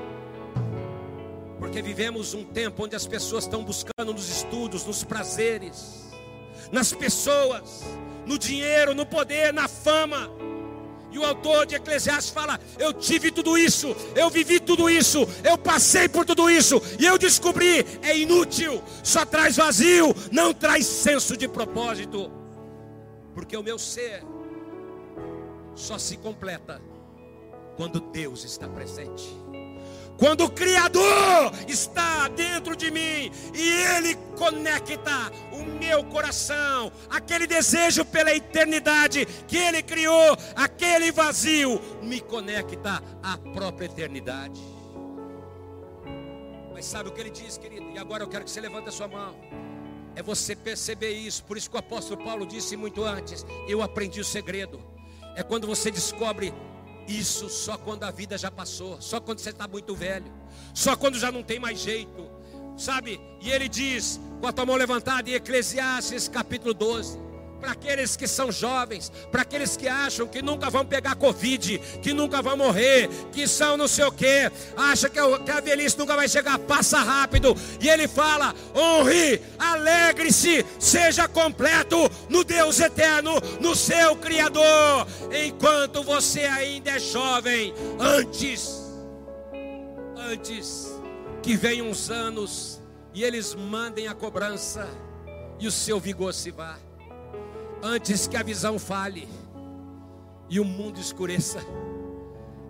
Porque 1.59 1.81
vivemos 1.81 2.35
um 2.35 2.45
tempo 2.45 2.85
onde 2.85 2.95
as 2.95 3.07
pessoas 3.07 3.45
estão 3.45 3.65
buscando 3.65 4.13
nos 4.13 4.29
estudos, 4.29 4.85
nos 4.85 5.05
prazeres, 5.05 6.02
nas 6.73 6.93
pessoas, 6.93 7.85
no 8.27 8.37
dinheiro, 8.37 8.95
no 8.95 9.07
poder, 9.07 9.53
na 9.53 9.69
fama 9.69 10.29
e 11.13 11.19
o 11.19 11.25
autor 11.25 11.67
de 11.67 11.75
Eclesiastes 11.75 12.33
fala: 12.33 12.59
Eu 12.79 12.93
tive 12.93 13.31
tudo 13.31 13.57
isso, 13.57 13.95
eu 14.17 14.31
vivi 14.31 14.59
tudo 14.59 14.89
isso, 14.89 15.29
eu 15.45 15.59
passei 15.59 16.09
por 16.09 16.25
tudo 16.25 16.51
isso, 16.51 16.81
e 16.99 17.05
eu 17.05 17.19
descobri: 17.19 17.87
é 18.03 18.17
inútil, 18.17 18.83
só 19.05 19.25
traz 19.25 19.57
vazio, 19.57 20.15
não 20.33 20.55
traz 20.55 20.87
senso 20.87 21.37
de 21.37 21.47
propósito, 21.47 22.33
porque 23.35 23.57
o 23.57 23.63
meu 23.63 23.79
ser 23.79 24.25
só 25.75 25.99
se 25.99 26.17
completa 26.17 26.81
quando 27.77 28.01
Deus 28.01 28.45
está 28.45 28.67
presente. 28.67 29.29
Quando 30.19 30.45
o 30.45 30.51
Criador 30.51 31.53
está 31.67 32.29
dentro 32.29 32.77
de 32.77 32.91
mim 32.91 33.31
e 33.55 33.71
Ele 33.97 34.15
conecta 34.37 35.33
o 35.53 35.65
meu 35.65 36.05
coração, 36.05 36.93
aquele 37.11 37.47
desejo 37.47 38.05
pela 38.05 38.35
eternidade 38.35 39.27
que 39.47 39.57
Ele 39.57 39.83
criou, 39.83 40.37
aquele 40.55 41.11
vazio, 41.11 41.81
me 42.03 42.21
conecta 42.21 43.03
à 43.23 43.37
própria 43.39 43.87
eternidade. 43.87 44.61
Mas 46.73 46.85
sabe 46.87 47.09
o 47.09 47.13
que 47.13 47.21
Ele 47.21 47.31
diz, 47.31 47.59
querido? 47.59 47.91
E 47.91 47.99
agora 47.99 48.23
eu 48.23 48.29
quero 48.29 48.45
que 48.45 48.51
você 48.51 48.61
levante 48.61 48.89
a 48.89 48.93
sua 48.93 49.09
mão. 49.09 49.35
É 50.15 50.23
você 50.23 50.55
perceber 50.55 51.11
isso. 51.13 51.43
Por 51.45 51.57
isso 51.57 51.71
que 51.71 51.77
o 51.77 51.79
apóstolo 51.79 52.23
Paulo 52.23 52.47
disse 52.47 52.77
muito 52.77 53.03
antes: 53.03 53.47
Eu 53.67 53.83
aprendi 53.83 54.21
o 54.21 54.25
segredo. 54.25 54.81
É 55.35 55.43
quando 55.43 55.67
você 55.67 55.91
descobre 55.91 56.53
isso 57.09 57.49
só 57.49 57.77
quando 57.77 58.05
a 58.05 58.11
vida 58.11 58.37
já 58.39 58.51
passou, 58.51 59.01
só 59.01 59.21
quando 59.21 59.39
você 59.39 59.51
está 59.51 59.67
muito 59.67 59.95
velho, 59.95 60.31
só 60.75 60.97
quando 60.97 61.19
já 61.19 61.33
não 61.33 61.43
tem 61.43 61.59
mais 61.59 61.81
jeito, 61.81 62.31
sabe? 62.77 63.21
E 63.41 63.51
ele 63.51 63.69
diz, 63.69 64.21
com 64.41 64.47
a 64.47 64.53
tua 64.53 64.67
mão 64.67 64.77
levantada, 64.77 65.29
em 65.29 65.35
Eclesiastes 65.35 66.29
capítulo 66.29 66.75
12 66.75 67.32
para 67.63 67.71
aqueles 67.71 68.17
que 68.17 68.27
são 68.27 68.51
jovens, 68.51 69.13
para 69.31 69.43
aqueles 69.43 69.77
que 69.77 69.87
acham 69.87 70.27
que 70.27 70.43
nunca 70.43 70.69
vão 70.69 70.85
pegar 70.85 71.15
Covid, 71.15 71.79
que 72.03 72.13
nunca 72.13 72.43
vão 72.43 72.57
morrer, 72.57 73.09
que 73.31 73.47
são 73.47 73.77
não 73.77 73.87
sei 73.87 74.05
o 74.05 74.11
que, 74.11 74.51
acha 74.77 75.09
que, 75.09 75.17
a 75.21 75.61
velhice 75.61 75.97
nunca 75.97 76.17
vai 76.17 76.29
chegar, 76.29 76.59
passa 76.59 76.99
rápido. 76.99 77.57
E 77.81 77.89
ele 77.89 78.09
fala: 78.09 78.53
honre, 78.75 79.41
alegre-se, 79.57 80.67
seja 80.81 81.29
completo 81.29 82.11
no 82.29 82.43
Deus 82.43 82.81
eterno, 82.81 83.35
no 83.61 83.77
seu 83.77 84.17
Criador, 84.17 85.07
enquanto 85.33 86.03
você 86.03 86.41
ainda 86.41 86.91
é 86.91 86.99
jovem, 86.99 87.73
antes, 88.01 88.83
antes 90.17 90.89
que 91.41 91.57
venham 91.57 91.89
uns 91.89 92.11
anos 92.11 92.83
e 93.15 93.23
eles 93.23 93.55
mandem 93.55 94.09
a 94.09 94.15
cobrança 94.15 94.89
e 95.61 95.69
o 95.69 95.71
seu 95.71 96.01
vigor 96.01 96.35
se 96.35 96.51
vá. 96.51 96.77
Antes 97.83 98.29
que 98.29 98.37
a 98.37 98.43
visão 98.43 98.79
fale 98.79 99.29
e 100.49 100.61
o 100.61 100.65
mundo 100.65 101.01
escureça. 101.01 101.59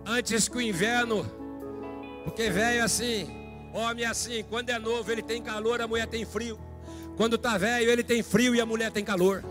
Antes 0.06 0.48
que 0.48 0.56
o 0.56 0.60
inverno, 0.60 1.24
porque 2.24 2.48
velho 2.48 2.78
é 2.78 2.80
assim, 2.80 3.30
homem 3.74 4.04
é 4.04 4.08
assim, 4.08 4.42
quando 4.48 4.70
é 4.70 4.78
novo 4.78 5.10
ele 5.12 5.22
tem 5.22 5.42
calor, 5.42 5.80
a 5.80 5.86
mulher 5.86 6.06
tem 6.06 6.24
frio. 6.24 6.58
Quando 7.16 7.36
está 7.36 7.58
velho, 7.58 7.90
ele 7.90 8.02
tem 8.02 8.22
frio 8.22 8.54
e 8.54 8.60
a 8.60 8.66
mulher 8.66 8.90
tem 8.90 9.04
calor. 9.04 9.44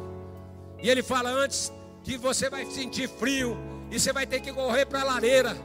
E 0.81 0.89
ele 0.89 1.03
fala 1.03 1.29
antes 1.29 1.71
que 2.03 2.17
você 2.17 2.49
vai 2.49 2.65
sentir 2.65 3.07
frio 3.07 3.55
e 3.91 3.99
você 3.99 4.11
vai 4.11 4.25
ter 4.25 4.39
que 4.39 4.51
correr 4.51 4.85
para 4.85 5.01
a 5.01 5.03
lareira. 5.03 5.55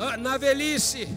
Ah, 0.00 0.16
na 0.16 0.36
velhice, 0.36 1.08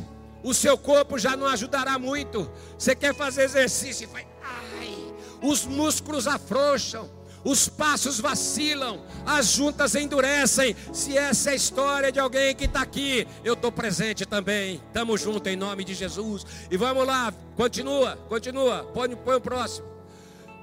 o 0.43 0.53
seu 0.53 0.77
corpo 0.77 1.17
já 1.17 1.35
não 1.35 1.47
ajudará 1.47 1.97
muito. 1.97 2.49
Você 2.77 2.95
quer 2.95 3.15
fazer 3.15 3.43
exercício 3.43 4.05
e 4.05 4.07
faz, 4.07 4.27
ai, 4.43 5.13
os 5.41 5.65
músculos 5.65 6.27
afrouxam, 6.27 7.09
os 7.43 7.67
passos 7.67 8.19
vacilam, 8.19 9.01
as 9.25 9.47
juntas 9.47 9.95
endurecem. 9.95 10.75
Se 10.93 11.17
essa 11.17 11.49
é 11.49 11.53
a 11.53 11.55
história 11.55 12.11
de 12.11 12.19
alguém 12.19 12.55
que 12.55 12.65
está 12.65 12.81
aqui, 12.81 13.27
eu 13.43 13.53
estou 13.53 13.71
presente 13.71 14.25
também. 14.25 14.81
Estamos 14.87 15.21
juntos 15.21 15.51
em 15.51 15.55
nome 15.55 15.83
de 15.83 15.93
Jesus. 15.93 16.45
E 16.69 16.77
vamos 16.77 17.05
lá, 17.05 17.33
continua, 17.55 18.17
continua, 18.29 18.83
põe, 18.93 19.15
põe 19.15 19.35
o 19.35 19.41
próximo. 19.41 19.87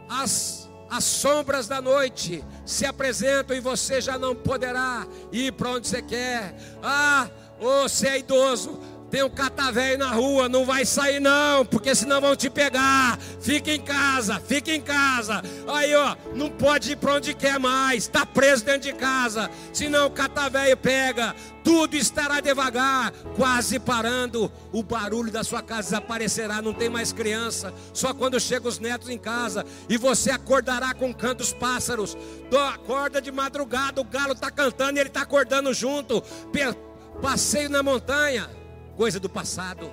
As, 0.08 0.68
as 0.88 1.04
sombras 1.04 1.66
da 1.66 1.82
noite 1.82 2.44
se 2.64 2.86
apresentam 2.86 3.56
e 3.56 3.60
você 3.60 4.00
já 4.00 4.18
não 4.18 4.34
poderá 4.34 5.06
ir 5.32 5.52
para 5.52 5.70
onde 5.70 5.88
você 5.88 6.00
quer. 6.00 6.54
Ah, 6.82 7.28
você 7.60 8.08
é 8.08 8.18
idoso 8.18 8.78
tem 9.10 9.22
um 9.22 9.30
catavéio 9.30 9.96
na 9.96 10.12
rua, 10.12 10.48
não 10.48 10.66
vai 10.66 10.84
sair 10.84 11.18
não, 11.18 11.64
porque 11.64 11.94
senão 11.94 12.20
vão 12.20 12.36
te 12.36 12.50
pegar. 12.50 13.18
Fica 13.40 13.72
em 13.72 13.80
casa, 13.80 14.38
fica 14.38 14.70
em 14.70 14.80
casa. 14.80 15.42
Aí, 15.66 15.94
ó, 15.94 16.14
não 16.34 16.50
pode 16.50 16.92
ir 16.92 16.96
para 16.96 17.14
onde 17.14 17.32
quer 17.32 17.58
mais, 17.58 18.04
está 18.04 18.26
preso 18.26 18.64
dentro 18.64 18.82
de 18.82 18.92
casa. 18.92 19.50
Senão 19.72 20.06
o 20.06 20.10
catavéio 20.10 20.76
pega. 20.76 21.34
Tudo 21.64 21.96
estará 21.96 22.40
devagar, 22.40 23.12
quase 23.34 23.78
parando. 23.78 24.52
O 24.72 24.82
barulho 24.82 25.32
da 25.32 25.42
sua 25.42 25.62
casa 25.62 25.90
desaparecerá, 25.90 26.60
não 26.60 26.74
tem 26.74 26.90
mais 26.90 27.10
criança. 27.10 27.72
Só 27.94 28.12
quando 28.12 28.38
chegam 28.38 28.68
os 28.68 28.78
netos 28.78 29.08
em 29.08 29.18
casa. 29.18 29.64
E 29.88 29.96
você 29.96 30.30
acordará 30.30 30.92
com 30.92 31.10
o 31.10 31.14
canto 31.14 31.38
dos 31.38 31.52
pássaros. 31.52 32.16
Acorda 32.74 33.22
de 33.22 33.32
madrugada, 33.32 34.00
o 34.00 34.04
galo 34.04 34.32
está 34.32 34.50
cantando 34.50 34.98
e 34.98 35.00
ele 35.00 35.08
está 35.08 35.22
acordando 35.22 35.72
junto. 35.72 36.22
Passeio 37.22 37.68
na 37.68 37.82
montanha 37.82 38.57
coisa 38.98 39.20
do 39.20 39.28
passado. 39.28 39.88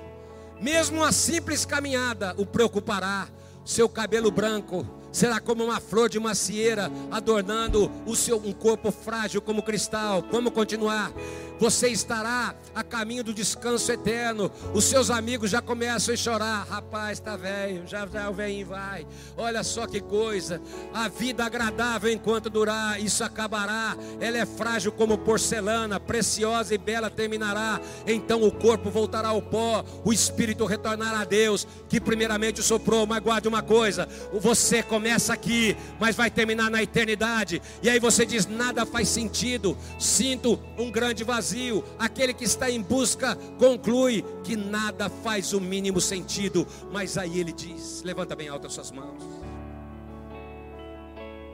Mesmo 0.59 0.97
uma 1.01 1.11
simples 1.11 1.63
caminhada 1.63 2.33
o 2.37 2.45
preocupará. 2.45 3.27
Seu 3.63 3.87
cabelo 3.87 4.31
branco 4.31 4.83
será 5.15 5.39
como 5.39 5.63
uma 5.63 5.79
flor 5.79 6.09
de 6.09 6.19
macieira, 6.19 6.91
adornando 7.09 7.89
o 8.05 8.17
seu 8.17 8.35
um 8.35 8.51
corpo 8.51 8.91
frágil 8.91 9.41
como 9.41 9.63
cristal. 9.63 10.21
Como 10.23 10.51
continuar? 10.51 11.13
Você 11.57 11.87
estará 11.87 12.53
a 12.75 12.83
caminho 12.83 13.23
do 13.23 13.33
descanso 13.33 13.89
eterno. 13.89 14.51
Os 14.73 14.83
seus 14.83 15.09
amigos 15.09 15.49
já 15.49 15.61
começam 15.61 16.13
a 16.13 16.17
chorar. 16.17 16.67
Rapaz, 16.69 17.17
está 17.17 17.37
velho, 17.37 17.87
já, 17.87 18.05
já 18.05 18.29
o 18.29 18.33
velhinho 18.33 18.67
vai. 18.67 19.07
Olha 19.37 19.63
só 19.63 19.87
que 19.87 20.01
coisa. 20.01 20.61
A 20.93 21.07
vida 21.07 21.45
agradável 21.45 22.11
enquanto 22.11 22.49
durar, 22.49 22.99
isso 22.99 23.23
acabará. 23.23 23.95
Ela 24.19 24.39
é 24.39 24.45
frágil 24.45 24.91
como 24.91 25.17
porcelana, 25.17 25.97
preciosa 25.97 26.75
e 26.75 26.77
bela 26.77 27.09
terminará. 27.09 27.79
Então 28.05 28.43
o 28.43 28.51
corpo 28.51 28.89
voltará 28.89 29.29
ao 29.29 29.41
pó, 29.41 29.85
o 30.03 30.11
espírito 30.11 30.65
retornará 30.65 31.21
a 31.21 31.25
Deus, 31.25 31.65
que 31.87 32.01
primeiramente 32.01 32.61
soprou. 32.61 33.07
Mas 33.07 33.23
guarde 33.23 33.47
uma 33.47 33.61
coisa: 33.61 34.09
você 34.33 34.83
começa 34.83 35.04
aqui, 35.33 35.75
mas 35.99 36.15
vai 36.15 36.29
terminar 36.29 36.69
na 36.69 36.81
eternidade. 36.81 37.61
E 37.81 37.89
aí 37.89 37.99
você 37.99 38.25
diz: 38.25 38.45
nada 38.45 38.85
faz 38.85 39.07
sentido. 39.09 39.77
Sinto 39.99 40.59
um 40.77 40.91
grande 40.91 41.23
vazio 41.23 41.35
vazio, 41.35 41.83
aquele 41.99 42.33
que 42.33 42.43
está 42.43 42.69
em 42.69 42.81
busca 42.81 43.35
conclui 43.59 44.23
que 44.43 44.55
nada 44.55 45.09
faz 45.09 45.53
o 45.53 45.61
mínimo 45.61 46.01
sentido, 46.01 46.67
mas 46.91 47.17
aí 47.17 47.39
ele 47.39 47.51
diz: 47.51 48.01
levanta 48.03 48.35
bem 48.35 48.47
alto 48.47 48.67
as 48.67 48.73
suas 48.73 48.91
mãos. 48.91 49.21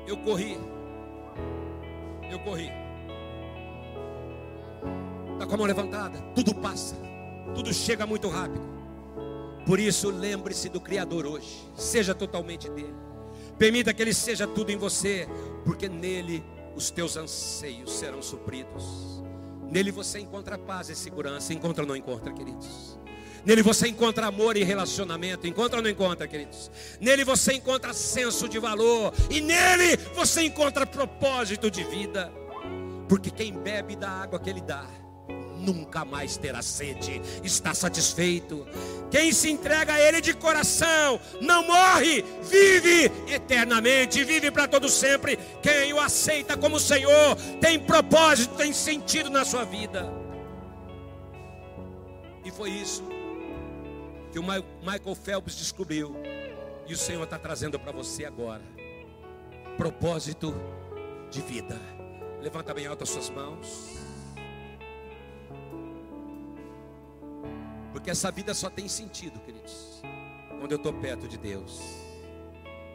Eu 0.07 0.17
corri, 0.17 0.57
eu 2.29 2.39
corri, 2.39 2.71
está 5.33 5.45
com 5.45 5.53
a 5.53 5.57
mão 5.57 5.65
levantada, 5.65 6.19
tudo 6.35 6.53
passa, 6.55 6.95
tudo 7.55 7.73
chega 7.73 8.05
muito 8.05 8.27
rápido. 8.27 8.69
Por 9.65 9.79
isso, 9.79 10.09
lembre-se 10.09 10.69
do 10.69 10.81
Criador 10.81 11.25
hoje, 11.25 11.69
seja 11.75 12.15
totalmente 12.15 12.69
dele. 12.69 13.10
Permita 13.61 13.93
que 13.93 14.01
ele 14.01 14.11
seja 14.11 14.47
tudo 14.47 14.71
em 14.71 14.75
você, 14.75 15.29
porque 15.63 15.87
nele 15.87 16.43
os 16.75 16.89
teus 16.89 17.15
anseios 17.15 17.91
serão 17.93 18.19
supridos. 18.19 19.21
Nele 19.69 19.91
você 19.91 20.17
encontra 20.17 20.57
paz 20.57 20.89
e 20.89 20.95
segurança. 20.95 21.53
Encontra 21.53 21.83
ou 21.83 21.87
não 21.87 21.95
encontra, 21.95 22.33
queridos? 22.33 22.97
Nele 23.45 23.61
você 23.61 23.87
encontra 23.87 24.25
amor 24.25 24.57
e 24.57 24.63
relacionamento. 24.63 25.45
Encontra 25.45 25.77
ou 25.77 25.83
não 25.83 25.91
encontra, 25.91 26.27
queridos? 26.27 26.71
Nele 26.99 27.23
você 27.23 27.53
encontra 27.53 27.93
senso 27.93 28.49
de 28.49 28.57
valor. 28.57 29.13
E 29.29 29.39
nele 29.39 29.95
você 30.15 30.41
encontra 30.41 30.83
propósito 30.87 31.69
de 31.69 31.83
vida. 31.83 32.33
Porque 33.07 33.29
quem 33.29 33.53
bebe 33.53 33.95
da 33.95 34.09
água 34.09 34.39
que 34.39 34.49
ele 34.49 34.61
dá 34.61 34.87
nunca 35.61 36.03
mais 36.03 36.37
terá 36.37 36.61
sede, 36.61 37.21
está 37.43 37.73
satisfeito. 37.73 38.67
Quem 39.09 39.31
se 39.31 39.49
entrega 39.49 39.93
a 39.93 39.99
Ele 39.99 40.21
de 40.21 40.33
coração 40.33 41.19
não 41.39 41.65
morre, 41.65 42.23
vive 42.43 43.11
eternamente, 43.27 44.23
vive 44.23 44.51
para 44.51 44.67
todo 44.67 44.89
sempre. 44.89 45.37
Quem 45.61 45.93
o 45.93 45.99
aceita 45.99 46.57
como 46.57 46.79
Senhor 46.79 47.35
tem 47.59 47.79
propósito, 47.79 48.55
tem 48.55 48.73
sentido 48.73 49.29
na 49.29 49.45
sua 49.45 49.63
vida. 49.63 50.11
E 52.43 52.51
foi 52.51 52.71
isso 52.71 53.03
que 54.31 54.39
o 54.39 54.43
Michael 54.43 55.15
Phelps 55.15 55.55
descobriu, 55.57 56.15
e 56.87 56.93
o 56.93 56.97
Senhor 56.97 57.23
está 57.23 57.37
trazendo 57.37 57.77
para 57.79 57.91
você 57.91 58.25
agora. 58.25 58.63
Propósito 59.77 60.53
de 61.29 61.41
vida. 61.41 61.77
Levanta 62.41 62.73
bem 62.73 62.87
alto 62.87 63.03
as 63.03 63.09
suas 63.09 63.29
mãos. 63.29 64.00
Porque 67.91 68.09
essa 68.09 68.31
vida 68.31 68.53
só 68.53 68.69
tem 68.69 68.87
sentido, 68.87 69.39
queridos, 69.39 70.01
quando 70.59 70.71
eu 70.71 70.77
estou 70.77 70.93
perto 70.93 71.27
de 71.27 71.37
Deus. 71.37 71.79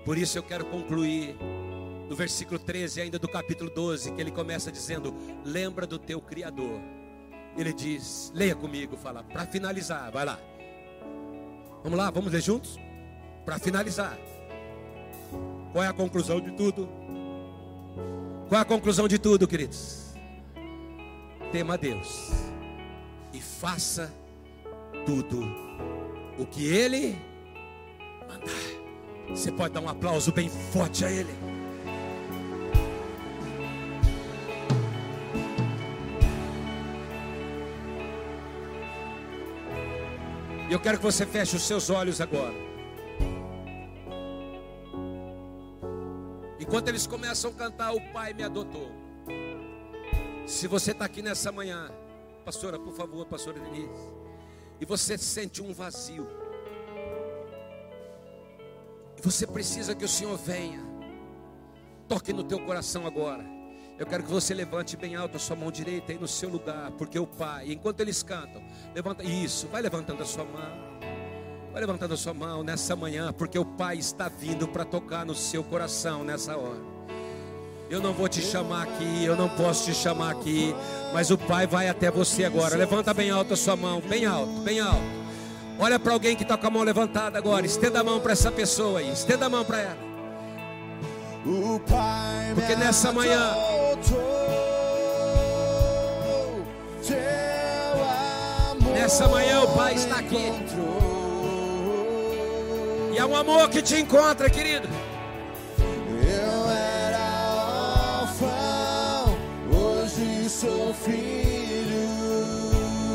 Por 0.04 0.16
isso 0.16 0.38
eu 0.38 0.42
quero 0.42 0.64
concluir 0.66 1.36
no 2.08 2.14
versículo 2.14 2.58
13, 2.58 3.00
ainda 3.00 3.18
do 3.18 3.28
capítulo 3.28 3.70
12, 3.70 4.12
que 4.12 4.20
ele 4.20 4.30
começa 4.30 4.70
dizendo: 4.70 5.14
Lembra 5.44 5.86
do 5.86 5.98
teu 5.98 6.20
Criador. 6.20 6.80
Ele 7.56 7.72
diz: 7.72 8.32
Leia 8.34 8.54
comigo, 8.54 8.96
fala, 8.96 9.22
para 9.24 9.46
finalizar, 9.46 10.10
vai 10.10 10.24
lá. 10.24 10.38
Vamos 11.82 11.98
lá, 11.98 12.10
vamos 12.10 12.32
ler 12.32 12.40
juntos? 12.40 12.78
Para 13.44 13.58
finalizar, 13.58 14.18
qual 15.72 15.84
é 15.84 15.88
a 15.88 15.92
conclusão 15.92 16.40
de 16.40 16.52
tudo? 16.52 16.88
Qual 18.48 18.58
é 18.58 18.62
a 18.62 18.64
conclusão 18.64 19.06
de 19.06 19.18
tudo, 19.18 19.46
queridos? 19.46 20.14
Tema 21.52 21.76
Deus 21.78 22.46
e 23.36 23.40
faça 23.40 24.12
tudo 25.06 25.40
o 26.36 26.44
que 26.44 26.66
Ele 26.66 27.16
mandar. 28.28 28.76
Você 29.30 29.50
pode 29.52 29.72
dar 29.72 29.80
um 29.80 29.88
aplauso 29.88 30.32
bem 30.32 30.48
forte 30.48 31.04
a 31.04 31.10
Ele. 31.10 31.32
E 40.68 40.72
eu 40.72 40.80
quero 40.80 40.98
que 40.98 41.04
você 41.04 41.24
feche 41.24 41.54
os 41.54 41.62
seus 41.62 41.88
olhos 41.88 42.20
agora. 42.20 42.54
Enquanto 46.58 46.88
eles 46.88 47.06
começam 47.06 47.52
a 47.52 47.54
cantar, 47.54 47.92
o 47.92 48.00
Pai 48.12 48.34
me 48.34 48.42
adotou. 48.42 48.90
Se 50.44 50.66
você 50.66 50.90
está 50.90 51.04
aqui 51.04 51.22
nessa 51.22 51.52
manhã, 51.52 51.88
pastora, 52.44 52.78
por 52.78 52.92
favor, 52.92 53.24
pastora 53.26 53.60
Denise 53.60 54.25
e 54.80 54.84
você 54.84 55.16
sente 55.16 55.62
um 55.62 55.72
vazio, 55.72 56.26
e 59.16 59.22
você 59.22 59.46
precisa 59.46 59.94
que 59.94 60.04
o 60.04 60.08
Senhor 60.08 60.36
venha, 60.36 60.84
toque 62.06 62.32
no 62.32 62.44
teu 62.44 62.60
coração 62.60 63.06
agora. 63.06 63.44
Eu 63.98 64.04
quero 64.04 64.24
que 64.24 64.30
você 64.30 64.52
levante 64.52 64.94
bem 64.94 65.16
alto 65.16 65.36
a 65.36 65.40
sua 65.40 65.56
mão 65.56 65.72
direita 65.72 66.12
aí 66.12 66.18
no 66.18 66.28
seu 66.28 66.50
lugar, 66.50 66.90
porque 66.92 67.18
o 67.18 67.26
Pai, 67.26 67.72
enquanto 67.72 68.00
eles 68.00 68.22
cantam, 68.22 68.62
levanta 68.94 69.24
isso, 69.24 69.68
vai 69.68 69.80
levantando 69.80 70.22
a 70.22 70.26
sua 70.26 70.44
mão. 70.44 70.86
Vai 71.72 71.80
levantando 71.80 72.12
a 72.12 72.16
sua 72.16 72.34
mão 72.34 72.62
nessa 72.62 72.94
manhã, 72.94 73.32
porque 73.32 73.58
o 73.58 73.64
Pai 73.64 73.96
está 73.96 74.28
vindo 74.28 74.68
para 74.68 74.84
tocar 74.84 75.24
no 75.24 75.34
seu 75.34 75.64
coração 75.64 76.24
nessa 76.24 76.56
hora. 76.58 76.95
Eu 77.88 78.00
não 78.00 78.12
vou 78.12 78.28
te 78.28 78.42
chamar 78.42 78.82
aqui, 78.82 79.24
eu 79.24 79.36
não 79.36 79.48
posso 79.48 79.84
te 79.84 79.94
chamar 79.94 80.32
aqui, 80.32 80.74
mas 81.12 81.30
o 81.30 81.38
Pai 81.38 81.66
vai 81.68 81.88
até 81.88 82.10
você 82.10 82.44
agora. 82.44 82.76
Levanta 82.76 83.14
bem 83.14 83.30
alto 83.30 83.54
a 83.54 83.56
sua 83.56 83.76
mão, 83.76 84.00
bem 84.00 84.26
alto, 84.26 84.52
bem 84.62 84.80
alto. 84.80 85.02
Olha 85.78 85.98
para 85.98 86.12
alguém 86.12 86.34
que 86.34 86.42
está 86.42 86.56
com 86.56 86.66
a 86.66 86.70
mão 86.70 86.82
levantada 86.82 87.38
agora. 87.38 87.64
Estenda 87.64 88.00
a 88.00 88.04
mão 88.04 88.18
para 88.18 88.32
essa 88.32 88.50
pessoa 88.50 88.98
aí, 88.98 89.12
estenda 89.12 89.46
a 89.46 89.48
mão 89.48 89.64
para 89.64 89.78
ela. 89.80 89.96
Porque 92.54 92.74
nessa 92.74 93.12
manhã- 93.12 93.54
Nessa 98.92 99.28
manhã 99.28 99.60
o 99.62 99.68
Pai 99.76 99.94
está 99.94 100.16
aqui. 100.18 100.52
E 103.14 103.18
é 103.18 103.24
um 103.24 103.36
amor 103.36 103.68
que 103.68 103.80
te 103.80 103.94
encontra, 104.00 104.50
querido. 104.50 104.88
Sou 110.60 110.94
filho. 110.94 112.08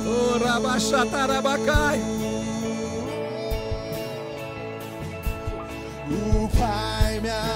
O 0.05 0.37
Pai 6.49 7.19
me 7.19 7.50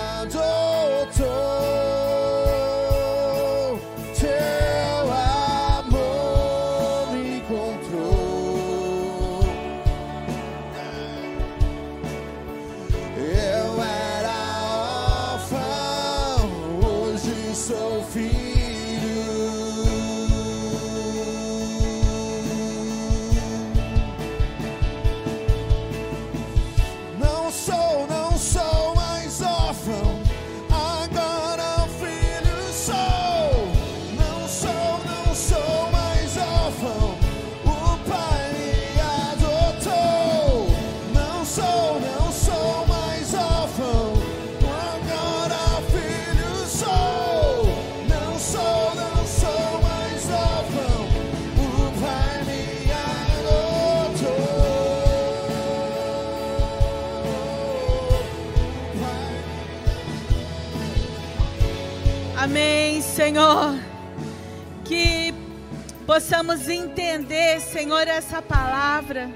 possamos 66.16 66.70
entender, 66.70 67.59
Senhor, 67.59 68.07
essa 68.07 68.41
palavra. 68.41 69.30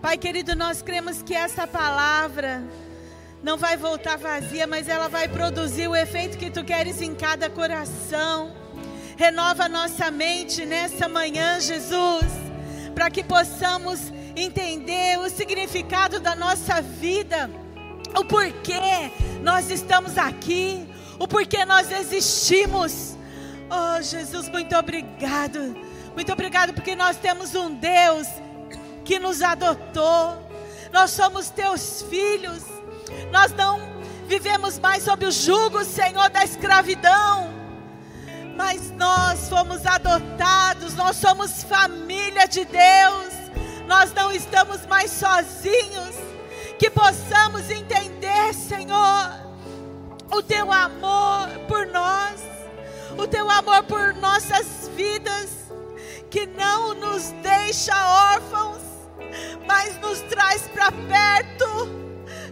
Pai 0.00 0.16
querido, 0.16 0.56
nós 0.56 0.80
cremos 0.80 1.22
que 1.22 1.34
essa 1.34 1.66
palavra 1.66 2.64
não 3.42 3.58
vai 3.58 3.76
voltar 3.76 4.16
vazia, 4.16 4.66
mas 4.66 4.88
ela 4.88 5.06
vai 5.06 5.28
produzir 5.28 5.88
o 5.88 5.94
efeito 5.94 6.38
que 6.38 6.50
tu 6.50 6.64
queres 6.64 7.02
em 7.02 7.14
cada 7.14 7.50
coração. 7.50 8.54
Renova 9.18 9.68
nossa 9.68 10.10
mente 10.10 10.64
nessa 10.64 11.10
manhã, 11.10 11.60
Jesus, 11.60 12.24
para 12.94 13.10
que 13.10 13.22
possamos 13.22 14.00
entender 14.34 15.18
o 15.18 15.28
significado 15.28 16.18
da 16.20 16.34
nossa 16.34 16.80
vida, 16.80 17.50
o 18.18 18.24
porquê 18.24 19.12
nós 19.42 19.68
estamos 19.68 20.16
aqui, 20.16 20.88
o 21.18 21.28
porquê 21.28 21.66
nós 21.66 21.92
existimos. 21.92 23.14
Oh, 23.74 24.02
Jesus, 24.02 24.50
muito 24.50 24.76
obrigado. 24.76 25.74
Muito 26.14 26.30
obrigado 26.30 26.74
porque 26.74 26.94
nós 26.94 27.16
temos 27.16 27.54
um 27.54 27.74
Deus 27.74 28.28
que 29.02 29.18
nos 29.18 29.40
adotou. 29.40 30.46
Nós 30.92 31.10
somos 31.12 31.48
teus 31.48 32.02
filhos. 32.02 32.62
Nós 33.30 33.50
não 33.54 33.80
vivemos 34.28 34.78
mais 34.78 35.04
sob 35.04 35.24
o 35.24 35.32
jugo, 35.32 35.82
Senhor, 35.86 36.28
da 36.28 36.44
escravidão. 36.44 37.50
Mas 38.54 38.90
nós 38.90 39.48
fomos 39.48 39.86
adotados, 39.86 40.92
nós 40.94 41.16
somos 41.16 41.64
família 41.64 42.46
de 42.46 42.66
Deus. 42.66 43.32
Nós 43.86 44.12
não 44.12 44.30
estamos 44.30 44.84
mais 44.84 45.10
sozinhos. 45.10 46.14
Que 46.78 46.90
possamos 46.90 47.70
entender, 47.70 48.52
Senhor, 48.52 49.30
o 50.30 50.42
teu 50.42 50.70
amor 50.70 51.48
por 51.66 51.86
nós, 51.86 52.51
o 53.18 53.26
teu 53.26 53.48
amor 53.50 53.82
por 53.84 54.14
nossas 54.14 54.88
vidas, 54.96 55.50
que 56.30 56.46
não 56.46 56.94
nos 56.94 57.30
deixa 57.42 57.94
órfãos, 58.34 58.82
mas 59.66 59.98
nos 60.00 60.20
traz 60.22 60.68
para 60.68 60.90
perto, 60.92 61.66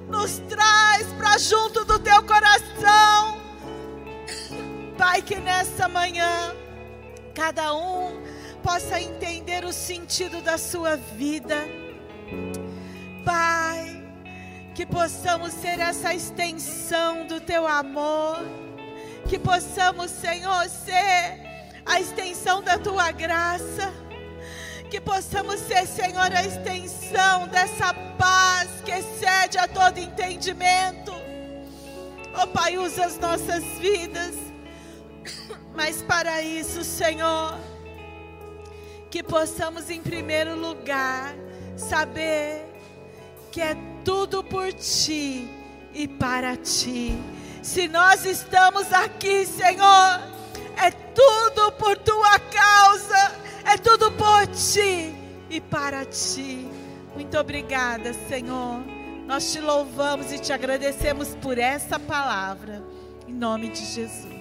nos 0.09 0.39
traz 0.49 1.07
para 1.19 1.39
junto 1.39 1.85
do 1.85 1.99
teu 1.99 2.23
coração. 2.23 3.41
Pai, 4.97 5.23
que 5.23 5.37
nessa 5.37 5.89
manhã 5.89 6.55
cada 7.35 7.75
um 7.75 8.21
possa 8.63 9.01
entender 9.01 9.65
o 9.65 9.73
sentido 9.73 10.43
da 10.43 10.59
sua 10.59 10.97
vida. 10.97 11.57
Pai, 13.25 14.03
que 14.75 14.85
possamos 14.85 15.53
ser 15.53 15.79
essa 15.79 16.15
extensão 16.15 17.27
do 17.27 17.41
teu 17.41 17.67
amor, 17.67 18.39
que 19.31 19.39
possamos, 19.39 20.11
Senhor, 20.11 20.69
ser 20.69 21.39
a 21.87 22.01
extensão 22.01 22.61
da 22.61 22.77
tua 22.77 23.13
graça, 23.13 23.95
que 24.91 25.01
possamos 25.01 25.61
ser, 25.61 25.87
Senhor, 25.87 26.35
a 26.35 26.45
extensão 26.45 27.47
dessa 27.47 27.95
paz 28.19 28.69
que 28.85 28.91
excede 28.91 29.57
a 29.57 29.69
todo 29.69 29.99
entendimento. 29.99 31.13
Oh 32.43 32.49
Pai, 32.49 32.77
usa 32.77 33.05
as 33.05 33.21
nossas 33.21 33.63
vidas, 33.79 34.35
mas 35.77 36.03
para 36.03 36.43
isso, 36.43 36.83
Senhor, 36.83 37.57
que 39.13 39.23
possamos 39.23 39.91
em 39.91 40.03
primeiro 40.03 40.57
lugar 40.57 41.37
saber 41.77 42.67
que 43.53 43.61
é 43.61 43.77
tudo 44.05 44.43
por 44.43 44.73
ti 44.73 45.49
e 45.95 46.09
para 46.09 46.57
ti. 46.57 47.17
Se 47.63 47.89
nós 47.89 48.25
estamos 48.25 48.93
aqui, 48.93 49.45
Senhor, 49.45 50.21
é 50.77 50.91
tudo 50.91 51.73
por 51.73 51.97
tua 51.99 52.39
causa, 52.39 53.35
é 53.65 53.77
tudo 53.77 54.11
por 54.13 54.47
ti 54.47 55.15
e 55.51 55.61
para 55.61 56.05
ti. 56.07 56.67
Muito 57.15 57.39
obrigada, 57.39 58.15
Senhor. 58.29 58.83
Nós 59.27 59.53
te 59.53 59.61
louvamos 59.61 60.33
e 60.33 60.39
te 60.39 60.53
agradecemos 60.53 61.35
por 61.37 61.59
essa 61.59 61.99
palavra. 61.99 62.83
Em 63.29 63.33
nome 63.33 63.69
de 63.69 63.85
Jesus. 63.85 64.40